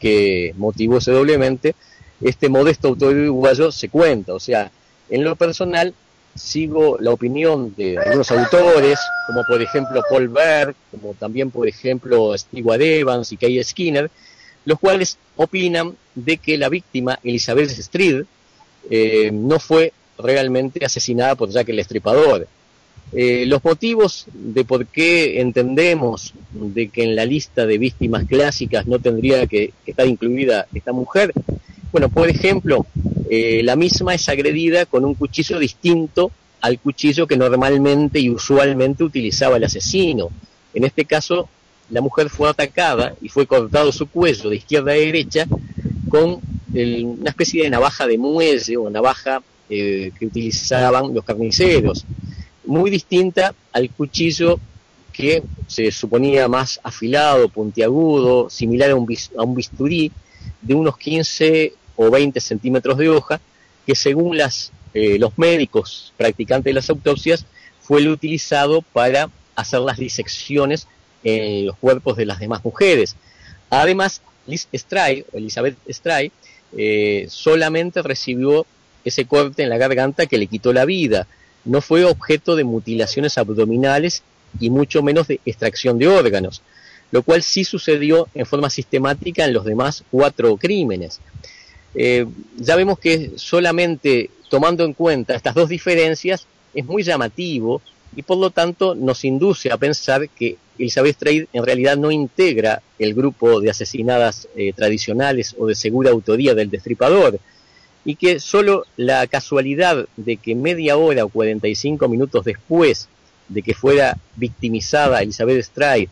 que 0.00 0.54
motivó 0.56 0.98
ese 0.98 1.12
doblemente, 1.12 1.74
este 2.20 2.48
modesto 2.48 2.88
autor 2.88 3.14
uruguayo 3.14 3.70
se 3.70 3.88
cuenta. 3.90 4.32
O 4.34 4.40
sea, 4.40 4.70
en 5.10 5.24
lo 5.24 5.36
personal 5.36 5.94
sigo 6.34 6.98
la 7.00 7.10
opinión 7.10 7.74
de 7.76 7.98
algunos 7.98 8.30
autores, 8.30 8.98
como 9.26 9.42
por 9.44 9.60
ejemplo 9.60 10.02
Paul 10.08 10.28
Berg, 10.28 10.74
como 10.90 11.14
también 11.14 11.50
por 11.50 11.68
ejemplo 11.68 12.36
Stewart 12.36 12.80
Evans 12.80 13.32
y 13.32 13.36
Kay 13.36 13.62
Skinner, 13.64 14.10
los 14.64 14.78
cuales 14.78 15.18
opinan 15.36 15.96
de 16.14 16.36
que 16.36 16.58
la 16.58 16.68
víctima, 16.68 17.18
Elizabeth 17.22 17.70
Street, 17.70 18.24
eh, 18.90 19.30
no 19.32 19.58
fue 19.58 19.92
realmente 20.18 20.84
asesinada 20.84 21.34
por 21.34 21.50
Jack 21.50 21.68
el 21.68 21.78
Estripador. 21.78 22.46
Eh, 23.12 23.46
los 23.46 23.64
motivos 23.64 24.26
de 24.34 24.64
por 24.64 24.86
qué 24.86 25.40
entendemos 25.40 26.34
de 26.52 26.88
que 26.88 27.04
en 27.04 27.16
la 27.16 27.24
lista 27.24 27.64
de 27.64 27.78
víctimas 27.78 28.26
clásicas 28.26 28.86
no 28.86 28.98
tendría 28.98 29.46
que 29.46 29.72
estar 29.86 30.06
incluida 30.06 30.66
esta 30.74 30.92
mujer, 30.92 31.32
bueno, 31.92 32.08
por 32.08 32.28
ejemplo, 32.28 32.86
eh, 33.30 33.62
la 33.62 33.76
misma 33.76 34.14
es 34.14 34.28
agredida 34.28 34.86
con 34.86 35.04
un 35.04 35.14
cuchillo 35.14 35.58
distinto 35.58 36.30
al 36.60 36.78
cuchillo 36.78 37.26
que 37.26 37.36
normalmente 37.36 38.18
y 38.18 38.30
usualmente 38.30 39.04
utilizaba 39.04 39.56
el 39.56 39.64
asesino. 39.64 40.28
En 40.74 40.84
este 40.84 41.04
caso, 41.04 41.48
la 41.90 42.00
mujer 42.00 42.28
fue 42.28 42.48
atacada 42.48 43.14
y 43.22 43.28
fue 43.28 43.46
cortado 43.46 43.92
su 43.92 44.08
cuello 44.08 44.50
de 44.50 44.56
izquierda 44.56 44.92
a 44.92 44.96
derecha 44.96 45.46
con 46.08 46.40
una 46.72 47.30
especie 47.30 47.62
de 47.62 47.70
navaja 47.70 48.06
de 48.06 48.18
muelle 48.18 48.76
o 48.76 48.90
navaja 48.90 49.42
eh, 49.70 50.12
que 50.18 50.26
utilizaban 50.26 51.14
los 51.14 51.24
carniceros, 51.24 52.04
muy 52.66 52.90
distinta 52.90 53.54
al 53.72 53.90
cuchillo 53.90 54.60
que 55.12 55.42
se 55.66 55.90
suponía 55.90 56.46
más 56.48 56.78
afilado, 56.82 57.48
puntiagudo, 57.48 58.50
similar 58.50 58.90
a 58.90 58.96
un, 58.96 59.06
a 59.36 59.42
un 59.42 59.54
bisturí 59.54 60.12
de 60.62 60.74
unos 60.74 60.98
15 60.98 61.74
o 61.96 62.10
20 62.10 62.40
centímetros 62.40 62.98
de 62.98 63.08
hoja, 63.08 63.40
que 63.86 63.94
según 63.94 64.36
las, 64.36 64.72
eh, 64.94 65.18
los 65.18 65.36
médicos 65.38 66.12
practicantes 66.16 66.70
de 66.70 66.74
las 66.74 66.90
autopsias 66.90 67.46
fue 67.80 68.00
el 68.00 68.08
utilizado 68.08 68.82
para 68.82 69.30
hacer 69.56 69.80
las 69.80 69.98
disecciones 69.98 70.86
en 71.24 71.66
los 71.66 71.76
cuerpos 71.76 72.16
de 72.16 72.26
las 72.26 72.38
demás 72.38 72.64
mujeres. 72.64 73.16
Además, 73.70 74.22
Liz 74.46 74.68
Stray, 74.74 75.24
Elizabeth 75.32 75.76
Stray, 75.88 76.32
eh, 76.76 77.26
solamente 77.28 78.02
recibió 78.02 78.66
ese 79.04 79.24
corte 79.26 79.62
en 79.62 79.68
la 79.68 79.78
garganta 79.78 80.26
que 80.26 80.38
le 80.38 80.46
quitó 80.46 80.72
la 80.72 80.84
vida. 80.84 81.26
No 81.64 81.80
fue 81.80 82.04
objeto 82.04 82.56
de 82.56 82.64
mutilaciones 82.64 83.38
abdominales 83.38 84.22
y 84.60 84.70
mucho 84.70 85.02
menos 85.02 85.28
de 85.28 85.40
extracción 85.44 85.98
de 85.98 86.08
órganos, 86.08 86.62
lo 87.10 87.22
cual 87.22 87.42
sí 87.42 87.64
sucedió 87.64 88.28
en 88.34 88.46
forma 88.46 88.70
sistemática 88.70 89.44
en 89.44 89.54
los 89.54 89.64
demás 89.64 90.04
cuatro 90.10 90.56
crímenes. 90.56 91.20
Eh, 91.94 92.26
ya 92.56 92.76
vemos 92.76 92.98
que 92.98 93.32
solamente 93.36 94.30
tomando 94.48 94.84
en 94.84 94.92
cuenta 94.92 95.34
estas 95.34 95.54
dos 95.54 95.68
diferencias 95.68 96.46
es 96.74 96.84
muy 96.84 97.02
llamativo 97.02 97.80
y 98.14 98.22
por 98.22 98.38
lo 98.38 98.50
tanto 98.50 98.94
nos 98.94 99.24
induce 99.24 99.70
a 99.70 99.76
pensar 99.76 100.28
que 100.28 100.56
Elizabeth 100.78 101.16
Strayed 101.16 101.46
en 101.52 101.64
realidad 101.64 101.96
no 101.96 102.10
integra 102.10 102.82
el 102.98 103.14
grupo 103.14 103.60
de 103.60 103.70
asesinadas 103.70 104.48
eh, 104.54 104.72
tradicionales 104.72 105.56
o 105.58 105.66
de 105.66 105.74
segura 105.74 106.10
autoría 106.10 106.54
del 106.54 106.70
destripador 106.70 107.40
y 108.04 108.16
que 108.16 108.38
solo 108.40 108.84
la 108.96 109.26
casualidad 109.26 110.06
de 110.16 110.36
que 110.36 110.54
media 110.54 110.96
hora 110.96 111.24
o 111.24 111.28
45 111.28 112.08
minutos 112.08 112.44
después 112.44 113.08
de 113.48 113.62
que 113.62 113.74
fuera 113.74 114.16
victimizada 114.36 115.20
Elizabeth 115.20 115.64
Strayed 115.64 116.08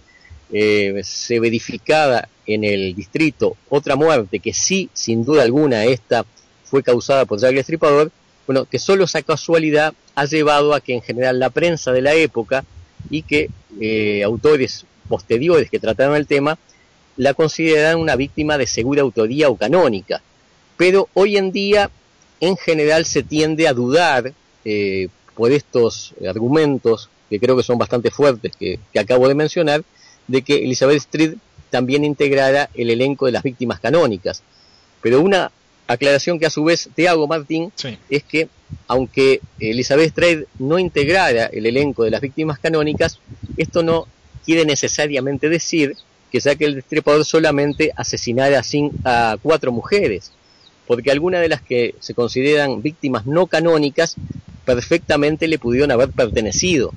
eh, 0.52 1.00
se 1.02 1.40
verificada 1.40 2.28
en 2.46 2.62
el 2.64 2.94
distrito 2.94 3.56
otra 3.68 3.96
muerte 3.96 4.38
que 4.38 4.52
sí, 4.52 4.88
sin 4.92 5.24
duda 5.24 5.42
alguna, 5.42 5.84
esta 5.84 6.24
fue 6.64 6.82
causada 6.82 7.24
por 7.24 7.40
Jack 7.40 7.52
el 7.52 7.58
Estripador, 7.58 8.12
bueno, 8.46 8.64
que 8.64 8.78
solo 8.78 9.04
esa 9.04 9.22
casualidad 9.22 9.94
ha 10.14 10.24
llevado 10.24 10.74
a 10.74 10.80
que 10.80 10.94
en 10.94 11.02
general 11.02 11.38
la 11.38 11.50
prensa 11.50 11.92
de 11.92 12.02
la 12.02 12.14
época 12.14 12.64
y 13.10 13.22
que 13.22 13.50
eh, 13.80 14.22
autores 14.22 14.86
posteriores 15.08 15.70
que 15.70 15.80
trataron 15.80 16.16
el 16.16 16.26
tema 16.26 16.58
la 17.16 17.34
consideraran 17.34 17.98
una 17.98 18.14
víctima 18.14 18.58
de 18.58 18.66
segura 18.66 19.02
autoría 19.02 19.48
o 19.48 19.56
canónica. 19.56 20.22
Pero 20.76 21.08
hoy 21.14 21.36
en 21.36 21.50
día, 21.50 21.90
en 22.40 22.56
general, 22.56 23.04
se 23.06 23.22
tiende 23.22 23.66
a 23.66 23.72
dudar 23.72 24.32
eh, 24.64 25.08
por 25.34 25.50
estos 25.50 26.14
argumentos, 26.28 27.08
que 27.30 27.40
creo 27.40 27.56
que 27.56 27.62
son 27.62 27.78
bastante 27.78 28.10
fuertes, 28.10 28.52
que 28.56 28.78
acabo 28.98 29.26
de 29.28 29.34
mencionar, 29.34 29.82
de 30.28 30.42
que 30.42 30.56
Elizabeth 30.56 30.96
Street 30.98 31.34
también 31.70 32.04
integrara 32.04 32.70
el 32.74 32.90
elenco 32.90 33.26
de 33.26 33.32
las 33.32 33.42
víctimas 33.42 33.80
canónicas. 33.80 34.42
Pero 35.02 35.20
una 35.20 35.50
aclaración 35.86 36.38
que 36.38 36.46
a 36.46 36.50
su 36.50 36.64
vez 36.64 36.88
te 36.94 37.08
hago, 37.08 37.26
Martín, 37.26 37.70
Sí. 37.76 37.96
es 38.10 38.24
que 38.24 38.48
aunque 38.88 39.40
Elizabeth 39.60 40.06
Street 40.08 40.44
no 40.58 40.78
integrara 40.78 41.46
el 41.46 41.66
elenco 41.66 42.02
de 42.04 42.10
las 42.10 42.20
víctimas 42.20 42.58
canónicas, 42.58 43.20
esto 43.56 43.82
no 43.82 44.06
quiere 44.44 44.64
necesariamente 44.64 45.48
decir 45.48 45.96
que 46.32 46.40
Jack 46.40 46.60
el 46.62 46.74
Destripador 46.74 47.24
solamente 47.24 47.92
asesinara 47.96 48.60
a, 49.04 49.32
a 49.32 49.36
cuatro 49.36 49.70
mujeres, 49.70 50.32
porque 50.88 51.12
algunas 51.12 51.40
de 51.40 51.48
las 51.48 51.62
que 51.62 51.94
se 52.00 52.14
consideran 52.14 52.82
víctimas 52.82 53.26
no 53.26 53.46
canónicas 53.46 54.16
perfectamente 54.64 55.46
le 55.48 55.58
pudieron 55.58 55.90
haber 55.92 56.10
pertenecido. 56.10 56.92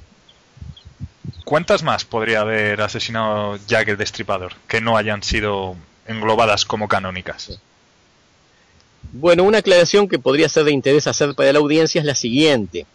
¿Cuántas 1.50 1.82
más 1.82 2.06
podría 2.06 2.42
haber 2.42 2.80
asesinado 2.80 3.58
Jack 3.68 3.88
el 3.88 3.98
Destripador 3.98 4.54
que 4.68 4.82
no 4.82 4.98
hayan 4.98 5.24
sido 5.24 5.76
englobadas 6.06 6.64
como 6.64 6.88
canónicas? 6.88 7.60
Bueno, 9.14 9.46
una 9.46 9.58
aclaración 9.58 10.08
que 10.08 10.20
podría 10.20 10.48
ser 10.48 10.66
de 10.66 10.74
interés 10.74 11.08
hacer 11.08 11.34
para 11.34 11.52
la 11.52 11.58
audiencia 11.58 12.02
es 12.02 12.06
la 12.06 12.14
siguiente. 12.14 12.86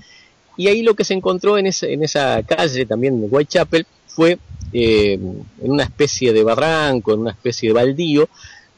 y 0.57 0.68
ahí 0.68 0.83
lo 0.83 0.94
que 0.94 1.05
se 1.05 1.14
encontró 1.14 1.57
en, 1.57 1.66
ese, 1.66 1.92
en 1.92 2.05
esa 2.05 2.42
calle 2.42 2.85
también 2.85 3.20
de 3.20 3.29
Whitechapel 3.29 3.87
fue 4.07 4.38
eh, 4.72 5.14
en 5.14 5.70
una 5.70 5.85
especie 5.85 6.33
de 6.33 6.42
barranco, 6.42 7.14
en 7.14 7.20
una 7.20 7.33
especie 7.33 7.68
de 7.68 7.74
baldío, 7.74 8.28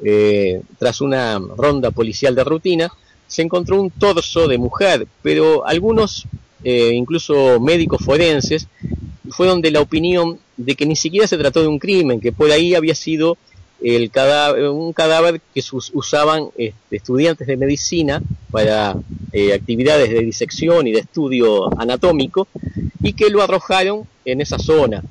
eh, 0.05 0.61
tras 0.79 1.01
una 1.01 1.39
ronda 1.39 1.91
policial 1.91 2.35
de 2.35 2.45
rutina, 2.45 2.93
se 3.27 3.43
encontró 3.43 3.81
un 3.81 3.91
torso 3.91 4.49
de 4.49 4.59
mujer, 4.59 5.07
pero 5.23 5.67
algunos, 5.67 6.27
eh, 6.65 6.91
incluso 6.93 7.61
médicos 7.61 8.05
forenses, 8.05 8.69
fueron 9.31 9.63
de 9.63 9.71
la 9.71 9.81
opinión 9.81 10.39
de 10.57 10.75
que 10.75 10.87
ni 10.87 10.97
siquiera 10.97 11.27
se 11.27 11.39
trató 11.39 11.63
de 11.63 11.69
un 11.69 11.79
crimen, 11.79 12.21
que 12.21 12.33
por 12.33 12.51
ahí 12.51 12.75
había 12.75 12.95
sido 12.95 13.39
el 13.83 14.11
un 14.71 14.93
cadáver 14.93 15.41
que 15.55 15.63
usaban 15.93 16.49
este, 16.57 16.97
estudiantes 16.97 17.47
de 17.47 17.57
medicina 17.57 18.23
para 18.51 18.97
eh, 19.33 19.53
actividades 19.53 20.11
de 20.11 20.21
disección 20.21 20.87
y 20.87 20.93
de 20.93 21.01
estudio 21.01 21.69
anatómico 21.81 22.47
y 23.03 23.15
que 23.15 23.31
lo 23.31 23.43
arrojaron 23.43 24.05
en 24.25 24.41
esa 24.41 24.59
zona. 24.59 25.03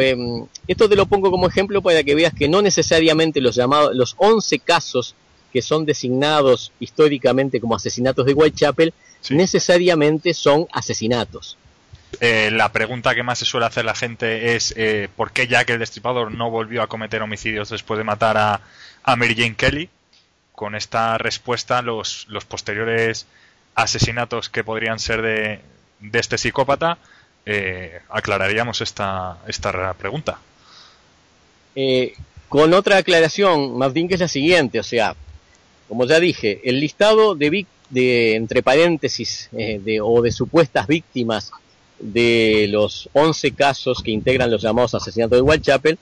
Em, 0.00 0.46
esto 0.68 0.88
te 0.88 0.96
lo 0.96 1.06
pongo 1.06 1.30
como 1.30 1.48
ejemplo 1.48 1.82
para 1.82 2.04
que 2.04 2.14
veas 2.14 2.32
que 2.32 2.48
no 2.48 2.62
necesariamente 2.62 3.40
los 3.40 3.56
llamados, 3.56 3.94
los 3.94 4.14
11 4.18 4.60
casos 4.60 5.14
que 5.52 5.60
son 5.60 5.84
designados 5.84 6.72
históricamente 6.80 7.60
como 7.60 7.74
asesinatos 7.74 8.24
de 8.24 8.32
Whitechapel 8.32 8.94
necesariamente 9.30 10.34
son 10.34 10.66
asesinatos. 10.72 11.58
Eh, 12.20 12.50
la 12.52 12.72
pregunta 12.72 13.14
que 13.14 13.22
más 13.22 13.38
se 13.38 13.44
suele 13.44 13.66
hacer 13.66 13.84
la 13.84 13.94
gente 13.94 14.54
es 14.54 14.74
eh, 14.76 15.08
¿por 15.16 15.32
qué 15.32 15.46
Jack 15.46 15.70
el 15.70 15.78
Destripador 15.78 16.32
no 16.32 16.50
volvió 16.50 16.82
a 16.82 16.86
cometer 16.86 17.22
homicidios 17.22 17.70
después 17.70 17.98
de 17.98 18.04
matar 18.04 18.36
a, 18.36 18.60
Mary 19.16 19.34
Jane 19.34 19.54
Kelly? 19.54 19.88
Con 20.52 20.74
esta 20.74 21.18
respuesta, 21.18 21.82
los, 21.82 22.26
los 22.28 22.44
posteriores 22.44 23.26
asesinatos 23.74 24.48
que 24.48 24.64
podrían 24.64 24.98
ser 24.98 25.22
de, 25.22 25.60
de 26.00 26.18
este 26.18 26.36
psicópata, 26.36 26.98
eh, 27.44 28.00
aclararíamos 28.08 28.80
esta, 28.80 29.38
esta 29.46 29.94
pregunta. 29.94 30.38
con 32.48 32.72
otra 32.74 32.98
aclaración, 32.98 33.76
Martín, 33.78 34.08
que 34.08 34.14
es 34.14 34.20
la 34.20 34.28
siguiente, 34.28 34.78
o 34.78 34.82
sea, 34.82 35.16
como 35.88 36.06
ya 36.06 36.20
dije, 36.20 36.60
el 36.64 36.80
listado 36.80 37.34
de, 37.34 37.66
entre 38.34 38.62
paréntesis, 38.62 39.48
de, 39.52 40.00
o 40.02 40.22
de 40.22 40.30
supuestas 40.30 40.86
víctimas 40.86 41.52
de 42.02 42.66
los 42.68 43.08
11 43.12 43.52
casos 43.52 44.02
que 44.02 44.10
integran 44.10 44.50
los 44.50 44.60
llamados 44.60 44.94
asesinatos 44.94 45.38
de 45.38 45.42
Whitechapel, 45.42 45.98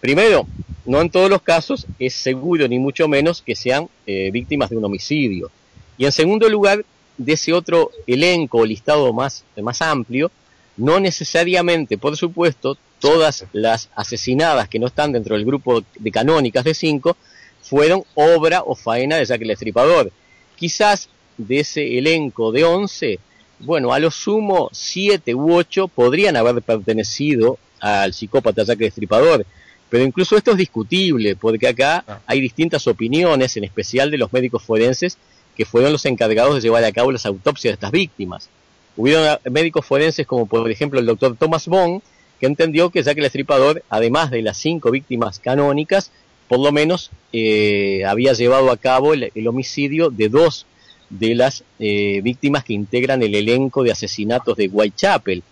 primero, 0.00 0.46
no 0.86 1.00
en 1.00 1.10
todos 1.10 1.28
los 1.28 1.42
casos 1.42 1.86
es 1.98 2.14
seguro 2.14 2.68
ni 2.68 2.78
mucho 2.78 3.08
menos 3.08 3.42
que 3.42 3.56
sean 3.56 3.88
eh, 4.06 4.30
víctimas 4.32 4.70
de 4.70 4.76
un 4.76 4.84
homicidio. 4.84 5.50
Y 5.98 6.04
en 6.04 6.12
segundo 6.12 6.48
lugar, 6.48 6.84
de 7.18 7.32
ese 7.32 7.52
otro 7.52 7.90
elenco 8.06 8.58
o 8.58 8.64
listado 8.64 9.12
más, 9.12 9.44
más 9.60 9.82
amplio, 9.82 10.30
no 10.76 11.00
necesariamente, 11.00 11.98
por 11.98 12.16
supuesto, 12.16 12.76
todas 13.00 13.44
las 13.52 13.88
asesinadas 13.94 14.68
que 14.68 14.78
no 14.78 14.86
están 14.86 15.12
dentro 15.12 15.36
del 15.36 15.44
grupo 15.44 15.82
de 15.98 16.10
canónicas 16.10 16.64
de 16.64 16.74
5 16.74 17.16
fueron 17.62 18.04
obra 18.14 18.62
o 18.64 18.74
faena 18.74 19.16
de 19.16 19.24
Jack 19.24 19.42
el 19.42 19.50
Estripador. 19.50 20.12
Quizás 20.56 21.08
de 21.36 21.60
ese 21.60 21.98
elenco 21.98 22.52
de 22.52 22.64
11, 22.64 23.18
bueno, 23.58 23.92
a 23.92 23.98
lo 23.98 24.10
sumo 24.10 24.68
siete 24.72 25.34
u 25.34 25.54
ocho 25.54 25.88
podrían 25.88 26.36
haber 26.36 26.62
pertenecido 26.62 27.58
al 27.80 28.12
psicópata 28.12 28.64
Jack 28.64 28.78
Destripador, 28.78 29.46
pero 29.88 30.04
incluso 30.04 30.36
esto 30.36 30.52
es 30.52 30.56
discutible, 30.58 31.36
porque 31.36 31.68
acá 31.68 32.04
ah. 32.06 32.20
hay 32.26 32.40
distintas 32.40 32.86
opiniones, 32.86 33.56
en 33.56 33.64
especial 33.64 34.10
de 34.10 34.18
los 34.18 34.32
médicos 34.32 34.62
forenses, 34.62 35.16
que 35.56 35.64
fueron 35.64 35.92
los 35.92 36.04
encargados 36.04 36.54
de 36.54 36.60
llevar 36.60 36.84
a 36.84 36.92
cabo 36.92 37.12
las 37.12 37.24
autopsias 37.24 37.70
de 37.70 37.74
estas 37.74 37.90
víctimas. 37.90 38.50
Hubieron 38.96 39.38
médicos 39.50 39.84
forenses 39.84 40.26
como 40.26 40.46
por 40.46 40.70
ejemplo 40.70 40.98
el 40.98 41.06
doctor 41.06 41.36
Thomas 41.36 41.66
Bond, 41.66 42.02
que 42.40 42.46
entendió 42.46 42.90
que 42.90 43.02
Jack 43.02 43.18
el 43.18 43.24
Estripador, 43.24 43.82
además 43.88 44.30
de 44.30 44.42
las 44.42 44.56
cinco 44.56 44.90
víctimas 44.90 45.38
canónicas, 45.38 46.10
por 46.48 46.60
lo 46.60 46.72
menos 46.72 47.10
eh, 47.32 48.04
había 48.06 48.32
llevado 48.32 48.70
a 48.70 48.76
cabo 48.76 49.14
el, 49.14 49.30
el 49.34 49.48
homicidio 49.48 50.10
de 50.10 50.28
dos 50.28 50.66
de 51.10 51.34
las 51.34 51.64
eh, 51.78 52.20
víctimas 52.22 52.64
que 52.64 52.72
integran 52.72 53.22
el 53.22 53.34
elenco 53.34 53.82
de 53.82 53.92
asesinatos 53.92 54.56
de 54.56 54.68
Whitechapel. 54.68 55.42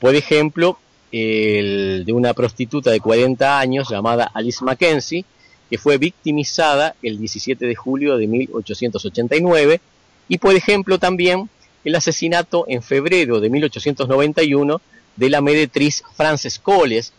Por 0.00 0.14
ejemplo, 0.14 0.78
el 1.12 2.04
de 2.04 2.12
una 2.12 2.34
prostituta 2.34 2.90
de 2.90 3.00
40 3.00 3.58
años 3.58 3.88
llamada 3.90 4.30
Alice 4.34 4.64
Mackenzie, 4.64 5.24
que 5.70 5.78
fue 5.78 5.98
victimizada 5.98 6.94
el 7.02 7.18
17 7.18 7.66
de 7.66 7.74
julio 7.74 8.16
de 8.16 8.26
1889, 8.26 9.80
y 10.28 10.38
por 10.38 10.54
ejemplo 10.54 10.98
también 10.98 11.48
el 11.84 11.94
asesinato 11.94 12.64
en 12.68 12.82
febrero 12.82 13.40
de 13.40 13.50
1891 13.50 14.80
de 15.16 15.30
la 15.30 15.40
meretriz 15.40 16.02
Frances 16.16 16.58
Coles, 16.58 17.12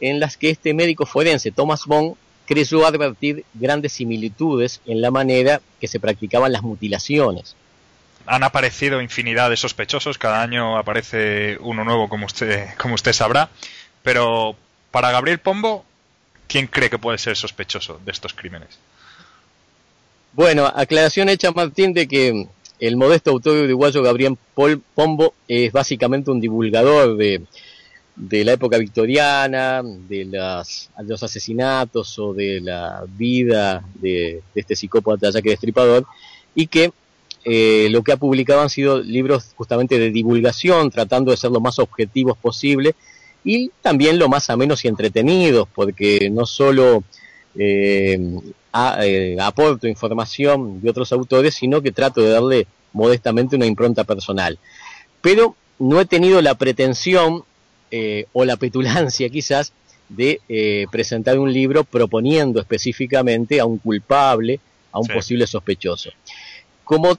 en 0.00 0.20
las 0.20 0.36
que 0.36 0.50
este 0.50 0.74
médico 0.74 1.06
forense 1.06 1.50
Thomas 1.50 1.84
Bond 1.86 2.16
creyó 2.46 2.86
advertir 2.86 3.44
grandes 3.54 3.92
similitudes 3.92 4.80
en 4.86 5.00
la 5.00 5.10
manera 5.10 5.60
que 5.80 5.88
se 5.88 6.00
practicaban 6.00 6.52
las 6.52 6.62
mutilaciones. 6.62 7.56
Han 8.26 8.42
aparecido 8.42 9.02
infinidad 9.02 9.50
de 9.50 9.56
sospechosos, 9.56 10.18
cada 10.18 10.42
año 10.42 10.78
aparece 10.78 11.58
uno 11.60 11.84
nuevo 11.84 12.08
como 12.08 12.26
usted, 12.26 12.68
como 12.78 12.94
usted 12.94 13.12
sabrá, 13.12 13.50
pero 14.02 14.56
para 14.90 15.10
Gabriel 15.10 15.38
Pombo, 15.38 15.84
¿quién 16.46 16.66
cree 16.66 16.90
que 16.90 16.98
puede 16.98 17.18
ser 17.18 17.36
sospechoso 17.36 18.00
de 18.04 18.12
estos 18.12 18.32
crímenes? 18.32 18.78
Bueno, 20.32 20.66
aclaración 20.66 21.28
hecha 21.28 21.52
Martín 21.52 21.92
de 21.92 22.08
que 22.08 22.46
el 22.86 22.96
modesto 22.96 23.30
autor 23.30 23.64
uruguayo 23.64 24.02
Gabriel 24.02 24.36
Pombo 24.94 25.34
es 25.48 25.72
básicamente 25.72 26.30
un 26.30 26.40
divulgador 26.40 27.16
de, 27.16 27.40
la 28.44 28.52
época 28.52 28.78
victoriana, 28.78 29.82
de 29.82 30.24
las, 30.26 30.90
los 31.06 31.22
asesinatos 31.22 32.18
o 32.18 32.34
de 32.34 32.60
la 32.60 33.04
vida 33.08 33.84
de, 33.94 34.42
este 34.54 34.76
psicópata 34.76 35.30
Jack 35.30 35.44
Destripador, 35.44 36.06
y 36.54 36.66
que 36.66 36.92
eh, 37.44 37.88
lo 37.90 38.02
que 38.02 38.12
ha 38.12 38.16
publicado 38.16 38.60
han 38.60 38.70
sido 38.70 39.00
libros 39.00 39.52
justamente 39.56 39.98
de 39.98 40.10
divulgación, 40.10 40.90
tratando 40.90 41.30
de 41.30 41.36
ser 41.36 41.50
lo 41.50 41.60
más 41.60 41.78
objetivos 41.78 42.38
posible 42.38 42.94
y 43.44 43.70
también 43.82 44.18
lo 44.18 44.28
más 44.28 44.48
amenos 44.50 44.84
y 44.84 44.88
entretenidos, 44.88 45.68
porque 45.74 46.30
no 46.30 46.46
solo 46.46 47.04
eh, 47.56 48.18
eh, 49.00 49.36
aporto 49.40 49.86
información 49.86 50.80
de 50.80 50.90
otros 50.90 51.12
autores, 51.12 51.54
sino 51.54 51.80
que 51.80 51.92
trato 51.92 52.20
de 52.20 52.30
darle 52.30 52.66
modestamente 52.92 53.56
una 53.56 53.66
impronta 53.66 54.04
personal. 54.04 54.58
Pero 55.20 55.56
no 55.78 56.00
he 56.00 56.06
tenido 56.06 56.40
la 56.42 56.54
pretensión 56.54 57.44
eh, 57.90 58.26
o 58.32 58.44
la 58.44 58.56
petulancia 58.56 59.28
quizás 59.30 59.72
de 60.08 60.40
eh, 60.48 60.86
presentar 60.90 61.38
un 61.38 61.52
libro 61.52 61.84
proponiendo 61.84 62.60
específicamente 62.60 63.60
a 63.60 63.64
un 63.64 63.78
culpable, 63.78 64.60
a 64.92 64.98
un 64.98 65.06
posible 65.06 65.46
sospechoso. 65.46 66.10
Como 66.84 67.16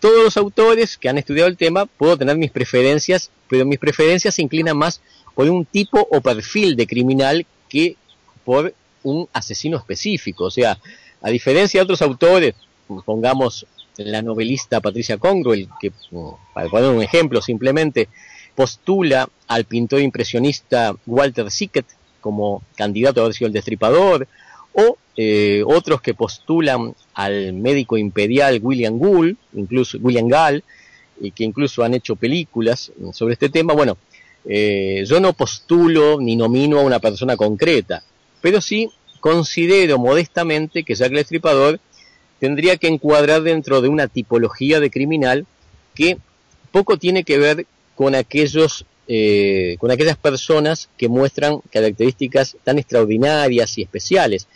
todos 0.00 0.22
los 0.22 0.36
autores 0.36 0.96
que 0.96 1.08
han 1.08 1.18
estudiado 1.18 1.48
el 1.48 1.56
tema, 1.56 1.86
puedo 1.86 2.16
tener 2.16 2.36
mis 2.36 2.50
preferencias, 2.50 3.30
pero 3.48 3.64
mis 3.64 3.78
preferencias 3.78 4.34
se 4.34 4.42
inclinan 4.42 4.76
más 4.76 5.00
por 5.34 5.48
un 5.48 5.64
tipo 5.64 6.06
o 6.10 6.20
perfil 6.20 6.76
de 6.76 6.86
criminal 6.86 7.46
que 7.68 7.96
por 8.44 8.74
un 9.02 9.28
asesino 9.32 9.76
específico. 9.76 10.44
O 10.44 10.50
sea, 10.50 10.78
a 11.22 11.30
diferencia 11.30 11.80
de 11.80 11.84
otros 11.84 12.02
autores, 12.02 12.54
pongamos 13.04 13.66
la 13.96 14.22
novelista 14.22 14.80
Patricia 14.80 15.18
Congruel, 15.18 15.68
que, 15.80 15.92
para 16.54 16.68
poner 16.68 16.90
un 16.90 17.02
ejemplo 17.02 17.42
simplemente, 17.42 18.08
postula 18.54 19.28
al 19.46 19.64
pintor 19.64 20.00
impresionista 20.00 20.94
Walter 21.06 21.50
Sickett 21.50 21.86
como 22.20 22.62
candidato 22.76 23.20
a 23.20 23.24
haber 23.24 23.34
sido 23.34 23.48
el 23.48 23.52
destripador, 23.52 24.26
o 24.72 24.96
eh, 25.16 25.62
otros 25.66 26.00
que 26.00 26.14
postulan 26.14 26.94
al 27.14 27.52
médico 27.52 27.96
imperial 27.96 28.60
William 28.62 28.98
Gould, 28.98 29.36
incluso 29.54 29.98
William 30.00 30.28
Gall, 30.28 30.62
y 31.20 31.32
que 31.32 31.44
incluso 31.44 31.82
han 31.82 31.94
hecho 31.94 32.14
películas 32.14 32.92
sobre 33.12 33.32
este 33.32 33.48
tema. 33.48 33.74
Bueno, 33.74 33.96
eh, 34.44 35.04
yo 35.06 35.18
no 35.18 35.32
postulo 35.32 36.20
ni 36.20 36.36
nomino 36.36 36.78
a 36.78 36.82
una 36.82 37.00
persona 37.00 37.36
concreta, 37.36 38.02
pero 38.40 38.60
sí 38.60 38.90
considero 39.20 39.98
modestamente 39.98 40.84
que 40.84 40.94
Jack 40.94 41.10
el 41.10 41.16
Destripador 41.18 41.80
tendría 42.38 42.76
que 42.76 42.88
encuadrar 42.88 43.42
dentro 43.42 43.80
de 43.80 43.88
una 43.88 44.06
tipología 44.06 44.80
de 44.80 44.90
criminal 44.90 45.46
que 45.94 46.18
poco 46.70 46.96
tiene 46.96 47.24
que 47.24 47.38
ver 47.38 47.66
con 47.96 48.14
aquellos 48.14 48.84
eh, 49.10 49.76
con 49.78 49.90
aquellas 49.90 50.18
personas 50.18 50.90
que 50.98 51.08
muestran 51.08 51.60
características 51.72 52.58
tan 52.62 52.78
extraordinarias 52.78 53.78
y 53.78 53.82
especiales. 53.82 54.46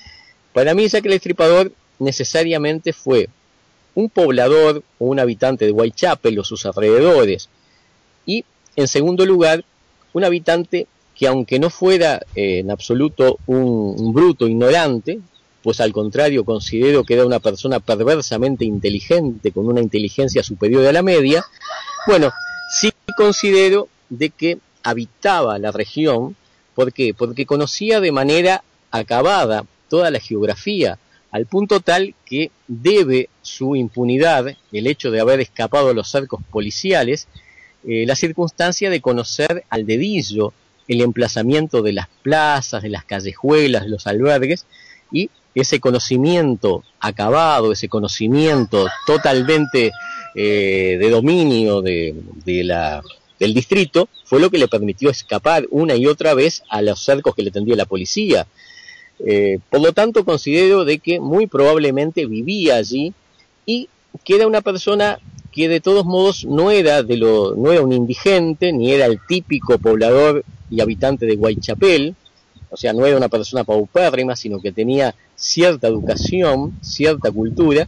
Para 0.53 0.75
mí, 0.75 0.87
Jack 0.88 1.07
el 1.07 1.14
Estripador 1.14 1.73
necesariamente 1.99 2.92
fue 2.92 3.31
un 3.95 4.11
poblador 4.11 4.83
o 4.99 5.07
un 5.07 5.18
habitante 5.21 5.64
de 5.64 5.73
Whitechapel 5.73 6.38
o 6.38 6.45
sus 6.45 6.66
alrededores. 6.66 7.49
Y, 8.27 8.45
en 8.77 8.88
segundo 8.88 9.25
lugar, 9.25 9.64
un 10.12 10.25
habitante 10.25 10.87
que 11.23 11.29
aunque 11.29 11.61
no 11.61 11.71
fuera 11.71 12.21
eh, 12.35 12.59
en 12.59 12.73
absoluto 12.73 13.39
un, 13.47 14.13
bruto 14.13 14.49
ignorante, 14.49 15.21
pues 15.63 15.81
al 15.81 15.93
contrario 15.93 16.45
considero 16.45 17.05
que 17.05 17.15
era 17.15 17.25
una 17.25 17.39
persona 17.39 17.79
perversamente 17.79 18.65
inteligente, 18.65 19.53
con 19.53 19.69
una 19.69 19.81
inteligencia 19.81 20.43
superior 20.43 20.85
a 20.85 20.91
la 20.91 21.03
media, 21.03 21.45
bueno, 22.09 22.33
Sí 22.77 22.91
considero 23.17 23.89
de 24.09 24.31
que 24.31 24.59
habitaba 24.83 25.61
la 25.61 25.71
región, 25.71 26.35
¿por 26.75 26.93
qué? 26.93 27.15
Porque 27.15 27.47
conocía 27.47 28.01
de 28.01 28.11
manera 28.11 28.65
acabada 28.91 29.65
toda 29.89 30.11
la 30.11 30.19
geografía, 30.19 30.99
al 31.31 31.47
punto 31.47 31.79
tal 31.79 32.17
que 32.27 32.51
debe 32.67 33.29
su 33.43 33.77
impunidad, 33.77 34.57
el 34.73 34.87
hecho 34.89 35.13
de 35.13 35.21
haber 35.21 35.39
escapado 35.39 35.91
a 35.91 35.95
los 35.95 36.11
cercos 36.11 36.41
policiales, 36.51 37.29
eh, 37.87 38.07
la 38.09 38.17
circunstancia 38.17 38.91
de 38.91 39.01
conocer 39.01 39.63
al 39.71 39.87
dedillo 39.87 40.53
el 40.88 41.01
emplazamiento 41.01 41.83
de 41.83 41.92
las 41.92 42.09
plazas, 42.23 42.83
de 42.83 42.88
las 42.88 43.05
callejuelas, 43.05 43.85
de 43.85 43.90
los 43.90 44.07
albergues, 44.07 44.66
y 45.11 45.31
ese 45.55 45.81
conocimiento 45.81 46.83
acabado, 47.01 47.73
ese 47.73 47.88
conocimiento 47.88 48.88
totalmente 49.07 49.92
eh, 50.35 50.97
de 50.99 51.11
dominio 51.11 51.83
de, 51.83 52.14
la, 52.64 53.03
del 53.38 53.55
distrito, 53.55 54.09
fue 54.25 54.40
lo 54.40 54.51
que 54.51 54.59
le 54.59 54.68
permitió 54.68 55.11
escapar 55.11 55.66
una 55.71 55.95
y 55.95 56.07
otra 56.07 56.35
vez 56.35 56.62
a 56.68 56.81
los 56.81 57.01
cercos 57.01 57.35
que 57.35 57.42
le 57.42 57.51
tendía 57.51 57.77
la 57.77 57.85
policía. 57.85 58.47
Eh, 59.18 59.59
por 59.71 59.81
lo 59.81 59.92
tanto, 59.92 60.25
considero 60.25 60.85
de 60.85 60.99
que 60.99 61.21
muy 61.21 61.47
probablemente 61.47 62.27
vivía 62.27 62.77
allí 62.77 63.12
y 63.66 63.88
que 64.25 64.37
era 64.37 64.47
una 64.47 64.62
persona 64.62 65.18
que 65.53 65.68
de 65.68 65.81
todos 65.81 66.07
modos 66.07 66.47
no 66.47 66.71
era, 66.71 67.03
de 67.03 67.18
lo, 67.18 67.55
no 67.55 67.71
era 67.71 67.83
un 67.83 67.92
indigente, 67.92 68.73
ni 68.73 68.90
era 68.90 69.05
el 69.07 69.21
típico 69.29 69.79
poblador 69.79 70.45
y 70.73 70.81
habitante 70.81 71.27
de 71.27 71.37
Whitechapel, 71.37 72.17
o 72.71 72.77
sea, 72.79 72.95
no 72.95 73.05
era 73.05 73.19
una 73.19 73.29
persona 73.29 73.63
paupérrima, 73.63 74.35
sino 74.35 74.59
que 74.59 74.73
tenía 74.73 75.15
cierta 75.37 75.87
educación, 75.87 76.79
cierta 76.81 77.31
cultura 77.31 77.87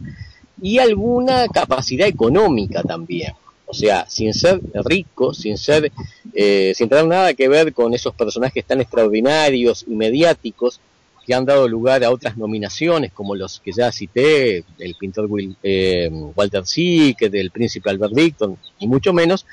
y 0.61 0.77
alguna 0.77 1.47
capacidad 1.47 2.07
económica 2.07 2.83
también. 2.83 3.33
O 3.65 3.73
sea, 3.73 4.05
sin 4.07 4.31
ser 4.35 4.61
rico, 4.83 5.33
sin 5.33 5.57
ser, 5.57 5.91
eh, 6.33 6.73
sin 6.75 6.87
tener 6.87 7.07
nada 7.07 7.33
que 7.33 7.47
ver 7.49 7.73
con 7.73 7.95
esos 7.95 8.13
personajes 8.13 8.63
tan 8.63 8.79
extraordinarios 8.79 9.83
y 9.87 9.95
mediáticos 9.95 10.79
que 11.25 11.33
han 11.33 11.45
dado 11.45 11.67
lugar 11.67 12.03
a 12.03 12.11
otras 12.11 12.37
nominaciones, 12.37 13.11
como 13.11 13.35
los 13.35 13.59
que 13.59 13.71
ya 13.71 13.91
cité, 13.91 14.63
el 14.77 14.95
pintor 14.95 15.25
Will, 15.25 15.55
eh, 15.63 16.09
Walter 16.35 16.65
Sickert, 16.65 17.33
el 17.33 17.51
príncipe 17.51 17.89
Albert 17.89 18.13
Dicton, 18.13 18.57
y 18.79 18.87
mucho 18.87 19.11
menos, 19.11 19.45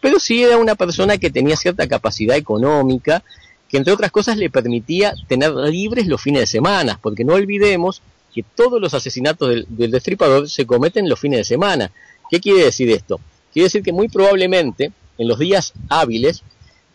pero 0.00 0.18
sí 0.18 0.42
era 0.42 0.58
una 0.58 0.74
persona 0.74 1.18
que 1.18 1.30
tenía 1.30 1.56
cierta 1.56 1.86
capacidad 1.86 2.36
económica, 2.36 3.22
que 3.68 3.76
entre 3.76 3.92
otras 3.92 4.10
cosas 4.10 4.36
le 4.36 4.50
permitía 4.50 5.14
tener 5.28 5.52
libres 5.52 6.08
los 6.08 6.20
fines 6.20 6.40
de 6.40 6.46
semana, 6.48 6.98
porque 7.00 7.24
no 7.24 7.34
olvidemos 7.34 8.02
que 8.34 8.42
todos 8.42 8.80
los 8.80 8.94
asesinatos 8.94 9.48
del, 9.48 9.90
destripador 9.90 10.48
se 10.48 10.66
cometen 10.66 11.08
los 11.08 11.20
fines 11.20 11.38
de 11.38 11.44
semana. 11.44 11.92
¿Qué 12.28 12.40
quiere 12.40 12.64
decir 12.64 12.90
esto? 12.90 13.20
Quiere 13.52 13.66
decir 13.66 13.82
que 13.82 13.92
muy 13.92 14.08
probablemente 14.08 14.92
en 15.18 15.28
los 15.28 15.38
días 15.38 15.72
hábiles 15.88 16.42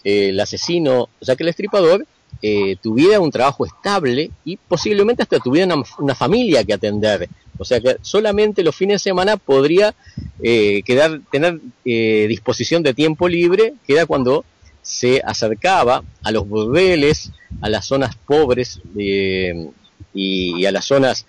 eh, 0.03 0.29
el 0.29 0.39
asesino, 0.39 1.09
ya 1.21 1.35
que 1.35 1.43
el 1.43 1.47
destripador, 1.47 2.05
eh, 2.41 2.75
tuviera 2.81 3.19
un 3.19 3.31
trabajo 3.31 3.65
estable 3.65 4.29
y 4.43 4.57
posiblemente 4.57 5.23
hasta 5.23 5.39
tuviera 5.39 5.73
una, 5.97 6.15
familia 6.15 6.63
que 6.63 6.73
atender. 6.73 7.29
O 7.57 7.65
sea 7.65 7.79
que 7.79 7.97
solamente 8.01 8.63
los 8.63 8.75
fines 8.75 8.95
de 8.95 9.09
semana 9.09 9.37
podría 9.37 9.95
eh, 10.43 10.81
quedar, 10.83 11.21
tener 11.31 11.59
eh, 11.85 12.25
disposición 12.27 12.83
de 12.83 12.93
tiempo 12.93 13.27
libre, 13.27 13.73
que 13.87 13.93
era 13.93 14.05
cuando 14.05 14.43
se 14.81 15.21
acercaba 15.25 16.03
a 16.23 16.31
los 16.31 16.47
burdeles, 16.47 17.31
a 17.61 17.69
las 17.69 17.85
zonas 17.85 18.15
pobres 18.15 18.81
y, 18.93 20.65
a 20.65 20.71
las 20.71 20.85
zonas, 20.85 21.25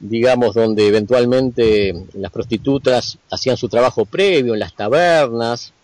digamos, 0.00 0.54
donde 0.54 0.86
eventualmente 0.86 1.94
las 2.14 2.32
prostitutas 2.32 3.18
hacían 3.30 3.58
su 3.58 3.68
trabajo 3.68 4.06
previo, 4.06 4.54
en 4.54 4.60
las 4.60 4.74
tabernas, 4.74 5.74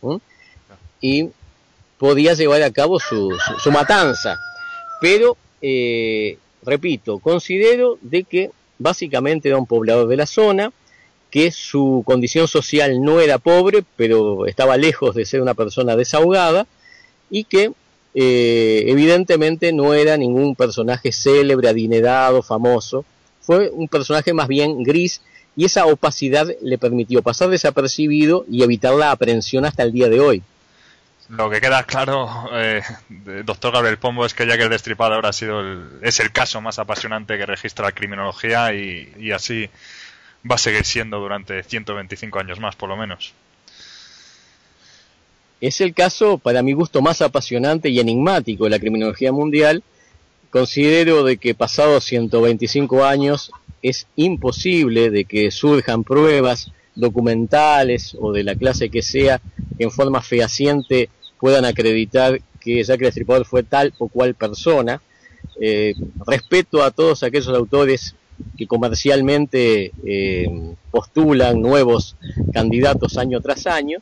y 1.00 1.28
podía 2.04 2.34
llevar 2.34 2.62
a 2.62 2.70
cabo 2.70 3.00
su, 3.00 3.34
su, 3.62 3.70
matanza. 3.72 4.38
Pero, 5.00 5.38
eh, 5.62 6.36
repito, 6.62 7.18
considero 7.18 7.96
de 8.02 8.24
que 8.24 8.50
básicamente 8.78 9.48
era 9.48 9.56
un 9.56 9.64
poblador 9.64 10.06
de 10.08 10.18
la 10.18 10.26
zona, 10.26 10.70
que 11.30 11.50
su 11.50 12.02
condición 12.04 12.46
social 12.46 13.00
no 13.00 13.22
era 13.22 13.38
pobre, 13.38 13.82
pero 13.96 14.44
estaba 14.44 14.76
lejos 14.76 15.14
de 15.14 15.24
ser 15.24 15.40
una 15.40 15.54
persona 15.54 15.96
desahogada, 15.96 16.66
y 17.30 17.44
que 17.44 17.72
eh, 18.14 18.84
evidentemente 18.86 19.72
no 19.72 19.94
era 19.94 20.18
ningún 20.18 20.56
personaje 20.56 21.10
célebre, 21.10 21.70
adinerado, 21.70 22.42
famoso, 22.42 23.06
fue 23.40 23.70
un 23.70 23.88
personaje 23.88 24.34
más 24.34 24.48
bien 24.48 24.82
gris 24.82 25.22
y 25.56 25.64
esa 25.64 25.86
opacidad 25.86 26.48
le 26.60 26.76
permitió 26.76 27.22
pasar 27.22 27.48
desapercibido 27.48 28.44
y 28.50 28.62
evitar 28.62 28.92
la 28.92 29.10
aprehensión 29.10 29.64
hasta 29.64 29.84
el 29.84 29.92
día 29.92 30.10
de 30.10 30.20
hoy. 30.20 30.42
Lo 31.30 31.48
que 31.48 31.60
queda 31.60 31.84
claro, 31.84 32.50
eh, 32.52 32.82
doctor 33.44 33.72
Gabriel 33.72 33.96
Pombo, 33.96 34.26
es 34.26 34.34
que 34.34 34.46
ya 34.46 34.58
que 34.58 34.64
el 34.64 34.68
destripador 34.68 35.24
ha 35.24 35.32
sido 35.32 35.62
es 36.02 36.20
el 36.20 36.32
caso 36.32 36.60
más 36.60 36.78
apasionante 36.78 37.38
que 37.38 37.46
registra 37.46 37.86
la 37.86 37.92
criminología 37.92 38.74
y, 38.74 39.32
así 39.32 39.70
va 40.48 40.56
a 40.56 40.58
seguir 40.58 40.84
siendo 40.84 41.18
durante 41.18 41.62
125 41.62 42.38
años 42.38 42.60
más, 42.60 42.76
por 42.76 42.90
lo 42.90 42.96
menos. 42.98 43.32
Es 45.62 45.80
el 45.80 45.94
caso, 45.94 46.36
para 46.36 46.62
mi 46.62 46.74
gusto, 46.74 47.00
más 47.00 47.22
apasionante 47.22 47.88
y 47.88 48.00
enigmático 48.00 48.64
de 48.64 48.70
la 48.70 48.78
criminología 48.78 49.32
mundial. 49.32 49.82
Considero 50.50 51.24
de 51.24 51.38
que 51.38 51.54
pasados 51.54 52.04
125 52.04 53.02
años 53.02 53.50
es 53.80 54.06
imposible 54.16 55.10
de 55.10 55.24
que 55.24 55.50
surjan 55.50 56.04
pruebas 56.04 56.70
documentales 56.94 58.16
o 58.20 58.32
de 58.32 58.44
la 58.44 58.54
clase 58.54 58.90
que 58.90 59.02
sea 59.02 59.40
en 59.78 59.90
forma 59.90 60.22
fehaciente 60.22 61.08
puedan 61.38 61.64
acreditar 61.64 62.40
que 62.60 62.82
Jack 62.82 63.02
el 63.02 63.44
fue 63.44 63.62
tal 63.62 63.92
o 63.98 64.08
cual 64.08 64.34
persona. 64.34 65.02
Eh, 65.60 65.94
respeto 66.26 66.82
a 66.82 66.90
todos 66.90 67.22
aquellos 67.22 67.48
autores 67.48 68.14
que 68.56 68.66
comercialmente 68.66 69.92
eh, 70.04 70.74
postulan 70.90 71.60
nuevos 71.60 72.16
candidatos 72.52 73.18
año 73.18 73.40
tras 73.40 73.66
año. 73.66 73.98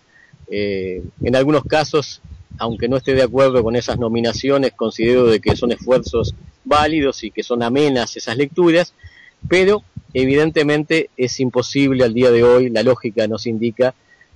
Eh, 0.48 1.02
en 1.22 1.36
algunos 1.36 1.64
casos, 1.64 2.20
aunque 2.58 2.88
no 2.88 2.96
esté 2.96 3.14
de 3.14 3.22
acuerdo 3.22 3.62
con 3.62 3.74
esas 3.74 3.98
nominaciones, 3.98 4.72
considero 4.72 5.26
de 5.26 5.40
que 5.40 5.56
son 5.56 5.72
esfuerzos 5.72 6.34
válidos 6.64 7.24
y 7.24 7.30
que 7.30 7.42
son 7.42 7.62
amenas 7.62 8.16
esas 8.16 8.36
lecturas, 8.36 8.94
pero 9.48 9.82
evidentemente 10.14 11.10
es 11.16 11.40
imposible 11.40 12.04
al 12.04 12.14
día 12.14 12.30
de 12.30 12.44
hoy, 12.44 12.70
la 12.70 12.82
lógica 12.82 13.26
nos 13.26 13.46
indica 13.46 13.94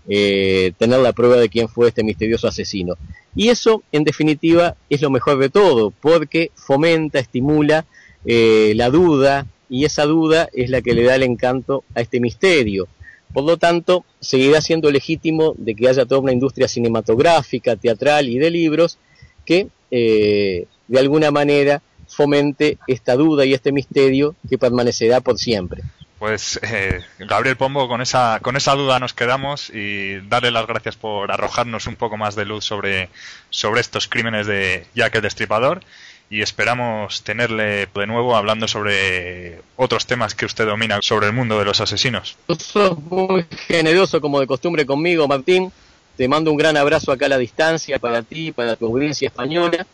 eh, 0.09 0.73
tener 0.79 1.01
la 1.01 1.13
prueba 1.13 1.37
de 1.37 1.49
quién 1.49 1.69
fue 1.69 1.89
este 1.89 2.05
misterioso 2.05 2.47
asesino. 2.47 2.95
Y 3.35 3.49
eso, 3.49 3.83
en 3.93 4.05
definitiva, 4.05 4.77
es 4.89 5.03
lo 5.03 5.11
mejor 5.11 5.39
de 5.39 5.51
todo, 5.51 5.91
porque 5.91 6.51
fomenta, 6.55 7.19
estimula 7.19 7.87
eh, 8.25 8.73
la 8.77 8.91
duda, 8.91 9.47
y 9.69 9.85
esa 9.85 10.05
duda 10.05 10.49
es 10.53 10.71
la 10.71 10.81
que 10.81 10.95
le 10.95 11.03
da 11.03 11.17
el 11.17 11.23
encanto 11.23 11.85
a 11.95 12.01
este 12.01 12.21
misterio. 12.21 12.89
Por 13.33 13.45
lo 13.45 13.57
tanto, 13.57 14.05
seguirá 14.21 14.61
siendo 14.61 14.91
legítimo 14.91 15.55
de 15.59 15.75
que 15.75 15.89
haya 15.89 16.07
toda 16.07 16.21
una 16.21 16.33
industria 16.33 16.69
cinematográfica, 16.69 17.77
teatral 17.77 18.29
y 18.29 18.39
de 18.39 18.51
libros 18.51 18.99
que, 19.45 19.69
eh, 19.91 20.67
de 20.89 20.99
alguna 20.99 21.31
manera, 21.31 21.83
fomente 22.09 22.79
esta 22.87 23.15
duda 23.15 23.45
y 23.45 23.55
este 23.55 23.73
misterio 23.73 24.35
que 24.49 24.59
permanecerá 24.59 25.21
por 25.21 25.39
siempre. 25.39 25.83
Pues 26.19 26.59
eh, 26.63 27.03
Gabriel 27.19 27.57
Pombo, 27.57 27.89
con 27.89 28.01
esa, 28.01 28.41
con 28.41 28.57
esa 28.57 28.75
duda 28.75 28.99
nos 28.99 29.13
quedamos 29.13 29.69
y 29.71 30.17
darle 30.29 30.51
las 30.51 30.67
gracias 30.67 30.97
por 30.97 31.31
arrojarnos 31.31 31.87
un 31.87 31.97
poco 31.97 32.17
más 32.17 32.35
de 32.35 32.47
luz 32.47 32.65
sobre, 32.65 33.11
sobre 33.51 33.83
estos 33.83 34.09
crímenes 34.09 34.47
de 34.47 34.87
Jack 34.95 35.17
el 35.17 35.23
Destripador 35.23 35.83
y 36.31 36.43
esperamos 36.43 37.23
tenerle 37.23 37.87
de 37.87 38.07
nuevo 38.07 38.35
hablando 38.35 38.67
sobre 38.67 39.61
otros 39.77 40.07
temas 40.07 40.35
que 40.35 40.47
usted 40.47 40.67
domina 40.67 40.99
sobre 41.03 41.27
el 41.27 41.33
mundo 41.33 41.59
de 41.59 41.67
los 41.67 41.81
asesinos. 41.81 42.37
Sos 42.59 42.99
muy 42.99 43.47
generoso 43.69 44.21
como 44.21 44.41
de 44.41 44.47
costumbre 44.47 44.87
conmigo, 44.87 45.29
Martín. 45.29 45.71
Te 46.17 46.29
mando 46.29 46.51
un 46.51 46.57
gran 46.57 46.77
abrazo 46.79 47.13
acá 47.13 47.27
a 47.27 47.29
la 47.29 47.39
distancia 47.39 47.99
para 47.99 48.23
ti, 48.23 48.51
para 48.51 48.75
tu 48.77 48.87
audiencia 48.87 49.29
española. 49.29 49.87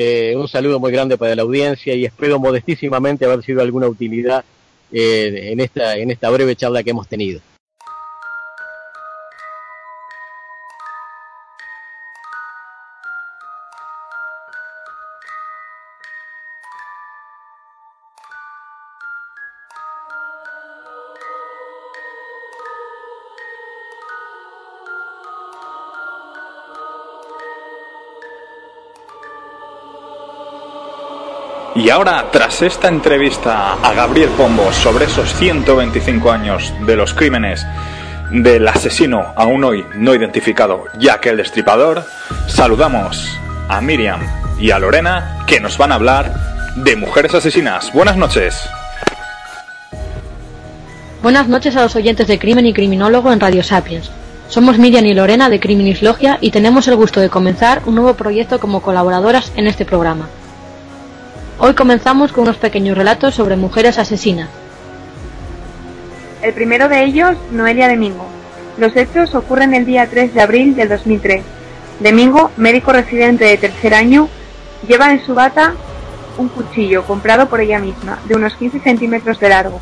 Eh, 0.00 0.36
un 0.36 0.46
saludo 0.46 0.78
muy 0.78 0.92
grande 0.92 1.18
para 1.18 1.34
la 1.34 1.42
audiencia 1.42 1.92
y 1.92 2.04
espero 2.04 2.38
modestísimamente 2.38 3.24
haber 3.24 3.42
sido 3.42 3.62
alguna 3.62 3.88
utilidad 3.88 4.44
eh, 4.92 5.48
en, 5.50 5.58
esta, 5.58 5.96
en 5.96 6.12
esta 6.12 6.30
breve 6.30 6.54
charla 6.54 6.84
que 6.84 6.90
hemos 6.90 7.08
tenido. 7.08 7.40
Y 31.78 31.90
ahora, 31.90 32.26
tras 32.32 32.60
esta 32.62 32.88
entrevista 32.88 33.74
a 33.74 33.94
Gabriel 33.94 34.30
Pombo 34.30 34.72
sobre 34.72 35.04
esos 35.04 35.32
125 35.34 36.32
años 36.32 36.74
de 36.84 36.96
los 36.96 37.14
crímenes 37.14 37.64
del 38.32 38.66
asesino 38.66 39.32
aún 39.36 39.62
hoy 39.62 39.86
no 39.94 40.12
identificado, 40.12 40.86
Jack 40.98 41.26
el 41.26 41.36
Destripador, 41.36 42.04
saludamos 42.48 43.28
a 43.68 43.80
Miriam 43.80 44.20
y 44.58 44.72
a 44.72 44.80
Lorena 44.80 45.44
que 45.46 45.60
nos 45.60 45.78
van 45.78 45.92
a 45.92 45.94
hablar 45.94 46.34
de 46.74 46.96
mujeres 46.96 47.32
asesinas. 47.34 47.92
Buenas 47.92 48.16
noches. 48.16 48.60
Buenas 51.22 51.46
noches 51.46 51.76
a 51.76 51.82
los 51.82 51.94
oyentes 51.94 52.26
de 52.26 52.40
Crimen 52.40 52.66
y 52.66 52.74
Criminólogo 52.74 53.30
en 53.32 53.38
Radio 53.38 53.62
Sapiens. 53.62 54.10
Somos 54.48 54.78
Miriam 54.78 55.06
y 55.06 55.14
Lorena 55.14 55.48
de 55.48 55.60
Criminis 55.60 56.02
Logia 56.02 56.38
y 56.40 56.50
tenemos 56.50 56.88
el 56.88 56.96
gusto 56.96 57.20
de 57.20 57.30
comenzar 57.30 57.82
un 57.86 57.94
nuevo 57.94 58.14
proyecto 58.14 58.58
como 58.58 58.82
colaboradoras 58.82 59.52
en 59.54 59.68
este 59.68 59.84
programa. 59.84 60.28
Hoy 61.60 61.74
comenzamos 61.74 62.32
con 62.32 62.44
unos 62.44 62.56
pequeños 62.56 62.96
relatos 62.96 63.34
sobre 63.34 63.56
mujeres 63.56 63.98
asesinas. 63.98 64.48
El 66.40 66.54
primero 66.54 66.88
de 66.88 67.02
ellos, 67.02 67.36
Noelia 67.50 67.88
Domingo. 67.88 68.24
Los 68.78 68.94
hechos 68.94 69.34
ocurren 69.34 69.74
el 69.74 69.84
día 69.84 70.08
3 70.08 70.34
de 70.34 70.40
abril 70.40 70.76
del 70.76 70.88
2003. 70.88 71.42
Domingo, 71.98 72.52
médico 72.56 72.92
residente 72.92 73.44
de 73.44 73.56
tercer 73.56 73.92
año, 73.92 74.28
lleva 74.86 75.10
en 75.10 75.26
su 75.26 75.34
bata 75.34 75.74
un 76.36 76.48
cuchillo 76.48 77.04
comprado 77.04 77.48
por 77.48 77.60
ella 77.60 77.80
misma, 77.80 78.20
de 78.28 78.36
unos 78.36 78.54
15 78.54 78.78
centímetros 78.78 79.40
de 79.40 79.48
largo. 79.48 79.80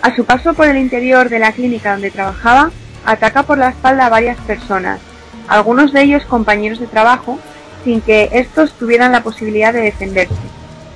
A 0.00 0.16
su 0.16 0.24
paso 0.24 0.54
por 0.54 0.68
el 0.68 0.78
interior 0.78 1.28
de 1.28 1.38
la 1.38 1.52
clínica 1.52 1.92
donde 1.92 2.10
trabajaba, 2.10 2.70
ataca 3.04 3.42
por 3.42 3.58
la 3.58 3.68
espalda 3.68 4.06
a 4.06 4.10
varias 4.10 4.38
personas, 4.38 5.00
algunos 5.48 5.92
de 5.92 6.00
ellos 6.00 6.24
compañeros 6.24 6.80
de 6.80 6.86
trabajo, 6.86 7.38
sin 7.86 8.00
que 8.00 8.30
estos 8.32 8.72
tuvieran 8.72 9.12
la 9.12 9.22
posibilidad 9.22 9.72
de 9.72 9.80
defenderse. 9.80 10.34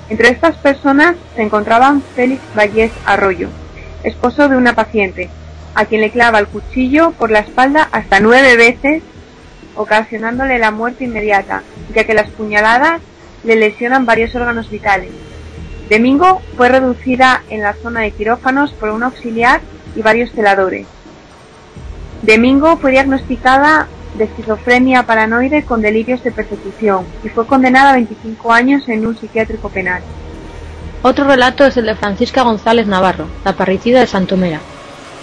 Entre 0.09 0.27
estas 0.27 0.57
personas 0.57 1.15
se 1.37 1.41
encontraban 1.41 2.03
Félix 2.17 2.41
Vallés 2.53 2.91
Arroyo, 3.05 3.47
esposo 4.03 4.49
de 4.49 4.57
una 4.57 4.75
paciente, 4.75 5.29
a 5.73 5.85
quien 5.85 6.01
le 6.01 6.11
clava 6.11 6.39
el 6.39 6.47
cuchillo 6.47 7.11
por 7.11 7.31
la 7.31 7.39
espalda 7.39 7.87
hasta 7.93 8.19
nueve 8.19 8.57
veces, 8.57 9.03
ocasionándole 9.77 10.59
la 10.59 10.71
muerte 10.71 11.05
inmediata, 11.05 11.63
ya 11.95 12.03
que 12.03 12.13
las 12.13 12.29
puñaladas 12.29 12.99
le 13.45 13.55
lesionan 13.55 14.05
varios 14.05 14.35
órganos 14.35 14.69
vitales. 14.69 15.11
Domingo 15.89 16.41
fue 16.57 16.67
reducida 16.67 17.41
en 17.49 17.61
la 17.61 17.71
zona 17.71 18.01
de 18.01 18.11
quirófanos 18.11 18.73
por 18.73 18.89
un 18.89 19.03
auxiliar 19.03 19.61
y 19.95 20.01
varios 20.01 20.33
celadores. 20.33 20.87
Domingo 22.21 22.75
fue 22.75 22.91
diagnosticada 22.91 23.87
de 24.15 24.25
esquizofrenia 24.25 25.03
paranoide 25.03 25.63
con 25.63 25.81
delirios 25.81 26.23
de 26.23 26.31
persecución 26.31 27.05
y 27.23 27.29
fue 27.29 27.47
condenada 27.47 27.91
a 27.91 27.93
25 27.93 28.51
años 28.51 28.87
en 28.89 29.05
un 29.05 29.17
psiquiátrico 29.17 29.69
penal. 29.69 30.01
Otro 31.03 31.25
relato 31.25 31.65
es 31.65 31.77
el 31.77 31.85
de 31.85 31.95
Francisca 31.95 32.43
González 32.43 32.87
Navarro, 32.87 33.27
la 33.43 33.53
parricida 33.53 33.99
de 33.99 34.07
Santomera. 34.07 34.59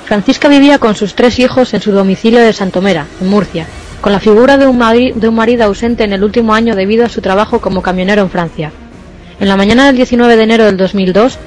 Francisca 0.07 0.49
vivía 0.49 0.78
con 0.78 0.95
sus 0.95 1.14
tres 1.14 1.39
hijos 1.39 1.74
en 1.74 1.80
su 1.80 1.93
domicilio 1.93 2.41
de 2.41 2.53
Santomera, 2.53 3.07
en 3.20 3.28
Murcia, 3.28 3.66
con 4.01 4.11
la 4.11 4.20
figura 4.20 4.57
de 4.57 4.66
un, 4.66 4.78
de 4.78 5.28
un 5.28 5.34
marido 5.34 5.64
ausente 5.64 6.05
en 6.05 6.12
el 6.12 6.24
último 6.24 6.55
año 6.55 6.74
debido 6.74 7.05
a 7.05 7.11
su 7.11 7.20
trabajo 7.20 7.61
como 7.61 7.82
camionero 7.82 8.22
en 8.22 8.30
Francia. 8.30 8.72
En 9.39 9.49
la 9.49 9.57
mañana 9.57 9.86
del 9.86 9.97
19 9.97 10.36
de 10.36 10.43
enero 10.43 10.64
del 10.64 10.76
2002, 10.76 11.39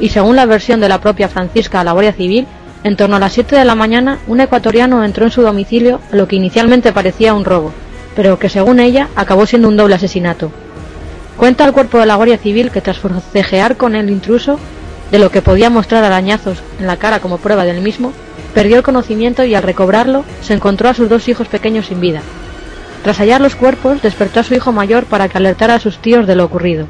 y 0.00 0.08
según 0.10 0.36
la 0.36 0.46
versión 0.46 0.80
de 0.80 0.88
la 0.88 1.00
propia 1.00 1.28
Francisca 1.28 1.80
a 1.80 1.84
la 1.84 1.92
Guardia 1.92 2.12
Civil, 2.12 2.46
en 2.84 2.96
torno 2.96 3.16
a 3.16 3.18
las 3.20 3.32
7 3.32 3.54
de 3.54 3.64
la 3.64 3.74
mañana, 3.74 4.18
un 4.26 4.40
ecuatoriano 4.40 5.04
entró 5.04 5.24
en 5.24 5.30
su 5.30 5.42
domicilio 5.42 6.00
a 6.12 6.16
lo 6.16 6.26
que 6.26 6.36
inicialmente 6.36 6.92
parecía 6.92 7.34
un 7.34 7.44
robo, 7.44 7.72
pero 8.16 8.38
que 8.38 8.48
según 8.48 8.80
ella 8.80 9.08
acabó 9.14 9.46
siendo 9.46 9.68
un 9.68 9.76
doble 9.76 9.94
asesinato. 9.94 10.50
Cuenta 11.36 11.64
el 11.64 11.72
cuerpo 11.72 11.98
de 11.98 12.06
la 12.06 12.16
Guardia 12.16 12.38
Civil 12.38 12.70
que 12.70 12.80
tras 12.80 12.98
forcejear 12.98 13.76
con 13.76 13.94
el 13.94 14.10
intruso, 14.10 14.58
de 15.10 15.18
lo 15.18 15.30
que 15.30 15.42
podía 15.42 15.70
mostrar 15.70 16.02
arañazos 16.04 16.58
en 16.80 16.86
la 16.86 16.96
cara 16.96 17.20
como 17.20 17.38
prueba 17.38 17.64
del 17.64 17.82
mismo, 17.82 18.12
perdió 18.54 18.76
el 18.76 18.82
conocimiento 18.82 19.44
y 19.44 19.54
al 19.54 19.62
recobrarlo 19.62 20.24
se 20.40 20.54
encontró 20.54 20.88
a 20.88 20.94
sus 20.94 21.08
dos 21.08 21.28
hijos 21.28 21.48
pequeños 21.48 21.86
sin 21.86 22.00
vida. 22.00 22.22
Tras 23.02 23.18
hallar 23.18 23.40
los 23.40 23.56
cuerpos, 23.56 24.00
despertó 24.02 24.40
a 24.40 24.44
su 24.44 24.54
hijo 24.54 24.72
mayor 24.72 25.04
para 25.04 25.28
que 25.28 25.38
alertara 25.38 25.74
a 25.74 25.80
sus 25.80 25.98
tíos 25.98 26.26
de 26.26 26.34
lo 26.34 26.44
ocurrido. 26.44 26.86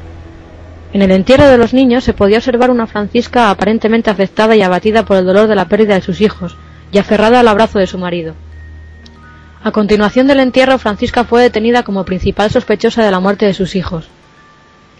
En 0.93 1.01
el 1.01 1.09
entierro 1.09 1.47
de 1.47 1.57
los 1.57 1.73
niños 1.73 2.03
se 2.03 2.13
podía 2.13 2.37
observar 2.37 2.69
una 2.69 2.85
Francisca 2.85 3.49
aparentemente 3.49 4.11
afectada 4.11 4.55
y 4.55 4.61
abatida 4.61 5.03
por 5.03 5.17
el 5.17 5.25
dolor 5.25 5.47
de 5.47 5.55
la 5.55 5.67
pérdida 5.67 5.95
de 5.95 6.03
sus 6.03 6.21
hijos, 6.21 6.55
y 6.91 6.99
aferrada 6.99 7.39
al 7.39 7.47
abrazo 7.47 7.79
de 7.79 7.87
su 7.87 7.97
marido. 7.97 8.35
A 9.63 9.71
continuación 9.71 10.27
del 10.27 10.39
entierro, 10.39 10.77
Francisca 10.77 11.23
fue 11.23 11.41
detenida 11.41 11.81
como 11.81 12.05
principal 12.05 12.51
sospechosa 12.51 13.03
de 13.03 13.09
la 13.09 13.19
muerte 13.19 13.47
de 13.47 13.55
sus 13.55 13.75
hijos. 13.75 14.07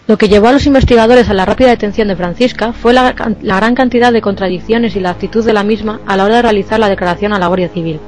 Lo 0.08 0.18
que 0.18 0.30
llevó 0.30 0.48
a 0.48 0.52
los 0.52 0.66
investigadores 0.66 1.30
a 1.30 1.36
la 1.36 1.46
rápida 1.46 1.70
detención 1.70 2.08
de 2.08 2.16
Francisca 2.16 2.74
fue 2.74 2.92
la, 2.92 3.14
gran 3.14 3.76
cantidad 3.76 4.12
de 4.12 4.22
contradicciones 4.22 4.96
y 4.96 5.00
la 5.00 5.12
actitud 5.12 5.46
de 5.46 5.54
la 5.54 5.64
misma 5.64 6.02
a 6.08 6.18
la 6.18 6.26
hora 6.26 6.38
de 6.38 6.42
realizar 6.42 6.80
la 6.80 6.90
declaración 6.90 7.34
a 7.34 7.40
la 7.40 7.48
Guardia 7.48 7.70
Civil. 7.70 8.00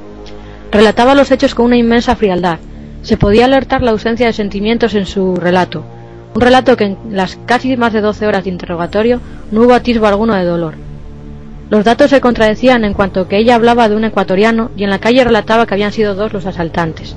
Relataba 0.72 1.14
los 1.14 1.30
hechos 1.30 1.54
con 1.54 1.66
una 1.66 1.76
inmensa 1.76 2.16
frialdad. 2.16 2.58
Se 3.02 3.16
podía 3.16 3.44
alertar 3.44 3.82
la 3.82 3.92
ausencia 3.92 4.26
de 4.26 4.32
sentimientos 4.32 4.94
en 4.94 5.06
su 5.06 5.36
relato, 5.36 5.84
un 6.36 6.42
relato 6.42 6.76
que 6.76 6.84
en 6.84 6.98
las 7.12 7.38
casi 7.46 7.78
más 7.78 7.94
de 7.94 8.02
12 8.02 8.26
horas 8.26 8.44
de 8.44 8.50
interrogatorio 8.50 9.22
no 9.50 9.62
hubo 9.62 9.72
atisbo 9.72 10.06
alguno 10.06 10.34
de 10.34 10.44
dolor. 10.44 10.74
Los 11.70 11.82
datos 11.82 12.10
se 12.10 12.20
contradecían 12.20 12.84
en 12.84 12.92
cuanto 12.92 13.26
que 13.26 13.38
ella 13.38 13.54
hablaba 13.54 13.88
de 13.88 13.96
un 13.96 14.04
ecuatoriano 14.04 14.70
y 14.76 14.84
en 14.84 14.90
la 14.90 14.98
calle 14.98 15.24
relataba 15.24 15.64
que 15.64 15.72
habían 15.72 15.92
sido 15.92 16.14
dos 16.14 16.34
los 16.34 16.44
asaltantes. 16.44 17.16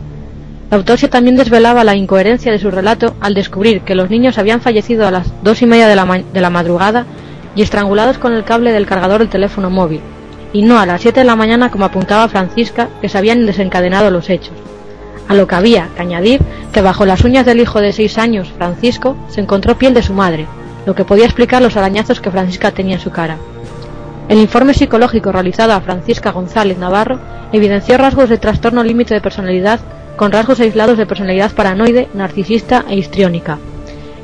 La 0.72 0.78
autopsia 0.78 1.10
también 1.10 1.36
desvelaba 1.36 1.84
la 1.84 1.98
incoherencia 1.98 2.54
de 2.54 2.60
su 2.60 2.72
relato 2.72 3.14
al 3.20 3.34
descubrir 3.34 3.82
que 3.82 3.94
los 3.94 4.10
niños 4.10 4.38
habían 4.38 4.62
fallecido 4.62 5.06
a 5.06 5.12
las 5.12 5.34
dos 5.44 5.62
y 5.62 5.66
media 5.66 5.90
de 5.90 5.98
la, 5.98 6.06
de 6.06 6.42
la 6.42 6.50
madrugada 6.50 7.06
y 7.58 7.62
estrangulados 7.62 8.20
con 8.20 8.32
el 8.32 8.46
cable 8.46 8.72
del 8.72 8.86
cargador 8.86 9.20
del 9.20 9.28
teléfono 9.28 9.70
móvil, 9.70 10.00
y 10.54 10.62
no 10.62 10.80
a 10.80 10.86
las 10.86 11.02
siete 11.02 11.20
de 11.20 11.26
la 11.26 11.36
mañana 11.36 11.72
como 11.72 11.84
apuntaba 11.84 12.30
Francisca 12.30 12.88
que 13.02 13.10
se 13.10 13.18
habían 13.18 13.46
desencadenado 13.46 14.12
los 14.12 14.30
hechos 14.30 14.54
a 15.30 15.36
lo 15.36 15.48
que 15.48 15.56
había 15.56 15.88
que 15.96 16.02
añadir 16.02 16.42
que 16.74 16.82
bajo 16.82 17.06
las 17.06 17.24
uñas 17.24 17.46
del 17.46 17.62
hijo 17.62 17.80
de 17.80 17.94
seis 17.94 18.18
años, 18.18 18.52
Francisco, 18.58 19.16
se 19.30 19.40
encontró 19.40 19.78
piel 19.78 19.94
de 19.94 20.02
su 20.02 20.14
madre, 20.14 20.48
lo 20.86 20.96
que 20.96 21.06
podía 21.06 21.26
explicar 21.26 21.62
los 21.62 21.78
arañazos 21.78 22.20
que 22.20 22.32
Francisca 22.32 22.72
tenía 22.72 22.96
en 22.96 23.02
su 23.02 23.12
cara. 23.12 23.38
El 24.28 24.40
informe 24.40 24.74
psicológico 24.74 25.32
realizado 25.32 25.74
a 25.74 25.82
Francisca 25.82 26.32
González 26.32 26.80
Navarro 26.80 27.20
evidenció 27.54 27.98
rasgos 27.98 28.28
de 28.28 28.40
trastorno 28.40 28.84
límite 28.84 29.14
de 29.14 29.22
personalidad 29.22 29.80
con 30.18 30.32
rasgos 30.32 30.60
aislados 30.60 30.98
de 30.98 31.06
personalidad 31.06 31.52
paranoide, 31.52 32.10
narcisista 32.16 32.84
e 32.90 32.96
histriónica. 32.96 33.60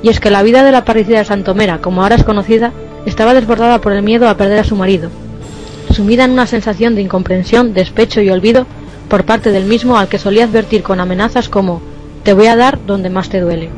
Y 0.01 0.09
es 0.09 0.19
que 0.19 0.31
la 0.31 0.43
vida 0.43 0.63
de 0.63 0.71
la 0.71 0.85
parricida 0.85 1.19
de 1.19 1.25
Santomera, 1.25 1.77
como 1.77 2.01
ahora 2.01 2.15
es 2.15 2.23
conocida, 2.23 2.71
estaba 3.05 3.35
desbordada 3.35 3.79
por 3.79 3.93
el 3.93 4.01
miedo 4.01 4.27
a 4.27 4.37
perder 4.37 4.59
a 4.59 4.63
su 4.63 4.75
marido, 4.75 5.11
sumida 5.91 6.25
en 6.25 6.31
una 6.31 6.47
sensación 6.47 6.95
de 6.95 7.03
incomprensión, 7.03 7.75
despecho 7.75 8.21
y 8.21 8.29
olvido 8.31 8.65
por 9.15 9.23
parte 9.23 9.51
del 9.51 9.63
mismo 9.63 9.97
al 9.97 10.09
que 10.09 10.19
solía 10.19 10.43
advertir 10.43 10.83
con 10.83 10.99
amenazas 10.99 11.47
como 11.47 11.81
te 12.25 12.33
voy 12.33 12.47
a 12.47 12.57
dar 12.57 12.85
donde 12.85 13.09
más 13.09 13.29
te 13.29 13.39
duele. 13.39 13.69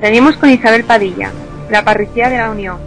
Seguimos 0.00 0.36
con 0.36 0.50
Isabel 0.50 0.82
Padilla, 0.82 1.30
la 1.70 1.84
parricida 1.84 2.28
de 2.28 2.38
la 2.38 2.50
Unión. 2.50 2.78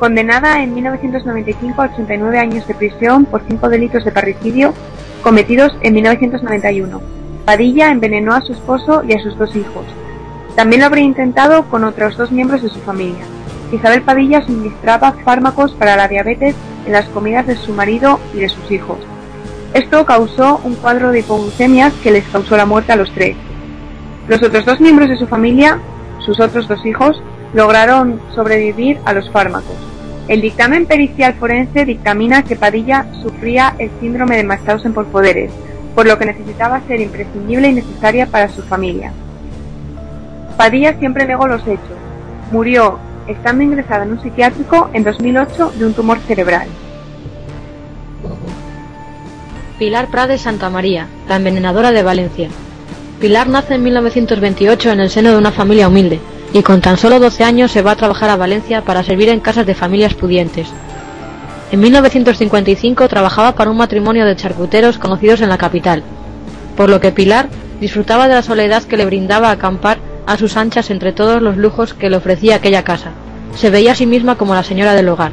Condenada 0.00 0.60
en 0.64 0.74
1995 0.74 1.82
a 1.82 1.84
89 1.84 2.36
años 2.36 2.66
de 2.66 2.74
prisión 2.74 3.24
por 3.24 3.44
cinco 3.48 3.68
delitos 3.68 4.04
de 4.04 4.10
parricidio 4.10 4.74
cometidos 5.22 5.72
en 5.82 5.94
1991. 5.94 7.00
Padilla 7.44 7.92
envenenó 7.92 8.34
a 8.34 8.40
su 8.40 8.54
esposo 8.54 9.04
y 9.06 9.12
a 9.12 9.22
sus 9.22 9.38
dos 9.38 9.54
hijos. 9.54 9.86
También 10.56 10.80
lo 10.80 10.86
habría 10.86 11.04
intentado 11.04 11.70
con 11.70 11.84
otros 11.84 12.16
dos 12.16 12.32
miembros 12.32 12.60
de 12.60 12.70
su 12.70 12.80
familia. 12.80 13.22
Isabel 13.70 14.02
Padilla 14.02 14.44
suministraba 14.44 15.12
fármacos 15.24 15.74
para 15.74 15.94
la 15.94 16.08
diabetes 16.08 16.56
en 16.86 16.92
las 16.92 17.06
comidas 17.10 17.46
de 17.46 17.54
su 17.54 17.72
marido 17.72 18.18
y 18.34 18.40
de 18.40 18.48
sus 18.48 18.68
hijos. 18.72 18.98
Esto 19.74 20.04
causó 20.04 20.60
un 20.64 20.74
cuadro 20.74 21.12
de 21.12 21.20
hipoglucemia 21.20 21.92
que 22.02 22.10
les 22.10 22.24
causó 22.28 22.56
la 22.58 22.66
muerte 22.66 22.92
a 22.92 22.96
los 22.96 23.10
tres. 23.12 23.36
Los 24.28 24.42
otros 24.42 24.66
dos 24.66 24.80
miembros 24.80 25.08
de 25.08 25.16
su 25.16 25.26
familia, 25.26 25.78
sus 26.18 26.40
otros 26.40 26.68
dos 26.68 26.84
hijos, 26.84 27.22
lograron 27.54 28.20
sobrevivir 28.34 28.98
a 29.06 29.14
los 29.14 29.30
fármacos. 29.30 29.76
El 30.28 30.42
dictamen 30.42 30.86
pericial 30.86 31.34
forense 31.34 31.84
dictamina 31.84 32.44
que 32.44 32.54
Padilla 32.54 33.06
sufría 33.22 33.74
el 33.78 33.90
síndrome 33.98 34.36
de 34.36 34.44
Mastausen 34.44 34.92
por 34.92 35.06
poderes, 35.06 35.50
por 35.94 36.06
lo 36.06 36.18
que 36.18 36.26
necesitaba 36.26 36.82
ser 36.86 37.00
imprescindible 37.00 37.68
y 37.68 37.74
necesaria 37.74 38.26
para 38.26 38.48
su 38.48 38.62
familia. 38.62 39.12
Padilla 40.56 40.98
siempre 40.98 41.26
negó 41.26 41.48
los 41.48 41.62
hechos. 41.62 41.96
Murió 42.50 42.98
estando 43.26 43.64
ingresada 43.64 44.04
en 44.04 44.12
un 44.12 44.22
psiquiátrico 44.22 44.90
en 44.92 45.02
2008 45.04 45.72
de 45.78 45.86
un 45.86 45.94
tumor 45.94 46.18
cerebral. 46.20 46.68
Pilar 49.82 50.06
Prades 50.06 50.42
Santa 50.42 50.70
María, 50.70 51.08
la 51.28 51.34
envenenadora 51.34 51.90
de 51.90 52.04
Valencia. 52.04 52.48
Pilar 53.20 53.48
nace 53.48 53.74
en 53.74 53.82
1928 53.82 54.92
en 54.92 55.00
el 55.00 55.10
seno 55.10 55.32
de 55.32 55.36
una 55.36 55.50
familia 55.50 55.88
humilde 55.88 56.20
y 56.52 56.62
con 56.62 56.80
tan 56.80 56.96
solo 56.96 57.18
12 57.18 57.42
años 57.42 57.72
se 57.72 57.82
va 57.82 57.90
a 57.90 57.96
trabajar 57.96 58.30
a 58.30 58.36
Valencia 58.36 58.82
para 58.82 59.02
servir 59.02 59.28
en 59.28 59.40
casas 59.40 59.66
de 59.66 59.74
familias 59.74 60.14
pudientes. 60.14 60.68
En 61.72 61.80
1955 61.80 63.08
trabajaba 63.08 63.56
para 63.56 63.72
un 63.72 63.76
matrimonio 63.76 64.24
de 64.24 64.36
charcuteros 64.36 64.98
conocidos 64.98 65.40
en 65.40 65.48
la 65.48 65.58
capital, 65.58 66.04
por 66.76 66.88
lo 66.88 67.00
que 67.00 67.10
Pilar 67.10 67.48
disfrutaba 67.80 68.28
de 68.28 68.34
la 68.34 68.42
soledad 68.42 68.84
que 68.84 68.96
le 68.96 69.06
brindaba 69.06 69.50
acampar 69.50 69.98
a 70.28 70.38
sus 70.38 70.56
anchas 70.56 70.90
entre 70.90 71.10
todos 71.10 71.42
los 71.42 71.56
lujos 71.56 71.92
que 71.92 72.08
le 72.08 72.18
ofrecía 72.18 72.54
aquella 72.54 72.84
casa. 72.84 73.10
Se 73.56 73.68
veía 73.68 73.90
a 73.90 73.96
sí 73.96 74.06
misma 74.06 74.36
como 74.36 74.54
la 74.54 74.62
señora 74.62 74.94
del 74.94 75.08
hogar. 75.08 75.32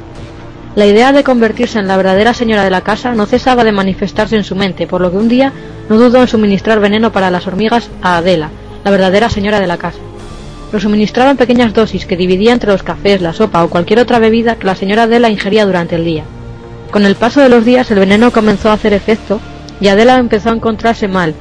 La 0.76 0.86
idea 0.86 1.12
de 1.12 1.24
convertirse 1.24 1.80
en 1.80 1.88
la 1.88 1.98
verdadera 1.98 2.34
señora 2.34 2.64
de 2.64 2.70
la 2.70 2.82
casa 2.82 3.14
no 3.16 3.26
cesaba 3.26 3.64
de 3.64 3.72
manifestarse 3.72 4.36
en 4.36 4.44
su 4.44 4.56
mente, 4.56 4.86
por 4.86 5.02
lo 5.02 5.10
que 5.10 5.18
un 5.18 5.28
día 5.28 5.52
no 5.90 5.98
dudó 5.98 6.22
en 6.22 6.28
suministrar 6.28 6.80
veneno 6.80 7.12
para 7.12 7.32
las 7.32 7.48
hormigas 7.48 7.90
a 8.04 8.18
Adela, 8.18 8.52
la 8.84 8.92
verdadera 8.92 9.30
señora 9.30 9.60
de 9.60 9.68
la 9.68 9.78
casa. 9.78 9.98
lo 10.72 10.80
suministraba 10.80 11.32
en 11.32 11.38
pequeñas 11.38 11.74
dosis 11.74 12.06
que 12.06 12.16
dividía 12.16 12.54
entre 12.54 12.72
los 12.72 12.84
cafés, 12.84 13.22
la 13.22 13.34
sopa 13.34 13.64
o 13.64 13.70
cualquier 13.70 13.98
otra 13.98 14.20
bebida 14.20 14.56
que 14.56 14.68
la 14.68 14.76
señora 14.76 15.04
Adela 15.04 15.32
ingería 15.32 15.66
durante 15.66 15.96
el 15.96 16.06
día. 16.06 16.24
Con 16.92 17.06
el 17.06 17.16
paso 17.16 17.42
de 17.42 17.50
los 17.50 17.66
días 17.66 17.90
el 17.90 17.98
veneno 17.98 18.30
comenzó 18.30 18.70
a 18.70 18.74
hacer 18.74 18.94
efecto 18.94 19.40
y 19.82 19.88
Adela 19.88 20.20
empezó 20.20 20.52
a 20.52 20.54
encontrarse 20.54 21.08
mal, 21.08 21.34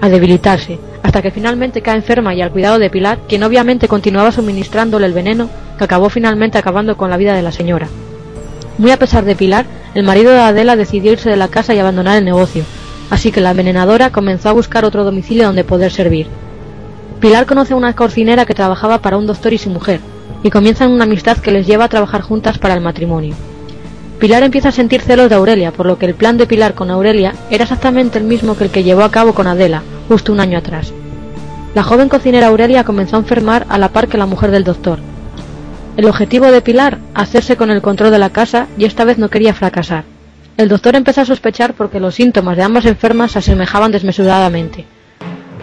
a 0.00 0.08
debilitarse, 0.08 0.78
hasta 1.02 1.20
que 1.20 1.32
finalmente 1.32 1.82
cae 1.82 1.96
enferma 1.96 2.32
y 2.34 2.42
al 2.42 2.52
cuidado 2.52 2.78
de 2.78 2.90
Pilar, 2.90 3.18
quien 3.28 3.42
obviamente 3.42 3.88
continuaba 3.88 4.30
suministrándole 4.30 5.06
el 5.06 5.12
veneno 5.12 5.50
que 5.76 5.84
acabó 5.84 6.08
finalmente 6.08 6.58
acabando 6.58 6.96
con 6.96 7.10
la 7.10 7.16
vida 7.16 7.34
de 7.34 7.42
la 7.42 7.50
señora. 7.50 7.88
Muy 8.78 8.90
a 8.90 8.98
pesar 8.98 9.24
de 9.24 9.34
Pilar, 9.34 9.64
el 9.94 10.02
marido 10.02 10.32
de 10.32 10.40
Adela 10.40 10.76
decidió 10.76 11.12
irse 11.12 11.30
de 11.30 11.36
la 11.36 11.48
casa 11.48 11.74
y 11.74 11.78
abandonar 11.78 12.18
el 12.18 12.24
negocio, 12.24 12.64
así 13.10 13.32
que 13.32 13.40
la 13.40 13.52
envenenadora 13.52 14.10
comenzó 14.10 14.50
a 14.50 14.52
buscar 14.52 14.84
otro 14.84 15.04
domicilio 15.04 15.46
donde 15.46 15.64
poder 15.64 15.90
servir. 15.90 16.28
Pilar 17.20 17.46
conoce 17.46 17.72
a 17.72 17.76
una 17.76 17.94
cocinera 17.94 18.44
que 18.44 18.54
trabajaba 18.54 18.98
para 18.98 19.16
un 19.16 19.26
doctor 19.26 19.54
y 19.54 19.58
su 19.58 19.70
mujer, 19.70 20.00
y 20.42 20.50
comienzan 20.50 20.90
una 20.90 21.04
amistad 21.04 21.38
que 21.38 21.50
les 21.50 21.66
lleva 21.66 21.84
a 21.84 21.88
trabajar 21.88 22.20
juntas 22.20 22.58
para 22.58 22.74
el 22.74 22.82
matrimonio. 22.82 23.34
Pilar 24.18 24.42
empieza 24.42 24.68
a 24.68 24.72
sentir 24.72 25.00
celos 25.00 25.30
de 25.30 25.34
Aurelia, 25.36 25.72
por 25.72 25.86
lo 25.86 25.98
que 25.98 26.06
el 26.06 26.14
plan 26.14 26.36
de 26.36 26.46
Pilar 26.46 26.74
con 26.74 26.90
Aurelia 26.90 27.34
era 27.50 27.64
exactamente 27.64 28.18
el 28.18 28.24
mismo 28.24 28.56
que 28.56 28.64
el 28.64 28.70
que 28.70 28.84
llevó 28.84 29.02
a 29.04 29.10
cabo 29.10 29.34
con 29.34 29.46
Adela, 29.46 29.82
justo 30.08 30.32
un 30.32 30.40
año 30.40 30.58
atrás. 30.58 30.92
La 31.74 31.82
joven 31.82 32.08
cocinera 32.08 32.48
Aurelia 32.48 32.84
comenzó 32.84 33.16
a 33.16 33.20
enfermar 33.20 33.66
a 33.68 33.78
la 33.78 33.88
par 33.90 34.08
que 34.08 34.18
la 34.18 34.26
mujer 34.26 34.50
del 34.50 34.64
doctor. 34.64 34.98
El 35.96 36.04
objetivo 36.04 36.46
de 36.46 36.60
Pilar, 36.60 36.98
hacerse 37.14 37.56
con 37.56 37.70
el 37.70 37.80
control 37.80 38.10
de 38.10 38.18
la 38.18 38.28
casa, 38.28 38.66
y 38.76 38.84
esta 38.84 39.04
vez 39.04 39.16
no 39.16 39.30
quería 39.30 39.54
fracasar. 39.54 40.04
El 40.58 40.68
doctor 40.68 40.94
empezó 40.94 41.22
a 41.22 41.24
sospechar 41.24 41.72
porque 41.72 42.00
los 42.00 42.14
síntomas 42.14 42.58
de 42.58 42.64
ambas 42.64 42.84
enfermas 42.84 43.32
se 43.32 43.38
asemejaban 43.38 43.92
desmesuradamente, 43.92 44.84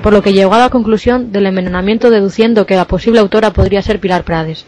por 0.02 0.12
lo 0.12 0.24
que 0.24 0.34
llegó 0.34 0.56
a 0.56 0.60
la 0.60 0.70
conclusión 0.70 1.32
del 1.32 1.46
envenenamiento 1.46 2.10
deduciendo 2.10 2.66
que 2.66 2.76
la 2.76 2.86
posible 2.86 3.20
autora 3.20 3.54
podría 3.54 3.84
ser 3.84 4.00
Pilar 4.00 4.24
Prades. 4.24 4.66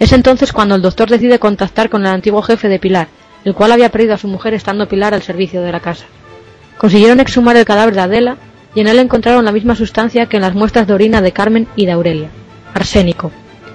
Es 0.00 0.12
entonces 0.12 0.52
cuando 0.52 0.74
el 0.74 0.82
doctor 0.82 1.08
decide 1.08 1.38
contactar 1.38 1.88
con 1.88 2.02
el 2.02 2.08
antiguo 2.08 2.42
jefe 2.42 2.68
de 2.68 2.80
Pilar, 2.80 3.06
el 3.44 3.54
cual 3.54 3.70
había 3.70 3.90
perdido 3.90 4.14
a 4.14 4.18
su 4.18 4.26
mujer 4.26 4.54
estando 4.54 4.88
Pilar 4.88 5.14
al 5.14 5.22
servicio 5.22 5.62
de 5.62 5.70
la 5.70 5.80
casa. 5.80 6.06
Consiguieron 6.78 7.20
exhumar 7.20 7.56
el 7.56 7.64
cadáver 7.64 7.94
de 7.94 8.00
Adela 8.00 8.36
y 8.74 8.80
en 8.80 8.88
él 8.88 8.98
encontraron 8.98 9.44
la 9.44 9.52
misma 9.52 9.76
sustancia 9.76 10.26
que 10.26 10.36
en 10.36 10.42
las 10.42 10.54
muestras 10.54 10.88
de 10.88 10.94
orina 10.94 11.20
de 11.20 11.30
Carmen 11.30 11.68
y 11.76 11.86
de 11.86 11.92
Aurelia, 11.92 12.30
arsénico. 12.74 13.30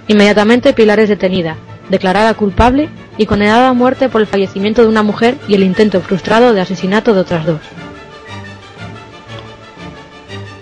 Inmediatamente 0.07 0.73
Pilar 0.73 0.99
es 0.99 1.09
detenida, 1.09 1.57
declarada 1.89 2.33
culpable 2.35 2.89
y 3.17 3.25
condenada 3.25 3.69
a 3.69 3.73
muerte 3.73 4.07
por 4.09 4.21
el 4.21 4.27
fallecimiento 4.27 4.83
de 4.83 4.89
una 4.89 5.03
mujer 5.03 5.37
y 5.47 5.55
el 5.55 5.63
intento 5.63 5.99
frustrado 6.01 6.53
de 6.53 6.61
asesinato 6.61 7.13
de 7.13 7.21
otras 7.21 7.45
dos. 7.45 7.61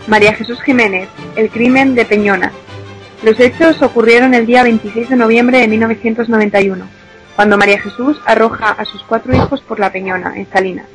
María 0.08 0.34
Jesús 0.34 0.62
Jiménez, 0.62 1.10
el 1.36 1.50
crimen 1.50 1.96
de 1.96 2.06
Peñona. 2.06 2.52
Los 3.24 3.40
hechos 3.40 3.82
ocurrieron 3.82 4.34
el 4.34 4.46
día 4.46 4.64
26 4.64 5.10
de 5.10 5.16
noviembre 5.16 5.60
de 5.60 5.68
1991, 5.68 6.86
cuando 7.36 7.58
María 7.58 7.80
Jesús 7.80 8.20
arroja 8.26 8.70
a 8.72 8.86
sus 8.86 9.02
cuatro 9.04 9.34
hijos 9.34 9.62
por 9.62 9.80
la 9.80 9.92
Peñona, 9.92 10.34
en 10.36 10.48
Salinas. 10.52 10.88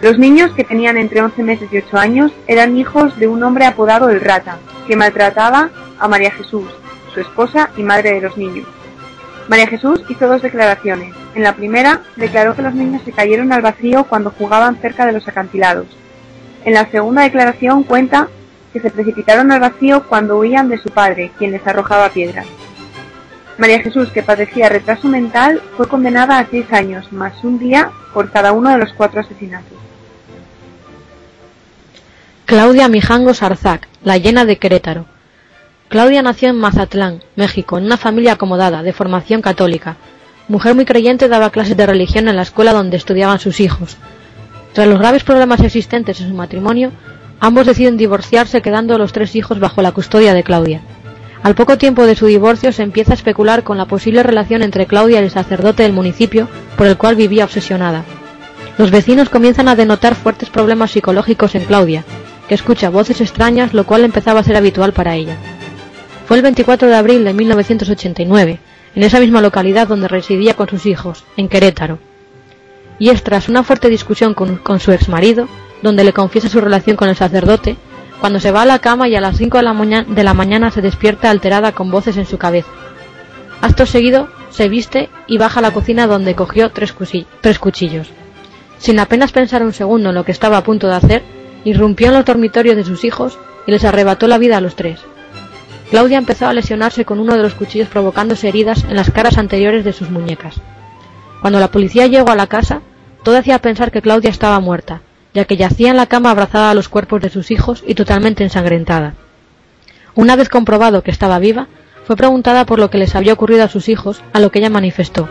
Los 0.00 0.18
niños, 0.18 0.52
que 0.52 0.64
tenían 0.64 0.96
entre 0.96 1.20
11 1.20 1.42
meses 1.42 1.68
y 1.72 1.78
8 1.78 1.98
años, 1.98 2.32
eran 2.46 2.76
hijos 2.76 3.18
de 3.18 3.28
un 3.28 3.42
hombre 3.42 3.66
apodado 3.66 4.08
El 4.08 4.20
Rata, 4.20 4.58
que 4.86 4.96
maltrataba 4.96 5.70
a 5.98 6.08
María 6.08 6.30
Jesús, 6.30 6.68
su 7.12 7.20
esposa 7.20 7.70
y 7.76 7.82
madre 7.82 8.14
de 8.14 8.20
los 8.20 8.36
niños. 8.36 8.66
María 9.48 9.66
Jesús 9.66 10.02
hizo 10.08 10.28
dos 10.28 10.42
declaraciones. 10.42 11.14
En 11.34 11.42
la 11.42 11.54
primera, 11.54 12.02
declaró 12.16 12.54
que 12.54 12.62
los 12.62 12.74
niños 12.74 13.02
se 13.04 13.12
cayeron 13.12 13.52
al 13.52 13.62
vacío 13.62 14.04
cuando 14.04 14.30
jugaban 14.30 14.76
cerca 14.76 15.06
de 15.06 15.12
los 15.12 15.26
acantilados. 15.26 15.86
En 16.64 16.74
la 16.74 16.90
segunda 16.90 17.22
declaración 17.22 17.82
cuenta 17.82 18.28
que 18.72 18.80
se 18.80 18.90
precipitaron 18.90 19.50
al 19.50 19.60
vacío 19.60 20.04
cuando 20.06 20.38
huían 20.38 20.68
de 20.68 20.78
su 20.78 20.90
padre, 20.90 21.32
quien 21.38 21.52
les 21.52 21.66
arrojaba 21.66 22.10
piedras. 22.10 22.46
María 23.56 23.80
Jesús, 23.80 24.10
que 24.10 24.22
padecía 24.22 24.68
retraso 24.68 25.08
mental, 25.08 25.62
fue 25.76 25.88
condenada 25.88 26.38
a 26.38 26.46
seis 26.46 26.72
años 26.72 27.12
más 27.12 27.42
un 27.42 27.58
día 27.58 27.90
por 28.12 28.30
cada 28.30 28.52
uno 28.52 28.70
de 28.70 28.78
los 28.78 28.92
cuatro 28.92 29.20
asesinatos. 29.20 29.78
Claudia 32.44 32.88
Mijango 32.88 33.34
Sarzac, 33.34 33.88
la 34.04 34.16
llena 34.16 34.44
de 34.44 34.58
Querétaro. 34.58 35.06
Claudia 35.88 36.22
nació 36.22 36.50
en 36.50 36.56
Mazatlán, 36.56 37.22
México, 37.36 37.78
en 37.78 37.84
una 37.84 37.96
familia 37.96 38.32
acomodada, 38.32 38.82
de 38.82 38.92
formación 38.92 39.42
católica. 39.42 39.96
Mujer 40.48 40.74
muy 40.74 40.84
creyente 40.84 41.28
daba 41.28 41.50
clases 41.50 41.76
de 41.76 41.86
religión 41.86 42.28
en 42.28 42.36
la 42.36 42.42
escuela 42.42 42.72
donde 42.72 42.96
estudiaban 42.96 43.38
sus 43.38 43.60
hijos. 43.60 43.96
Tras 44.72 44.86
los 44.86 44.98
graves 44.98 45.24
problemas 45.24 45.60
existentes 45.60 46.20
en 46.20 46.28
su 46.28 46.34
matrimonio, 46.34 46.92
Ambos 47.40 47.66
deciden 47.66 47.96
divorciarse 47.96 48.62
quedando 48.62 48.98
los 48.98 49.12
tres 49.12 49.36
hijos 49.36 49.60
bajo 49.60 49.80
la 49.80 49.92
custodia 49.92 50.34
de 50.34 50.42
Claudia. 50.42 50.80
Al 51.44 51.54
poco 51.54 51.78
tiempo 51.78 52.04
de 52.04 52.16
su 52.16 52.26
divorcio 52.26 52.72
se 52.72 52.82
empieza 52.82 53.12
a 53.12 53.14
especular 53.14 53.62
con 53.62 53.78
la 53.78 53.84
posible 53.84 54.24
relación 54.24 54.62
entre 54.62 54.86
Claudia 54.86 55.20
y 55.20 55.24
el 55.24 55.30
sacerdote 55.30 55.84
del 55.84 55.92
municipio 55.92 56.48
por 56.76 56.88
el 56.88 56.96
cual 56.96 57.14
vivía 57.14 57.44
obsesionada. 57.44 58.02
Los 58.76 58.90
vecinos 58.90 59.28
comienzan 59.28 59.68
a 59.68 59.76
denotar 59.76 60.16
fuertes 60.16 60.50
problemas 60.50 60.90
psicológicos 60.90 61.54
en 61.54 61.64
Claudia, 61.64 62.04
que 62.48 62.56
escucha 62.56 62.90
voces 62.90 63.20
extrañas 63.20 63.72
lo 63.72 63.86
cual 63.86 64.04
empezaba 64.04 64.40
a 64.40 64.44
ser 64.44 64.56
habitual 64.56 64.92
para 64.92 65.14
ella. 65.14 65.36
Fue 66.28 66.36
el 66.36 66.42
24 66.42 66.88
de 66.88 66.94
abril 66.94 67.24
de 67.24 67.32
1989, 67.32 68.58
en 68.94 69.02
esa 69.02 69.18
misma 69.18 69.40
localidad 69.40 69.88
donde 69.88 70.08
residía 70.08 70.52
con 70.52 70.68
sus 70.68 70.84
hijos, 70.84 71.24
en 71.38 71.48
Querétaro. 71.48 72.00
Y 72.98 73.08
es 73.08 73.22
tras 73.22 73.48
una 73.48 73.62
fuerte 73.62 73.88
discusión 73.88 74.34
con, 74.34 74.58
con 74.58 74.78
su 74.78 74.92
exmarido 74.92 75.48
donde 75.80 76.04
le 76.04 76.12
confiesa 76.12 76.50
su 76.50 76.60
relación 76.60 76.98
con 76.98 77.08
el 77.08 77.16
sacerdote, 77.16 77.78
cuando 78.20 78.40
se 78.40 78.50
va 78.50 78.60
a 78.60 78.66
la 78.66 78.78
cama 78.78 79.08
y 79.08 79.14
a 79.14 79.22
las 79.22 79.38
5 79.38 79.56
de 79.56 80.22
la, 80.22 80.34
mañana 80.34 80.70
se 80.70 80.82
despierta 80.82 81.30
alterada 81.30 81.72
con 81.72 81.90
voces 81.90 82.18
en 82.18 82.26
su 82.26 82.36
cabeza. 82.36 82.68
Acto 83.62 83.86
seguido, 83.86 84.28
se 84.50 84.68
viste 84.68 85.08
y 85.28 85.38
baja 85.38 85.60
a 85.60 85.62
la 85.62 85.70
cocina 85.70 86.06
donde 86.06 86.34
cogió 86.34 86.68
tres, 86.72 86.94
tres 87.40 87.58
cuchillos. 87.58 88.10
Sin 88.76 88.98
apenas 88.98 89.32
pensar 89.32 89.62
un 89.62 89.72
segundo 89.72 90.10
en 90.10 90.14
lo 90.14 90.24
que 90.26 90.32
estaba 90.32 90.58
a 90.58 90.64
punto 90.64 90.88
de 90.88 90.94
hacer, 90.94 91.22
irrumpió 91.64 92.08
en 92.08 92.14
los 92.16 92.26
dormitorios 92.26 92.76
de 92.76 92.84
sus 92.84 93.04
hijos 93.04 93.38
y 93.66 93.70
les 93.70 93.84
arrebató 93.84 94.26
la 94.26 94.36
vida 94.36 94.58
a 94.58 94.60
los 94.60 94.76
tres. 94.76 95.00
Claudia 95.90 96.18
empezó 96.18 96.46
a 96.46 96.52
lesionarse 96.52 97.04
con 97.04 97.18
uno 97.18 97.34
de 97.34 97.42
los 97.42 97.54
cuchillos 97.54 97.88
provocándose 97.88 98.48
heridas 98.48 98.84
en 98.84 98.96
las 98.96 99.10
caras 99.10 99.38
anteriores 99.38 99.84
de 99.84 99.92
sus 99.92 100.10
muñecas. 100.10 100.60
Cuando 101.40 101.60
la 101.60 101.70
policía 101.70 102.06
llegó 102.06 102.30
a 102.30 102.36
la 102.36 102.46
casa, 102.46 102.82
todo 103.22 103.38
hacía 103.38 103.58
pensar 103.58 103.90
que 103.90 104.02
Claudia 104.02 104.30
estaba 104.30 104.60
muerta, 104.60 105.00
ya 105.32 105.44
que 105.46 105.56
yacía 105.56 105.90
en 105.90 105.96
la 105.96 106.06
cama 106.06 106.30
abrazada 106.30 106.70
a 106.70 106.74
los 106.74 106.88
cuerpos 106.88 107.22
de 107.22 107.30
sus 107.30 107.50
hijos 107.50 107.82
y 107.86 107.94
totalmente 107.94 108.44
ensangrentada. 108.44 109.14
Una 110.14 110.36
vez 110.36 110.48
comprobado 110.48 111.02
que 111.02 111.10
estaba 111.10 111.38
viva, 111.38 111.68
fue 112.04 112.16
preguntada 112.16 112.66
por 112.66 112.78
lo 112.78 112.90
que 112.90 112.98
les 112.98 113.14
había 113.14 113.32
ocurrido 113.32 113.64
a 113.64 113.68
sus 113.68 113.88
hijos, 113.88 114.22
a 114.32 114.40
lo 114.40 114.50
que 114.50 114.58
ella 114.58 114.70
manifestó. 114.70 115.28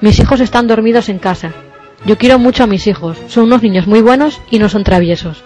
Mis 0.00 0.18
hijos 0.20 0.40
están 0.40 0.66
dormidos 0.66 1.08
en 1.08 1.18
casa. 1.18 1.52
Yo 2.04 2.18
quiero 2.18 2.38
mucho 2.38 2.64
a 2.64 2.66
mis 2.66 2.86
hijos, 2.86 3.18
son 3.28 3.44
unos 3.44 3.62
niños 3.62 3.86
muy 3.86 4.00
buenos 4.00 4.40
y 4.50 4.58
no 4.58 4.68
son 4.68 4.84
traviesos. 4.84 5.42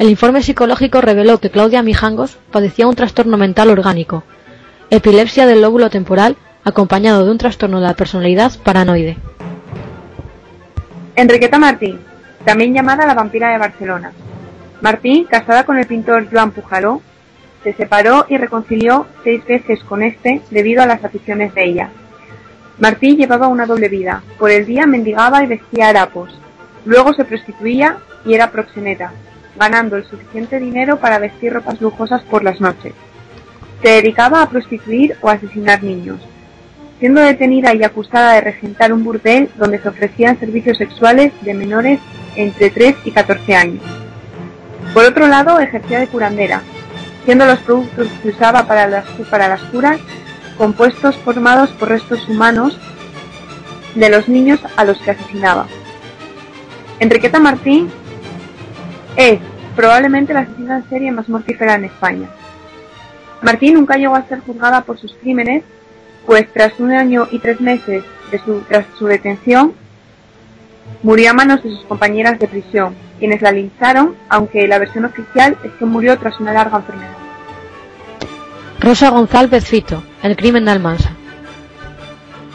El 0.00 0.08
informe 0.08 0.40
psicológico 0.40 1.02
reveló 1.02 1.40
que 1.40 1.50
Claudia 1.50 1.82
Mijangos 1.82 2.38
padecía 2.50 2.86
un 2.86 2.94
trastorno 2.94 3.36
mental 3.36 3.68
orgánico, 3.68 4.24
epilepsia 4.88 5.44
del 5.44 5.60
lóbulo 5.60 5.90
temporal, 5.90 6.38
acompañado 6.64 7.22
de 7.22 7.30
un 7.30 7.36
trastorno 7.36 7.80
de 7.80 7.86
la 7.86 7.92
personalidad 7.92 8.50
paranoide. 8.64 9.18
Enriqueta 11.16 11.58
Martín, 11.58 12.00
también 12.46 12.72
llamada 12.72 13.06
la 13.06 13.12
vampira 13.12 13.50
de 13.50 13.58
Barcelona. 13.58 14.12
Martín, 14.80 15.26
casada 15.26 15.64
con 15.64 15.76
el 15.76 15.86
pintor 15.86 16.28
Joan 16.32 16.52
Pujaró, 16.52 17.02
se 17.62 17.74
separó 17.74 18.24
y 18.30 18.38
reconcilió 18.38 19.06
seis 19.22 19.44
veces 19.44 19.84
con 19.84 20.02
este 20.02 20.40
debido 20.50 20.82
a 20.82 20.86
las 20.86 21.04
aficiones 21.04 21.52
de 21.52 21.66
ella. 21.66 21.90
Martín 22.78 23.18
llevaba 23.18 23.48
una 23.48 23.66
doble 23.66 23.90
vida. 23.90 24.22
Por 24.38 24.50
el 24.50 24.64
día 24.64 24.86
mendigaba 24.86 25.44
y 25.44 25.46
vestía 25.46 25.90
harapos. 25.90 26.40
Luego 26.86 27.12
se 27.12 27.26
prostituía 27.26 27.98
y 28.24 28.32
era 28.32 28.50
proxeneta, 28.50 29.12
ganando 29.56 29.96
el 29.96 30.04
suficiente 30.04 30.58
dinero 30.58 30.98
para 30.98 31.18
vestir 31.18 31.52
ropas 31.52 31.80
lujosas 31.80 32.22
por 32.22 32.44
las 32.44 32.60
noches. 32.60 32.92
Se 33.82 33.88
dedicaba 33.90 34.42
a 34.42 34.48
prostituir 34.48 35.16
o 35.20 35.28
asesinar 35.28 35.82
niños, 35.82 36.20
siendo 36.98 37.20
detenida 37.20 37.74
y 37.74 37.82
acusada 37.82 38.34
de 38.34 38.42
regentar 38.42 38.92
un 38.92 39.04
burdel 39.04 39.48
donde 39.56 39.78
se 39.78 39.88
ofrecían 39.88 40.38
servicios 40.38 40.78
sexuales 40.78 41.32
de 41.42 41.54
menores 41.54 42.00
entre 42.36 42.70
3 42.70 42.96
y 43.04 43.10
14 43.10 43.54
años. 43.54 43.82
Por 44.92 45.04
otro 45.04 45.28
lado, 45.28 45.60
ejercía 45.60 46.00
de 46.00 46.08
curandera, 46.08 46.62
siendo 47.24 47.46
los 47.46 47.60
productos 47.60 48.08
que 48.22 48.28
usaba 48.28 48.66
para 48.66 48.86
las, 48.86 49.04
para 49.30 49.48
las 49.48 49.62
curas 49.64 50.00
compuestos 50.58 51.16
formados 51.16 51.70
por 51.70 51.88
restos 51.88 52.28
humanos 52.28 52.78
de 53.94 54.10
los 54.10 54.28
niños 54.28 54.60
a 54.76 54.84
los 54.84 54.98
que 54.98 55.12
asesinaba. 55.12 55.66
Enriqueta 56.98 57.40
Martín 57.40 57.90
es 59.16 59.40
probablemente 59.76 60.34
la 60.34 60.40
asesina 60.40 60.82
serie 60.88 61.12
más 61.12 61.28
mortífera 61.28 61.74
en 61.74 61.84
España. 61.84 62.28
Martín 63.42 63.74
nunca 63.74 63.96
llegó 63.96 64.16
a 64.16 64.26
ser 64.26 64.40
juzgada 64.40 64.82
por 64.82 64.98
sus 64.98 65.14
crímenes, 65.14 65.64
pues 66.26 66.46
tras 66.52 66.78
un 66.78 66.92
año 66.92 67.26
y 67.30 67.38
tres 67.38 67.60
meses 67.60 68.04
de 68.30 68.40
tras 68.68 68.86
su 68.98 69.06
detención 69.06 69.74
Murió 71.02 71.30
a 71.30 71.32
manos 71.32 71.62
de 71.62 71.70
sus 71.70 71.84
compañeras 71.84 72.38
de 72.38 72.46
prisión, 72.46 72.94
quienes 73.18 73.40
la 73.40 73.52
lincharon, 73.52 74.16
aunque 74.28 74.68
la 74.68 74.78
versión 74.78 75.06
oficial 75.06 75.56
es 75.64 75.72
que 75.72 75.86
murió 75.86 76.18
tras 76.18 76.38
una 76.40 76.52
larga 76.52 76.76
enfermedad. 76.76 77.16
Rosa 78.80 79.08
González 79.08 79.64
Fito, 79.64 80.02
El 80.22 80.36
crimen 80.36 80.66
de 80.66 80.72
Almansa. 80.72 81.12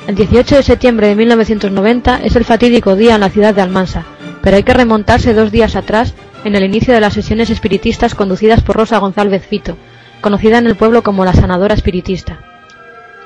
El 0.08 0.14
18 0.14 0.58
de 0.58 0.64
septiembre 0.64 1.08
de 1.08 1.16
1990 1.16 2.20
es 2.24 2.36
el 2.36 2.46
fatídico 2.46 2.96
día 2.96 3.16
en 3.16 3.22
la 3.22 3.30
ciudad 3.30 3.56
de 3.56 3.64
Almansa, 3.64 4.06
pero 4.44 4.58
hay 4.58 4.64
que 4.64 4.76
remontarse 4.76 5.34
dos 5.34 5.52
días 5.52 5.76
atrás 5.76 6.14
en 6.46 6.56
el 6.56 6.64
inicio 6.64 6.94
de 6.94 7.02
las 7.02 7.14
sesiones 7.14 7.50
espiritistas 7.50 8.16
conducidas 8.16 8.62
por 8.62 8.78
Rosa 8.78 9.00
González 9.00 9.46
Fito, 9.46 9.78
conocida 10.22 10.60
en 10.60 10.68
el 10.68 10.76
pueblo 10.76 11.04
como 11.04 11.26
la 11.26 11.34
sanadora 11.34 11.74
espiritista. 11.74 12.40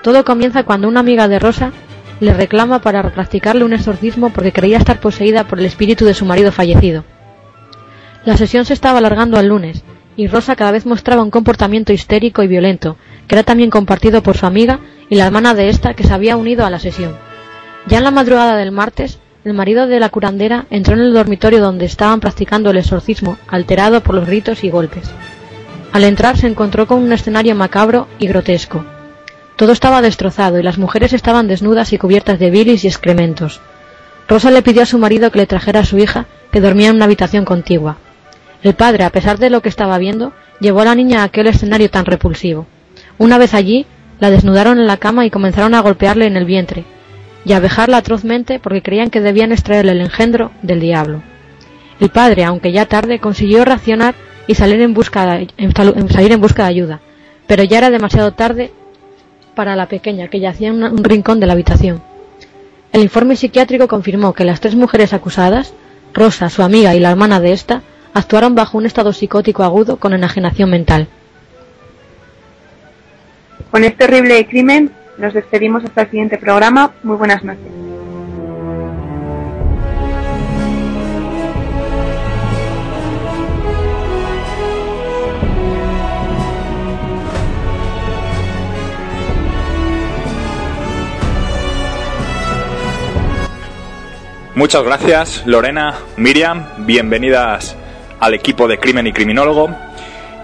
Todo 0.01 0.23
comienza 0.23 0.63
cuando 0.63 0.87
una 0.87 1.01
amiga 1.01 1.27
de 1.27 1.37
Rosa 1.37 1.71
le 2.21 2.33
reclama 2.33 2.79
para 2.79 3.03
practicarle 3.11 3.65
un 3.65 3.73
exorcismo 3.73 4.29
porque 4.29 4.53
creía 4.53 4.77
estar 4.77 5.01
poseída 5.01 5.43
por 5.43 5.59
el 5.59 5.65
espíritu 5.65 6.05
de 6.05 6.13
su 6.13 6.25
marido 6.25 6.51
fallecido. 6.53 7.03
La 8.23 8.37
sesión 8.37 8.63
se 8.65 8.73
estaba 8.73 8.99
alargando 8.99 9.37
al 9.37 9.47
lunes, 9.47 9.83
y 10.15 10.27
Rosa 10.27 10.55
cada 10.55 10.71
vez 10.71 10.85
mostraba 10.85 11.23
un 11.23 11.31
comportamiento 11.31 11.91
histérico 11.91 12.41
y 12.41 12.47
violento, 12.47 12.97
que 13.27 13.35
era 13.35 13.43
también 13.43 13.69
compartido 13.69 14.23
por 14.23 14.37
su 14.37 14.45
amiga 14.45 14.79
y 15.09 15.15
la 15.15 15.25
hermana 15.25 15.53
de 15.53 15.69
esta 15.69 15.93
que 15.93 16.03
se 16.05 16.13
había 16.13 16.37
unido 16.37 16.65
a 16.65 16.69
la 16.69 16.79
sesión. 16.79 17.15
Ya 17.87 17.97
en 17.97 18.03
la 18.05 18.11
madrugada 18.11 18.55
del 18.55 18.71
martes, 18.71 19.19
el 19.45 19.53
marido 19.53 19.87
de 19.87 19.99
la 19.99 20.09
curandera 20.09 20.65
entró 20.69 20.95
en 20.95 21.01
el 21.01 21.13
dormitorio 21.13 21.61
donde 21.61 21.85
estaban 21.85 22.19
practicando 22.19 22.71
el 22.71 22.77
exorcismo, 22.77 23.37
alterado 23.47 24.01
por 24.01 24.15
los 24.15 24.27
gritos 24.27 24.63
y 24.63 24.69
golpes. 24.69 25.09
Al 25.93 26.03
entrar 26.03 26.37
se 26.37 26.47
encontró 26.47 26.87
con 26.87 27.01
un 27.01 27.13
escenario 27.13 27.55
macabro 27.55 28.07
y 28.19 28.27
grotesco. 28.27 28.83
Todo 29.55 29.71
estaba 29.71 30.01
destrozado 30.01 30.59
y 30.59 30.63
las 30.63 30.77
mujeres 30.77 31.13
estaban 31.13 31.47
desnudas 31.47 31.93
y 31.93 31.97
cubiertas 31.97 32.37
de 32.37 32.49
bilis 32.49 32.83
y 32.83 32.87
excrementos. 32.87 33.61
Rosa 34.27 34.51
le 34.51 34.61
pidió 34.61 34.83
a 34.83 34.85
su 34.85 34.99
marido 34.99 35.31
que 35.31 35.39
le 35.39 35.47
trajera 35.47 35.79
a 35.79 35.85
su 35.85 35.97
hija, 35.97 36.25
que 36.51 36.61
dormía 36.61 36.89
en 36.89 36.97
una 36.97 37.05
habitación 37.05 37.45
contigua. 37.45 37.97
El 38.61 38.73
padre, 38.73 39.05
a 39.05 39.09
pesar 39.09 39.39
de 39.39 39.49
lo 39.49 39.61
que 39.61 39.69
estaba 39.69 39.97
viendo, 39.97 40.33
llevó 40.59 40.81
a 40.81 40.85
la 40.85 40.95
niña 40.95 41.21
a 41.21 41.25
aquel 41.25 41.47
escenario 41.47 41.89
tan 41.89 42.05
repulsivo. 42.05 42.67
Una 43.17 43.37
vez 43.37 43.53
allí, 43.53 43.85
la 44.19 44.29
desnudaron 44.29 44.79
en 44.79 44.87
la 44.87 44.97
cama 44.97 45.25
y 45.25 45.31
comenzaron 45.31 45.73
a 45.73 45.79
golpearle 45.79 46.25
en 46.25 46.35
el 46.35 46.45
vientre, 46.45 46.83
y 47.45 47.53
a 47.53 47.59
vejarla 47.59 47.97
atrozmente 47.97 48.59
porque 48.59 48.81
creían 48.81 49.09
que 49.09 49.21
debían 49.21 49.51
extraerle 49.51 49.93
el 49.93 50.01
engendro 50.01 50.51
del 50.61 50.79
diablo. 50.79 51.23
El 51.99 52.09
padre, 52.09 52.43
aunque 52.43 52.71
ya 52.71 52.85
tarde, 52.85 53.19
consiguió 53.19 53.65
reaccionar 53.65 54.15
y 54.47 54.55
salir 54.55 54.81
en 54.81 54.93
busca 54.93 55.25
de, 55.25 55.47
salir 56.09 56.31
en 56.31 56.41
busca 56.41 56.63
de 56.63 56.69
ayuda, 56.69 57.01
pero 57.47 57.63
ya 57.63 57.77
era 57.77 57.89
demasiado 57.89 58.33
tarde 58.33 58.71
para 59.55 59.75
la 59.75 59.87
pequeña, 59.87 60.27
que 60.29 60.39
yacía 60.39 60.69
en 60.69 60.83
un 60.83 61.03
rincón 61.03 61.39
de 61.39 61.47
la 61.47 61.53
habitación. 61.53 62.01
El 62.91 63.01
informe 63.01 63.35
psiquiátrico 63.35 63.87
confirmó 63.87 64.33
que 64.33 64.45
las 64.45 64.59
tres 64.59 64.75
mujeres 64.75 65.13
acusadas, 65.13 65.73
Rosa, 66.13 66.49
su 66.49 66.63
amiga 66.63 66.95
y 66.95 66.99
la 66.99 67.11
hermana 67.11 67.39
de 67.39 67.51
esta, 67.51 67.83
actuaron 68.13 68.55
bajo 68.55 68.77
un 68.77 68.85
estado 68.85 69.13
psicótico 69.13 69.63
agudo 69.63 69.97
con 69.97 70.13
enajenación 70.13 70.69
mental. 70.69 71.07
Con 73.69 73.83
este 73.83 74.05
horrible 74.05 74.47
crimen 74.47 74.91
nos 75.19 75.33
despedimos 75.33 75.83
hasta 75.83 76.01
el 76.01 76.09
siguiente 76.09 76.37
programa. 76.37 76.93
Muy 77.03 77.17
buenas 77.17 77.43
noches. 77.43 77.67
Muchas 94.55 94.83
gracias, 94.83 95.43
Lorena, 95.45 95.95
Miriam, 96.17 96.65
bienvenidas 96.79 97.77
al 98.19 98.33
equipo 98.33 98.67
de 98.67 98.77
Crimen 98.77 99.07
y 99.07 99.13
Criminólogo. 99.13 99.69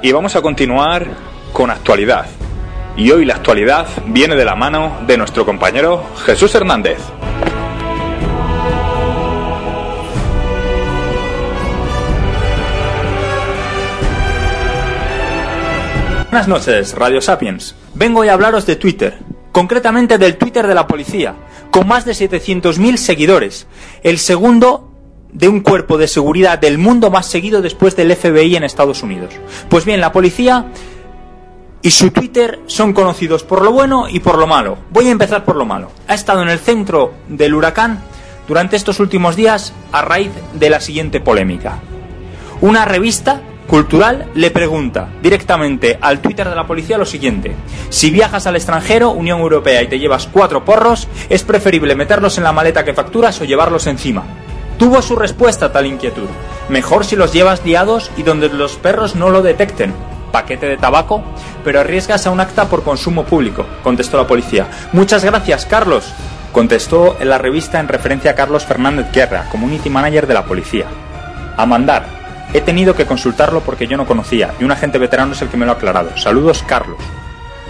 Y 0.01 0.13
vamos 0.13 0.37
a 0.37 0.41
continuar 0.41 1.05
con 1.51 1.69
actualidad. 1.69 2.25
Y 2.97 3.11
hoy 3.11 3.25
la 3.25 3.35
actualidad 3.35 3.87
viene 4.07 4.37
de 4.37 4.45
la 4.45 4.55
mano 4.55 4.99
de 5.05 5.17
nuestro 5.17 5.45
compañero 5.45 6.05
Jesús 6.25 6.55
Hernández. 6.55 6.99
Buenas 16.29 16.47
noches, 16.47 16.95
Radio 16.95 17.19
Sapiens. 17.19 17.75
Vengo 17.95 18.21
hoy 18.21 18.29
a 18.29 18.33
hablaros 18.33 18.65
de 18.65 18.77
Twitter, 18.77 19.19
concretamente 19.51 20.17
del 20.17 20.37
Twitter 20.37 20.65
de 20.65 20.75
la 20.75 20.87
policía, 20.87 21.35
con 21.71 21.87
más 21.87 22.05
de 22.05 22.13
700.000 22.13 22.95
seguidores, 22.95 23.67
el 24.03 24.19
segundo 24.19 24.91
de 25.33 25.49
un 25.49 25.59
cuerpo 25.59 25.97
de 25.97 26.07
seguridad 26.07 26.59
del 26.59 26.77
mundo 26.77 27.11
más 27.11 27.25
seguido 27.25 27.61
después 27.61 27.97
del 27.97 28.15
FBI 28.15 28.55
en 28.55 28.63
Estados 28.63 29.03
Unidos. 29.03 29.33
Pues 29.67 29.83
bien, 29.83 29.99
la 29.99 30.13
policía 30.13 30.67
y 31.85 31.91
su 31.91 32.09
Twitter 32.09 32.61
son 32.65 32.93
conocidos 32.93 33.43
por 33.43 33.61
lo 33.61 33.71
bueno 33.71 34.07
y 34.09 34.19
por 34.19 34.39
lo 34.39 34.47
malo. 34.47 34.75
Voy 34.89 35.07
a 35.07 35.11
empezar 35.11 35.45
por 35.45 35.55
lo 35.55 35.65
malo. 35.65 35.91
Ha 36.07 36.15
estado 36.15 36.41
en 36.41 36.49
el 36.49 36.57
centro 36.57 37.13
del 37.29 37.53
huracán 37.53 37.99
durante 38.47 38.75
estos 38.75 38.99
últimos 38.99 39.35
días 39.35 39.71
a 39.91 40.01
raíz 40.01 40.31
de 40.55 40.71
la 40.71 40.81
siguiente 40.81 41.21
polémica. 41.21 41.77
Una 42.61 42.85
revista 42.85 43.39
Cultural 43.67 44.31
le 44.33 44.51
pregunta 44.51 45.09
directamente 45.21 45.97
al 46.01 46.21
Twitter 46.21 46.49
de 46.49 46.55
la 46.55 46.67
policía 46.67 46.97
lo 46.97 47.05
siguiente. 47.05 47.55
Si 47.89 48.09
viajas 48.09 48.47
al 48.47 48.55
extranjero, 48.55 49.11
Unión 49.11 49.39
Europea, 49.39 49.81
y 49.81 49.87
te 49.87 49.99
llevas 49.99 50.27
cuatro 50.31 50.65
porros, 50.65 51.07
es 51.29 51.43
preferible 51.43 51.95
meterlos 51.95 52.37
en 52.37 52.43
la 52.43 52.51
maleta 52.51 52.83
que 52.83 52.93
facturas 52.93 53.41
o 53.41 53.45
llevarlos 53.45 53.87
encima. 53.87 54.23
Tuvo 54.77 55.01
su 55.01 55.15
respuesta 55.15 55.67
a 55.67 55.71
tal 55.71 55.87
inquietud. 55.87 56.27
Mejor 56.69 57.05
si 57.05 57.15
los 57.15 57.33
llevas 57.33 57.65
liados 57.65 58.11
y 58.17 58.23
donde 58.23 58.49
los 58.49 58.75
perros 58.75 59.15
no 59.15 59.29
lo 59.29 59.41
detecten. 59.41 59.93
Paquete 60.35 60.65
de 60.65 60.75
tabaco, 60.75 61.23
pero 61.63 61.79
arriesgas 61.79 62.27
a 62.27 62.29
un 62.29 62.41
acta 62.41 62.65
por 62.65 62.83
consumo 62.83 63.23
público, 63.23 63.65
contestó 63.81 64.17
la 64.17 64.27
policía. 64.27 64.67
Muchas 64.91 65.23
gracias, 65.23 65.65
Carlos, 65.65 66.11
contestó 66.51 67.15
en 67.21 67.29
la 67.29 67.37
revista 67.37 67.79
en 67.79 67.87
referencia 67.87 68.31
a 68.31 68.35
Carlos 68.35 68.65
Fernández 68.65 69.09
Guerra, 69.13 69.45
community 69.49 69.89
manager 69.89 70.27
de 70.27 70.33
la 70.33 70.43
policía. 70.43 70.87
A 71.55 71.65
mandar, 71.65 72.03
He 72.53 72.59
tenido 72.59 72.95
que 72.95 73.05
consultarlo 73.05 73.61
porque 73.61 73.87
yo 73.87 73.95
no 73.95 74.05
conocía 74.05 74.53
y 74.59 74.65
un 74.65 74.71
agente 74.71 74.97
veterano 74.97 75.31
es 75.31 75.41
el 75.41 75.47
que 75.47 75.55
me 75.55 75.65
lo 75.65 75.71
ha 75.71 75.75
aclarado. 75.75 76.17
Saludos, 76.17 76.63
Carlos. 76.67 76.97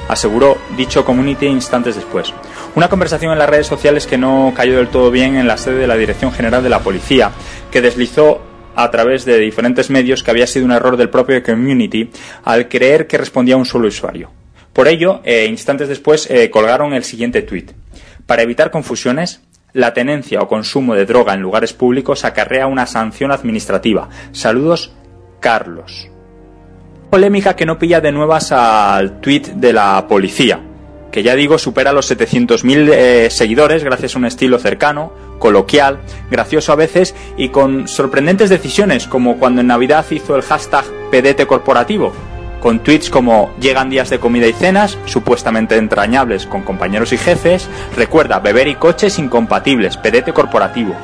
Aseguró 0.08 0.58
dicho 0.76 1.06
community 1.06 1.46
instantes 1.46 1.96
después. 1.96 2.34
Una 2.74 2.90
conversación 2.90 3.32
en 3.32 3.40
las 3.40 3.50
redes 3.50 3.68
sociales 3.68 4.08
que 4.08 4.18
no 4.18 4.54
cayó 4.56 4.78
del 4.78 4.90
todo 4.90 5.12
bien 5.12 5.36
en 5.36 5.48
la 5.48 5.58
sede 5.58 5.78
de 5.78 5.88
la 5.88 5.98
Dirección 5.98 6.32
General 6.32 6.64
de 6.64 6.70
la 6.70 6.80
Policía, 6.80 7.32
que 7.72 7.82
deslizó 7.82 8.42
a 8.76 8.92
través 8.92 9.26
de 9.26 9.38
diferentes 9.40 9.90
medios 9.90 10.24
que 10.24 10.32
había 10.32 10.48
sido 10.48 10.66
un 10.66 10.72
error 10.72 10.98
del 10.98 11.10
propio 11.10 11.42
community 11.44 12.10
al 12.44 12.68
creer 12.68 13.08
que 13.08 13.18
respondía 13.18 13.56
a 13.56 13.58
un 13.58 13.66
solo 13.66 13.88
usuario. 13.88 14.32
Por 14.74 14.88
ello, 14.88 15.22
eh, 15.24 15.48
instantes 15.50 15.88
después 15.88 16.30
eh, 16.30 16.50
colgaron 16.50 16.94
el 16.94 17.04
siguiente 17.04 17.42
tuit. 17.42 17.72
Para 18.26 18.42
evitar 18.42 18.72
confusiones, 18.72 19.42
la 19.72 19.94
tenencia 19.94 20.42
o 20.42 20.48
consumo 20.48 20.96
de 20.96 21.06
droga 21.06 21.34
en 21.34 21.42
lugares 21.42 21.74
públicos 21.74 22.26
acarrea 22.26 22.68
una 22.68 22.86
sanción 22.86 23.32
administrativa. 23.32 24.10
Saludos, 24.32 24.94
Carlos. 25.40 26.10
Polémica 27.10 27.56
que 27.56 27.66
no 27.66 27.78
pilla 27.78 28.02
de 28.02 28.12
nuevas 28.12 28.52
al 28.52 29.22
tuit 29.22 29.48
de 29.48 29.74
la 29.74 30.06
policía, 30.08 30.60
que 31.12 31.24
ya 31.24 31.36
digo 31.36 31.58
supera 31.58 31.94
los 31.94 32.12
700.000 32.12 32.90
eh, 32.94 33.30
seguidores 33.30 33.84
gracias 33.84 34.16
a 34.16 34.20
un 34.20 34.26
estilo 34.26 34.60
cercano, 34.60 35.14
coloquial, 35.46 36.00
gracioso 36.32 36.72
a 36.72 36.76
veces 36.76 37.14
y 37.38 37.50
con 37.50 37.88
sorprendentes 37.88 38.50
decisiones 38.50 39.06
como 39.06 39.38
cuando 39.38 39.62
en 39.62 39.68
Navidad 39.68 40.04
hizo 40.10 40.36
el 40.36 40.42
hashtag 40.42 40.84
pedete 41.12 41.46
corporativo, 41.46 42.14
con 42.62 42.80
tweets 42.80 43.12
como 43.12 43.54
llegan 43.62 43.92
días 43.92 44.10
de 44.10 44.18
comida 44.18 44.48
y 44.48 44.54
cenas, 44.54 44.98
supuestamente 45.06 45.78
entrañables 45.78 46.48
con 46.48 46.64
compañeros 46.64 47.14
y 47.14 47.18
jefes, 47.18 47.70
recuerda 47.96 48.40
beber 48.40 48.68
y 48.68 48.74
coches 48.74 49.20
incompatibles, 49.20 49.98
pedete 49.98 50.34
corporativo. 50.34 50.96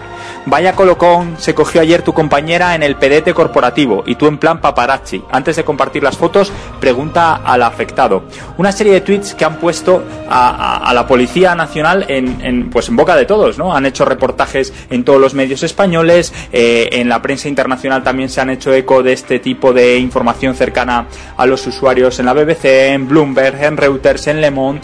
Vaya 0.46 0.74
colocón 0.76 1.36
se 1.38 1.54
cogió 1.54 1.82
ayer 1.82 2.02
tu 2.02 2.14
compañera 2.14 2.74
en 2.74 2.82
el 2.82 2.96
pedete 2.96 3.32
corporativo 3.32 4.04
y 4.08 4.16
tú 4.16 4.26
en 4.26 4.39
plan 4.39 4.60
paparazzi. 4.60 5.24
Antes 5.32 5.56
de 5.56 5.64
compartir 5.64 6.02
las 6.02 6.18
fotos, 6.18 6.52
pregunta 6.80 7.36
al 7.36 7.62
afectado. 7.62 8.24
Una 8.58 8.72
serie 8.72 8.94
de 8.94 9.02
tweets 9.02 9.36
que 9.36 9.46
han 9.46 9.58
puesto 9.58 10.04
a, 10.28 10.92
la 10.96 11.06
Policía 11.06 11.54
Nacional 11.54 12.06
en, 12.08 12.70
pues 12.72 12.89
en 12.89 12.96
boca 12.96 13.16
de 13.16 13.26
todos, 13.26 13.60
¿no? 13.60 13.76
Han 13.76 13.86
hecho 13.86 14.04
reportajes 14.04 14.74
en 14.89 15.04
todos 15.04 15.22
los 15.22 15.36
medios 15.36 15.62
españoles, 15.62 16.34
eh, 16.52 16.89
en 16.94 17.08
la 17.08 17.22
prensa 17.22 17.48
internacional 17.48 18.04
también 18.04 18.30
se 18.30 18.42
han 18.42 18.50
hecho 18.50 18.74
eco 18.74 19.04
de 19.04 19.14
este 19.14 19.39
tipo 19.39 19.74
de 19.74 19.98
información 19.98 20.56
cercana 20.56 21.06
a 21.38 21.46
los 21.46 21.66
usuarios 21.68 22.20
en 22.20 22.26
la 22.26 22.34
BBC, 22.34 22.94
en 22.94 23.08
Bloomberg, 23.08 23.64
en 23.64 23.78
Reuters, 23.78 24.28
en 24.28 24.42
Le 24.42 24.50
Monde. 24.50 24.82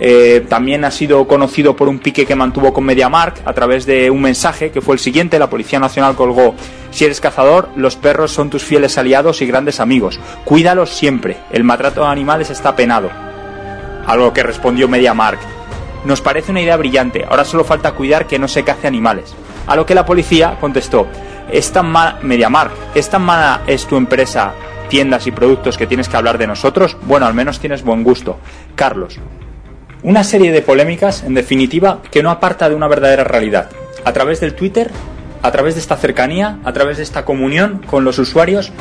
Eh, 0.00 0.44
también 0.48 0.84
ha 0.84 0.90
sido 0.90 1.26
conocido 1.28 1.76
por 1.76 1.88
un 1.88 1.98
pique 1.98 2.26
que 2.26 2.34
mantuvo 2.34 2.72
con 2.72 2.84
MediaMark 2.84 3.42
a 3.44 3.52
través 3.52 3.86
de 3.86 4.10
un 4.10 4.20
mensaje 4.22 4.70
que 4.70 4.80
fue 4.80 4.94
el 4.94 5.00
siguiente. 5.00 5.38
La 5.38 5.50
Policía 5.50 5.78
Nacional 5.78 6.14
colgó, 6.14 6.54
si 6.90 7.04
eres 7.04 7.20
cazador, 7.20 7.68
los 7.76 7.96
perros 7.96 8.32
son 8.32 8.50
tus 8.50 8.62
fieles 8.62 8.98
aliados 8.98 9.42
y 9.42 9.46
grandes 9.46 9.80
amigos. 9.80 10.18
Cuídalos 10.44 10.90
siempre. 10.90 11.36
El 11.50 11.64
maltrato 11.64 12.02
de 12.02 12.08
animales 12.08 12.50
está 12.50 12.74
penado. 12.76 13.10
Algo 14.06 14.32
que 14.32 14.42
respondió 14.42 14.88
MediaMark. 14.88 15.38
Nos 16.04 16.20
parece 16.20 16.50
una 16.50 16.60
idea 16.60 16.76
brillante. 16.76 17.24
Ahora 17.28 17.44
solo 17.44 17.64
falta 17.64 17.92
cuidar 17.92 18.26
que 18.26 18.38
no 18.38 18.48
se 18.48 18.64
cace 18.64 18.88
animales. 18.88 19.34
A 19.66 19.76
lo 19.76 19.86
que 19.86 19.94
la 19.94 20.04
policía 20.04 20.56
contestó, 20.60 21.06
es 21.50 21.70
tan 21.70 21.90
mala, 21.90 22.18
MediaMark, 22.22 22.72
es 22.94 23.08
tan 23.08 23.22
mala 23.22 23.62
es 23.66 23.86
tu 23.86 23.96
empresa 23.96 24.54
tiendas 24.92 25.26
y 25.26 25.30
productos 25.30 25.78
que 25.78 25.86
tienes 25.86 26.06
que 26.06 26.18
hablar 26.18 26.36
de 26.36 26.46
nosotros, 26.46 26.98
bueno, 27.04 27.24
al 27.24 27.32
menos 27.32 27.58
tienes 27.58 27.82
buen 27.82 28.02
gusto. 28.02 28.38
Carlos, 28.74 29.18
una 30.02 30.24
serie 30.24 30.52
de 30.52 30.62
polémicas, 30.62 31.22
en 31.22 31.34
definitiva, 31.34 32.00
que 32.10 32.22
no 32.22 32.30
aparta 32.30 32.68
de 32.68 32.74
una 32.74 32.88
verdadera 32.88 33.24
realidad. 33.24 33.70
A 34.04 34.12
través 34.12 34.40
del 34.40 34.54
Twitter, 34.54 34.90
a 35.42 35.50
través 35.52 35.74
de 35.74 35.80
esta 35.80 35.96
cercanía, 35.96 36.58
a 36.64 36.72
través 36.72 36.96
de 36.96 37.02
esta 37.02 37.24
comunión 37.24 37.82
con 37.86 38.04
los 38.04 38.18
usuarios, 38.18 38.72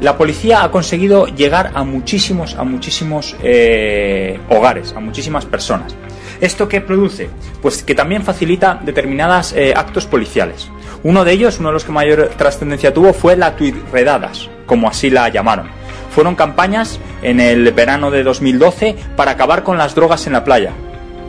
la 0.00 0.16
policía 0.16 0.62
ha 0.62 0.70
conseguido 0.70 1.26
llegar 1.26 1.72
a 1.74 1.82
muchísimos, 1.82 2.54
a 2.54 2.62
muchísimos 2.62 3.34
eh, 3.42 4.38
hogares, 4.48 4.92
a 4.96 5.00
muchísimas 5.00 5.44
personas. 5.44 5.94
¿Esto 6.40 6.68
qué 6.68 6.80
produce? 6.80 7.28
Pues 7.60 7.82
que 7.82 7.96
también 7.96 8.22
facilita 8.22 8.80
determinados 8.84 9.52
eh, 9.54 9.74
actos 9.74 10.06
policiales. 10.06 10.68
Uno 11.02 11.24
de 11.24 11.32
ellos, 11.32 11.58
uno 11.58 11.70
de 11.70 11.74
los 11.74 11.84
que 11.84 11.92
mayor 11.92 12.30
trascendencia 12.36 12.94
tuvo, 12.94 13.12
fue 13.12 13.36
la 13.36 13.56
Redadas, 13.92 14.48
como 14.66 14.88
así 14.88 15.10
la 15.10 15.28
llamaron. 15.28 15.77
Fueron 16.18 16.34
campañas 16.34 16.98
en 17.22 17.38
el 17.38 17.70
verano 17.70 18.10
de 18.10 18.24
2012 18.24 18.96
para 19.14 19.30
acabar 19.30 19.62
con 19.62 19.78
las 19.78 19.94
drogas 19.94 20.26
en 20.26 20.32
la 20.32 20.42
playa. 20.42 20.72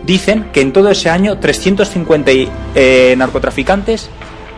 Dicen 0.04 0.46
que 0.52 0.62
en 0.62 0.74
todo 0.74 0.90
ese 0.90 1.12
año 1.12 1.38
350 1.38 2.32
eh, 2.74 3.14
narcotraficantes 3.16 4.10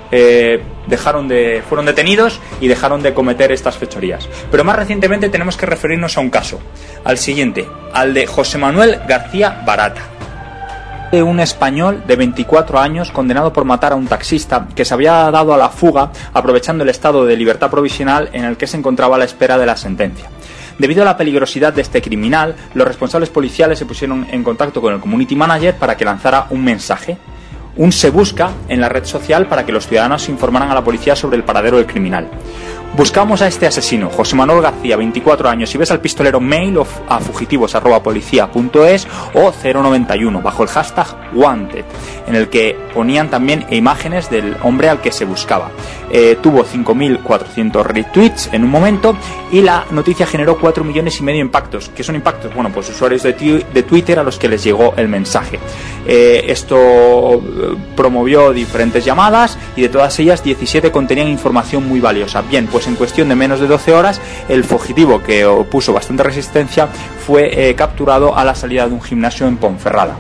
eh, 0.10 0.62
dejaron 0.88 1.28
de, 1.28 1.62
fueron 1.68 1.86
detenidos 1.86 2.40
y 2.62 2.70
dejaron 2.70 3.04
de 3.04 3.14
cometer 3.14 3.52
estas 3.52 3.76
fechorías. 3.76 4.30
Pero 4.50 4.64
más 4.64 4.78
recientemente 4.78 5.28
tenemos 5.28 5.58
que 5.58 5.66
referirnos 5.66 6.16
a 6.18 6.22
un 6.22 6.30
caso, 6.30 6.62
al 7.04 7.18
siguiente, 7.18 7.68
al 7.92 8.14
de 8.14 8.26
José 8.26 8.58
Manuel 8.58 9.02
García 9.06 9.62
Barata 9.66 10.11
de 11.12 11.22
un 11.22 11.42
español 11.42 12.04
de 12.08 12.16
24 12.16 12.80
años 12.80 13.12
condenado 13.12 13.52
por 13.52 13.66
matar 13.66 13.92
a 13.92 13.96
un 13.96 14.08
taxista 14.08 14.68
que 14.74 14.86
se 14.86 14.94
había 14.94 15.30
dado 15.30 15.54
a 15.54 15.58
la 15.58 15.70
fuga 15.70 16.12
aprovechando 16.34 16.84
el 16.84 16.90
estado 16.90 17.26
de 17.26 17.36
libertad 17.36 17.70
provisional 17.70 18.30
en 18.32 18.46
el 18.46 18.56
que 18.56 18.66
se 18.66 18.78
encontraba 18.78 19.18
a 19.18 19.20
la 19.20 19.26
espera 19.26 19.58
de 19.58 19.66
la 19.66 19.76
sentencia. 19.76 20.30
Debido 20.78 21.02
a 21.02 21.06
la 21.06 21.18
peligrosidad 21.18 21.74
de 21.74 21.82
este 21.82 22.02
criminal, 22.02 22.56
los 22.74 22.88
responsables 22.88 23.30
policiales 23.30 23.78
se 23.78 23.86
pusieron 23.86 24.26
en 24.32 24.44
contacto 24.44 24.82
con 24.82 24.94
el 24.94 25.02
community 25.02 25.36
manager 25.36 25.76
para 25.76 25.98
que 25.98 26.06
lanzara 26.06 26.48
un 26.50 26.64
mensaje. 26.64 27.18
Un 27.76 27.92
se 27.92 28.10
busca 28.10 28.52
en 28.68 28.82
la 28.82 28.90
red 28.90 29.06
social 29.06 29.48
para 29.48 29.66
que 29.66 29.72
los 29.72 29.88
ciudadanos 29.88 30.30
informaran 30.30 30.72
a 30.72 30.74
la 30.74 30.84
policía 30.84 31.16
sobre 31.16 31.38
el 31.38 31.44
paradero 31.44 31.78
del 31.78 31.86
criminal. 31.88 32.30
Buscamos 32.94 33.42
a 33.42 33.48
este 33.48 33.66
asesino, 33.66 34.10
José 34.10 34.36
Manuel 34.36 34.62
García, 34.62 34.98
24 34.98 35.48
años. 35.48 35.70
Si 35.70 35.78
ves 35.78 35.92
al 35.92 36.02
pistolero, 36.02 36.42
mail 36.42 36.78
a 37.08 37.20
fugitivos.policía.es 37.20 39.08
o 39.34 39.52
091 39.52 40.42
bajo 40.42 40.64
el 40.64 40.70
hashtag 40.70 41.08
Wanted, 41.34 41.86
en 42.28 42.36
el 42.36 42.50
que 42.50 42.78
ponían 42.94 43.30
también 43.30 43.66
imágenes 43.70 44.30
del 44.30 44.58
hombre 44.62 44.90
al 44.90 45.00
que 45.00 45.14
se 45.14 45.24
buscaba. 45.24 45.72
Eh, 46.14 46.38
tuvo 46.42 46.66
5.400 46.66 47.84
retweets 47.86 48.50
en 48.52 48.66
un 48.66 48.70
momento 48.70 49.16
y 49.52 49.62
la 49.62 49.86
noticia 49.92 50.26
generó 50.26 50.58
4 50.60 50.84
millones 50.84 51.20
y 51.20 51.24
medio 51.24 51.38
de 51.38 51.46
impactos. 51.46 51.90
¿Qué 51.96 52.04
son 52.04 52.16
impactos? 52.16 52.54
Bueno, 52.54 52.70
pues 52.74 52.90
usuarios 52.90 53.24
de, 53.24 53.34
Twitter 53.84 54.20
a 54.20 54.24
los 54.24 54.38
que 54.38 54.50
les 54.50 54.64
llegó 54.64 54.94
el 54.98 55.08
mensaje. 55.08 55.60
Eh, 56.06 56.46
esto 56.48 56.78
eh, 56.78 57.40
promovió 57.96 58.52
diferentes 58.52 59.06
llamadas 59.06 59.58
y 59.76 59.84
de 59.84 59.90
todas 59.90 60.20
ellas 60.20 60.44
17 60.44 60.92
contenían 60.92 61.30
información 61.30 61.88
muy 61.88 62.02
valiosa. 62.02 62.42
Bien, 62.42 62.68
pues 62.68 62.88
en 62.88 62.96
cuestión 62.96 63.30
de 63.30 63.36
menos 63.36 63.60
de 63.60 63.68
12 63.68 63.94
horas, 63.94 64.22
el 64.50 64.64
fugitivo, 64.64 65.24
que 65.24 65.46
opuso 65.46 65.94
bastante 65.94 66.24
resistencia, 66.24 66.88
fue 66.88 67.74
capturado 67.78 68.38
a 68.38 68.44
la 68.44 68.56
salida 68.56 68.88
de 68.88 68.94
un 68.94 69.02
gimnasio 69.02 69.48
en 69.48 69.58
Ponferrada. 69.58 70.18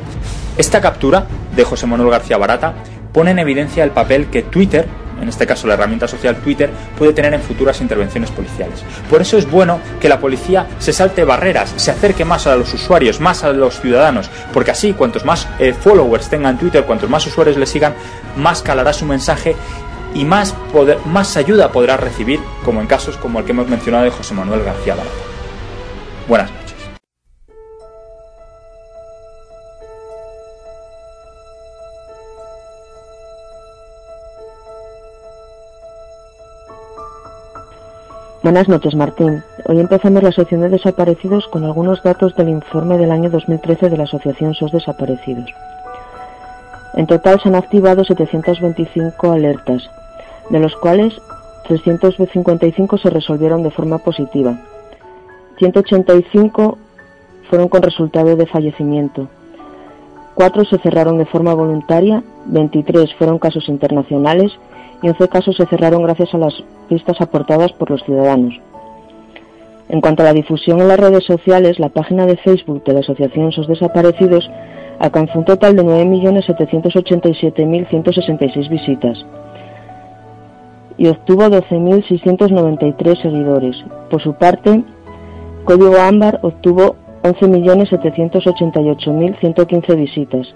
Esta 0.57 0.81
captura 0.81 1.27
de 1.55 1.63
José 1.63 1.87
Manuel 1.87 2.11
García 2.11 2.37
Barata 2.37 2.75
pone 3.11 3.31
en 3.31 3.39
evidencia 3.39 3.83
el 3.83 3.91
papel 3.91 4.27
que 4.27 4.43
Twitter, 4.43 4.87
en 5.21 5.29
este 5.29 5.45
caso 5.45 5.67
la 5.67 5.75
herramienta 5.75 6.07
social 6.07 6.37
Twitter, 6.37 6.69
puede 6.97 7.13
tener 7.13 7.33
en 7.33 7.41
futuras 7.41 7.81
intervenciones 7.81 8.31
policiales. 8.31 8.83
Por 9.09 9.21
eso 9.21 9.37
es 9.37 9.49
bueno 9.49 9.79
que 9.99 10.09
la 10.09 10.19
policía 10.19 10.67
se 10.79 10.93
salte 10.93 11.23
barreras, 11.23 11.73
se 11.75 11.91
acerque 11.91 12.25
más 12.25 12.47
a 12.47 12.55
los 12.55 12.73
usuarios, 12.73 13.19
más 13.19 13.43
a 13.43 13.51
los 13.51 13.79
ciudadanos, 13.79 14.29
porque 14.53 14.71
así 14.71 14.93
cuantos 14.93 15.25
más 15.25 15.47
eh, 15.59 15.73
followers 15.73 16.29
tengan 16.29 16.57
Twitter, 16.57 16.83
cuantos 16.83 17.09
más 17.09 17.25
usuarios 17.25 17.57
le 17.57 17.65
sigan, 17.65 17.93
más 18.35 18.61
calará 18.61 18.93
su 18.93 19.05
mensaje 19.05 19.55
y 20.13 20.25
más, 20.25 20.53
poder, 20.73 20.97
más 21.05 21.37
ayuda 21.37 21.71
podrá 21.71 21.97
recibir, 21.97 22.39
como 22.63 22.81
en 22.81 22.87
casos 22.87 23.17
como 23.17 23.39
el 23.39 23.45
que 23.45 23.51
hemos 23.51 23.67
mencionado 23.67 24.03
de 24.03 24.11
José 24.11 24.33
Manuel 24.33 24.63
García 24.63 24.95
Barata. 24.95 25.15
Buenas 26.27 26.60
Buenas 38.43 38.67
noches, 38.67 38.95
Martín. 38.95 39.43
Hoy 39.65 39.79
empezamos 39.79 40.23
la 40.23 40.31
sección 40.31 40.61
de 40.61 40.69
desaparecidos 40.69 41.47
con 41.49 41.63
algunos 41.63 42.01
datos 42.01 42.35
del 42.35 42.49
informe 42.49 42.97
del 42.97 43.11
año 43.11 43.29
2013 43.29 43.87
de 43.87 43.97
la 43.97 44.05
Asociación 44.05 44.55
SOS 44.55 44.71
Desaparecidos. 44.71 45.45
En 46.95 47.05
total 47.05 47.39
se 47.39 47.49
han 47.49 47.55
activado 47.55 48.03
725 48.03 49.31
alertas, 49.31 49.91
de 50.49 50.59
los 50.59 50.75
cuales 50.75 51.13
355 51.67 52.97
se 52.97 53.11
resolvieron 53.11 53.61
de 53.61 53.69
forma 53.69 53.99
positiva, 53.99 54.57
185 55.59 56.79
fueron 57.47 57.69
con 57.69 57.83
resultado 57.83 58.35
de 58.35 58.47
fallecimiento, 58.47 59.27
4 60.33 60.65
se 60.65 60.79
cerraron 60.79 61.19
de 61.19 61.27
forma 61.27 61.53
voluntaria, 61.53 62.23
23 62.47 63.13
fueron 63.19 63.37
casos 63.37 63.69
internacionales 63.69 64.51
y 65.01 65.09
11 65.09 65.27
casos 65.29 65.55
se 65.55 65.65
cerraron 65.65 66.03
gracias 66.03 66.31
a 66.33 66.37
las 66.37 66.53
pistas 66.87 67.19
aportadas 67.21 67.71
por 67.73 67.89
los 67.89 68.01
ciudadanos. 68.03 68.53
En 69.89 69.99
cuanto 69.99 70.23
a 70.23 70.25
la 70.25 70.33
difusión 70.33 70.79
en 70.79 70.87
las 70.87 70.99
redes 70.99 71.25
sociales, 71.25 71.79
la 71.79 71.89
página 71.89 72.25
de 72.25 72.37
Facebook 72.37 72.85
de 72.85 72.93
la 72.93 73.01
Asociación 73.01 73.51
SOS 73.51 73.67
Desaparecidos 73.67 74.49
alcanzó 74.99 75.39
un 75.39 75.45
total 75.45 75.75
de 75.75 75.83
9.787.166 75.83 78.69
visitas 78.69 79.25
y 80.97 81.07
obtuvo 81.07 81.45
12.693 81.45 83.21
seguidores. 83.21 83.77
Por 84.09 84.21
su 84.21 84.33
parte, 84.35 84.83
Código 85.65 85.99
Ámbar 85.99 86.39
obtuvo 86.43 86.95
11.788.115 87.23 89.95
visitas 89.95 90.53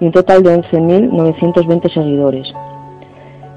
y 0.00 0.06
un 0.06 0.12
total 0.12 0.42
de 0.42 0.58
11.920 0.58 1.92
seguidores. 1.92 2.50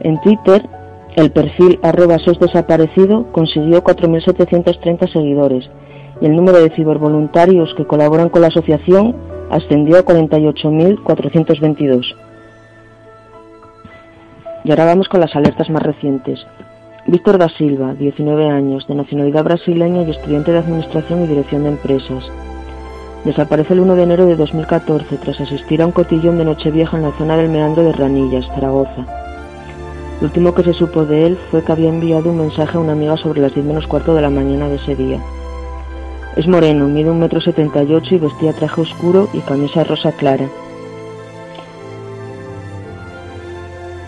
En 0.06 0.22
Twitter, 0.22 0.70
el 1.16 1.32
perfil 1.32 1.80
arroba 1.82 2.20
sos 2.20 2.39
desaparecido 2.39 3.26
consiguió 3.32 3.84
4.730 3.84 5.12
seguidores 5.12 5.68
y 6.22 6.28
el 6.28 6.36
número 6.36 6.62
de 6.62 6.70
cibervoluntarios 6.70 7.74
que 7.74 7.88
colaboran 7.88 8.30
con 8.30 8.41
la 8.41 8.49
asociación 8.49 9.16
ascendió 9.49 9.97
a 9.97 10.06
48.422. 10.06 12.16
Y 14.64 14.70
ahora 14.70 14.86
vamos 14.86 15.10
con 15.10 15.22
las 15.22 15.36
alertas 15.36 15.72
más 15.72 15.82
recientes. 15.82 16.45
Víctor 17.08 17.39
da 17.39 17.49
Silva, 17.49 17.95
19 17.95 18.47
años, 18.47 18.88
de 18.88 18.93
nacionalidad 18.93 19.43
brasileña 19.43 20.03
y 20.03 20.12
estudiante 20.12 20.51
de 20.51 20.60
Administración 20.60 21.24
y 21.24 21.28
Dirección 21.28 21.64
de 21.64 21.70
Empresas. 21.70 22.24
Desaparece 23.24 23.74
el 23.74 23.80
1 23.80 23.95
de 23.95 24.03
enero 24.03 24.28
de 24.28 24.36
2014 24.36 25.18
tras 25.18 25.41
asistir 25.41 25.82
a 25.82 25.88
un 25.88 25.91
cotillón 25.91 26.38
de 26.38 26.45
Nochevieja 26.45 26.95
en 26.95 27.03
la 27.03 27.12
zona 27.14 27.38
del 27.38 27.49
Meandro 27.49 27.82
de 27.82 27.93
Ranillas, 27.93 28.45
Zaragoza. 28.53 29.24
Lo 30.22 30.28
último 30.28 30.53
que 30.53 30.63
se 30.63 30.74
supo 30.74 31.05
de 31.05 31.28
él 31.28 31.38
fue 31.51 31.63
que 31.63 31.72
había 31.72 31.89
enviado 31.89 32.30
un 32.30 32.38
mensaje 32.38 32.78
a 32.78 32.82
una 32.82 32.93
amiga 32.93 33.18
sobre 33.18 33.41
las 33.41 33.53
10 33.53 33.66
menos 33.66 33.88
cuarto 33.88 34.16
de 34.16 34.22
la 34.22 34.30
mañana 34.30 34.70
de 34.70 34.76
ese 34.76 34.95
día. 34.95 35.22
Es 36.36 36.47
moreno, 36.47 36.88
mide 36.88 37.09
un 37.09 37.20
metro 37.20 37.39
setenta 37.41 37.84
y 37.84 37.93
ocho 37.93 38.16
y 38.16 38.20
vestía 38.20 38.53
traje 38.53 38.82
oscuro 38.82 39.30
y 39.34 39.39
camisa 39.39 39.84
rosa 39.84 40.11
clara. 40.13 40.49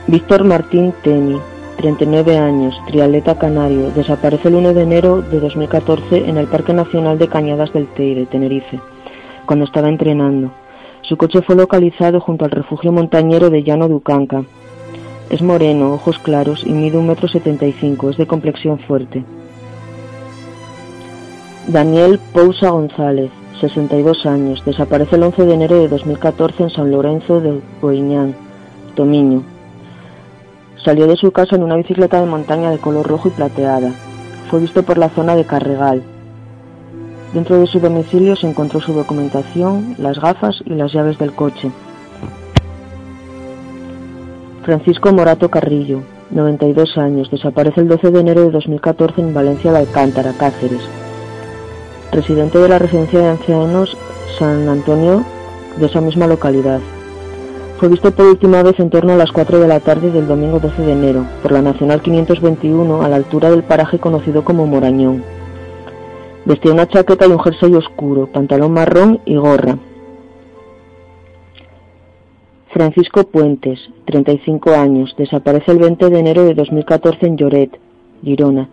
Víctor 0.07 0.45
Martín 0.45 0.93
Teni, 1.03 1.37
39 1.77 2.37
años, 2.37 2.75
triatleta 2.87 3.37
canario, 3.37 3.91
desaparece 3.91 4.47
el 4.47 4.55
1 4.55 4.73
de 4.73 4.81
enero 4.81 5.21
de 5.21 5.39
2014 5.39 6.29
en 6.29 6.37
el 6.37 6.47
Parque 6.47 6.73
Nacional 6.73 7.19
de 7.19 7.27
Cañadas 7.27 7.71
del 7.73 7.87
Teide, 7.87 8.25
Tenerife, 8.25 8.79
cuando 9.45 9.65
estaba 9.65 9.89
entrenando. 9.89 10.51
Su 11.01 11.17
coche 11.17 11.41
fue 11.41 11.55
localizado 11.55 12.19
junto 12.19 12.45
al 12.45 12.51
refugio 12.51 12.91
montañero 12.91 13.49
de 13.49 13.63
Llano 13.63 13.87
Ducanca. 13.87 14.43
Es 15.29 15.41
moreno, 15.41 15.93
ojos 15.93 16.19
claros 16.19 16.63
y 16.65 16.71
mide 16.71 16.97
un 16.97 17.07
metro 17.07 17.27
setenta 17.27 17.65
y 17.65 17.73
cinco, 17.73 18.09
es 18.09 18.17
de 18.17 18.27
complexión 18.27 18.79
fuerte. 18.79 19.23
Daniel 21.67 22.19
Pousa 22.33 22.69
González, 22.69 23.29
62 23.59 24.25
años, 24.25 24.63
desaparece 24.65 25.17
el 25.17 25.23
11 25.23 25.45
de 25.45 25.53
enero 25.53 25.79
de 25.79 25.89
2014 25.89 26.63
en 26.63 26.69
San 26.69 26.91
Lorenzo 26.91 27.41
de 27.41 27.59
Boiñán, 27.81 28.35
Tomiño, 28.95 29.43
Salió 30.87 31.07
de 31.07 31.17
su 31.17 31.33
casa 31.33 31.57
en 31.57 31.63
una 31.63 31.75
bicicleta 31.75 32.21
de 32.21 32.27
montaña 32.27 32.71
de 32.71 32.77
color 32.77 33.05
rojo 33.05 33.27
y 33.27 33.31
plateada. 33.31 33.91
Fue 34.49 34.61
visto 34.61 34.83
por 34.83 34.97
la 34.97 35.09
zona 35.09 35.35
de 35.35 35.43
Carregal. 35.43 36.01
Dentro 37.33 37.59
de 37.59 37.67
su 37.67 37.81
domicilio 37.81 38.37
se 38.37 38.47
encontró 38.47 38.79
su 38.79 38.93
documentación, 38.93 39.95
las 39.97 40.17
gafas 40.17 40.61
y 40.65 40.75
las 40.75 40.93
llaves 40.93 41.17
del 41.17 41.33
coche. 41.33 41.71
Francisco 44.67 45.13
Morato 45.13 45.49
Carrillo, 45.49 46.01
92 46.29 46.97
años, 46.97 47.31
desaparece 47.31 47.79
el 47.79 47.87
12 47.87 48.11
de 48.11 48.19
enero 48.19 48.41
de 48.41 48.51
2014 48.51 49.21
en 49.21 49.33
Valencia 49.33 49.71
de 49.71 49.77
Alcántara, 49.77 50.33
Cáceres. 50.37 50.81
Residente 52.11 52.59
de 52.59 52.67
la 52.67 52.77
residencia 52.77 53.17
de 53.17 53.29
ancianos 53.29 53.95
San 54.37 54.67
Antonio 54.67 55.23
de 55.77 55.85
esa 55.85 56.01
misma 56.01 56.27
localidad. 56.27 56.81
Fue 57.79 57.87
visto 57.87 58.11
por 58.11 58.25
última 58.25 58.61
vez 58.61 58.77
en 58.81 58.89
torno 58.89 59.13
a 59.13 59.15
las 59.15 59.31
4 59.31 59.57
de 59.57 59.69
la 59.69 59.79
tarde 59.79 60.11
del 60.11 60.27
domingo 60.27 60.59
12 60.59 60.81
de 60.81 60.91
enero, 60.91 61.25
por 61.41 61.53
la 61.53 61.61
Nacional 61.61 62.01
521 62.01 63.03
a 63.03 63.07
la 63.07 63.15
altura 63.15 63.49
del 63.49 63.63
paraje 63.63 63.99
conocido 63.99 64.43
como 64.43 64.67
Morañón. 64.67 65.23
Vestía 66.43 66.73
una 66.73 66.89
chaqueta 66.89 67.25
y 67.25 67.31
un 67.31 67.39
jersey 67.39 67.73
oscuro, 67.73 68.27
pantalón 68.27 68.73
marrón 68.73 69.21
y 69.23 69.37
gorra. 69.37 69.77
Francisco 72.77 73.23
Puentes, 73.23 73.79
35 74.05 74.69
años, 74.75 75.15
desaparece 75.17 75.71
el 75.71 75.79
20 75.79 76.11
de 76.11 76.19
enero 76.19 76.43
de 76.43 76.53
2014 76.53 77.25
en 77.25 77.35
Lloret, 77.35 77.71
Girona. 78.23 78.69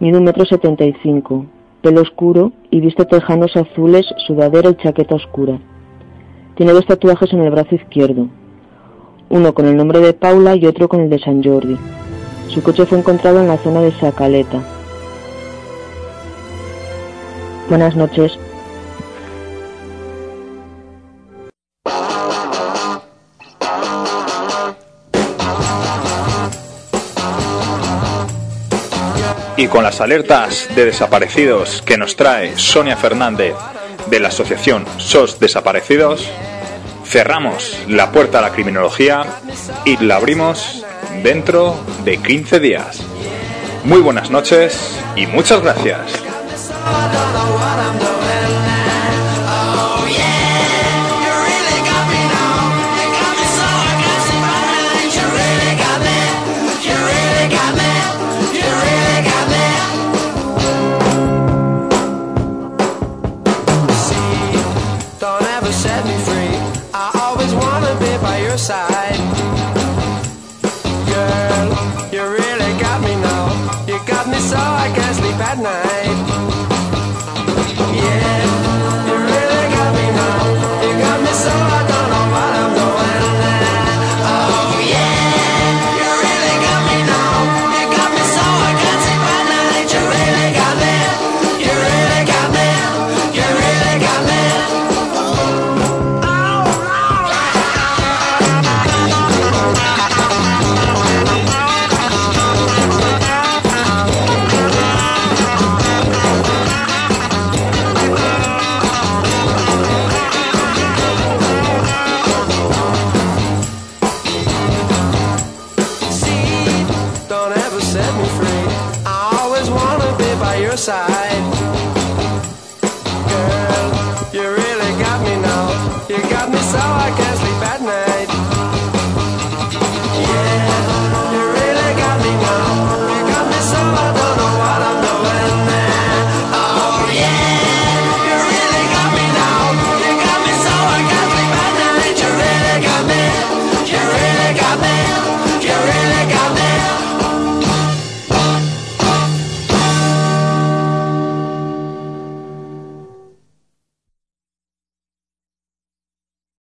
Mide 0.00 0.16
un 0.16 0.24
metro 0.24 0.46
setenta 0.46 0.86
y 0.86 0.94
cinco, 1.02 1.44
pelo 1.82 2.00
oscuro 2.00 2.52
y 2.70 2.80
viste 2.80 3.04
tejanos 3.04 3.54
azules, 3.54 4.06
sudadera 4.26 4.70
y 4.70 4.76
chaqueta 4.76 5.16
oscura. 5.16 5.58
Tiene 6.54 6.72
dos 6.72 6.86
tatuajes 6.86 7.30
en 7.34 7.40
el 7.40 7.50
brazo 7.50 7.74
izquierdo, 7.74 8.28
uno 9.28 9.52
con 9.52 9.66
el 9.66 9.76
nombre 9.76 10.00
de 10.00 10.14
Paula 10.14 10.56
y 10.56 10.64
otro 10.64 10.88
con 10.88 11.02
el 11.02 11.10
de 11.10 11.18
San 11.18 11.44
Jordi. 11.44 11.76
Su 12.46 12.62
coche 12.62 12.86
fue 12.86 12.96
encontrado 12.96 13.42
en 13.42 13.48
la 13.48 13.58
zona 13.58 13.82
de 13.82 13.92
Sacaleta. 13.92 14.62
Buenas 17.68 17.94
noches. 17.94 18.38
Y 29.58 29.66
con 29.66 29.82
las 29.82 30.00
alertas 30.00 30.68
de 30.76 30.84
desaparecidos 30.84 31.82
que 31.82 31.98
nos 31.98 32.14
trae 32.14 32.56
Sonia 32.56 32.96
Fernández 32.96 33.54
de 34.06 34.20
la 34.20 34.28
asociación 34.28 34.86
SOS 34.98 35.40
Desaparecidos, 35.40 36.24
cerramos 37.04 37.76
la 37.88 38.12
puerta 38.12 38.38
a 38.38 38.42
la 38.42 38.52
criminología 38.52 39.26
y 39.84 39.96
la 39.96 40.14
abrimos 40.14 40.84
dentro 41.24 41.74
de 42.04 42.18
15 42.18 42.60
días. 42.60 43.00
Muy 43.82 44.00
buenas 44.00 44.30
noches 44.30 44.96
y 45.16 45.26
muchas 45.26 45.60
gracias. 45.60 46.22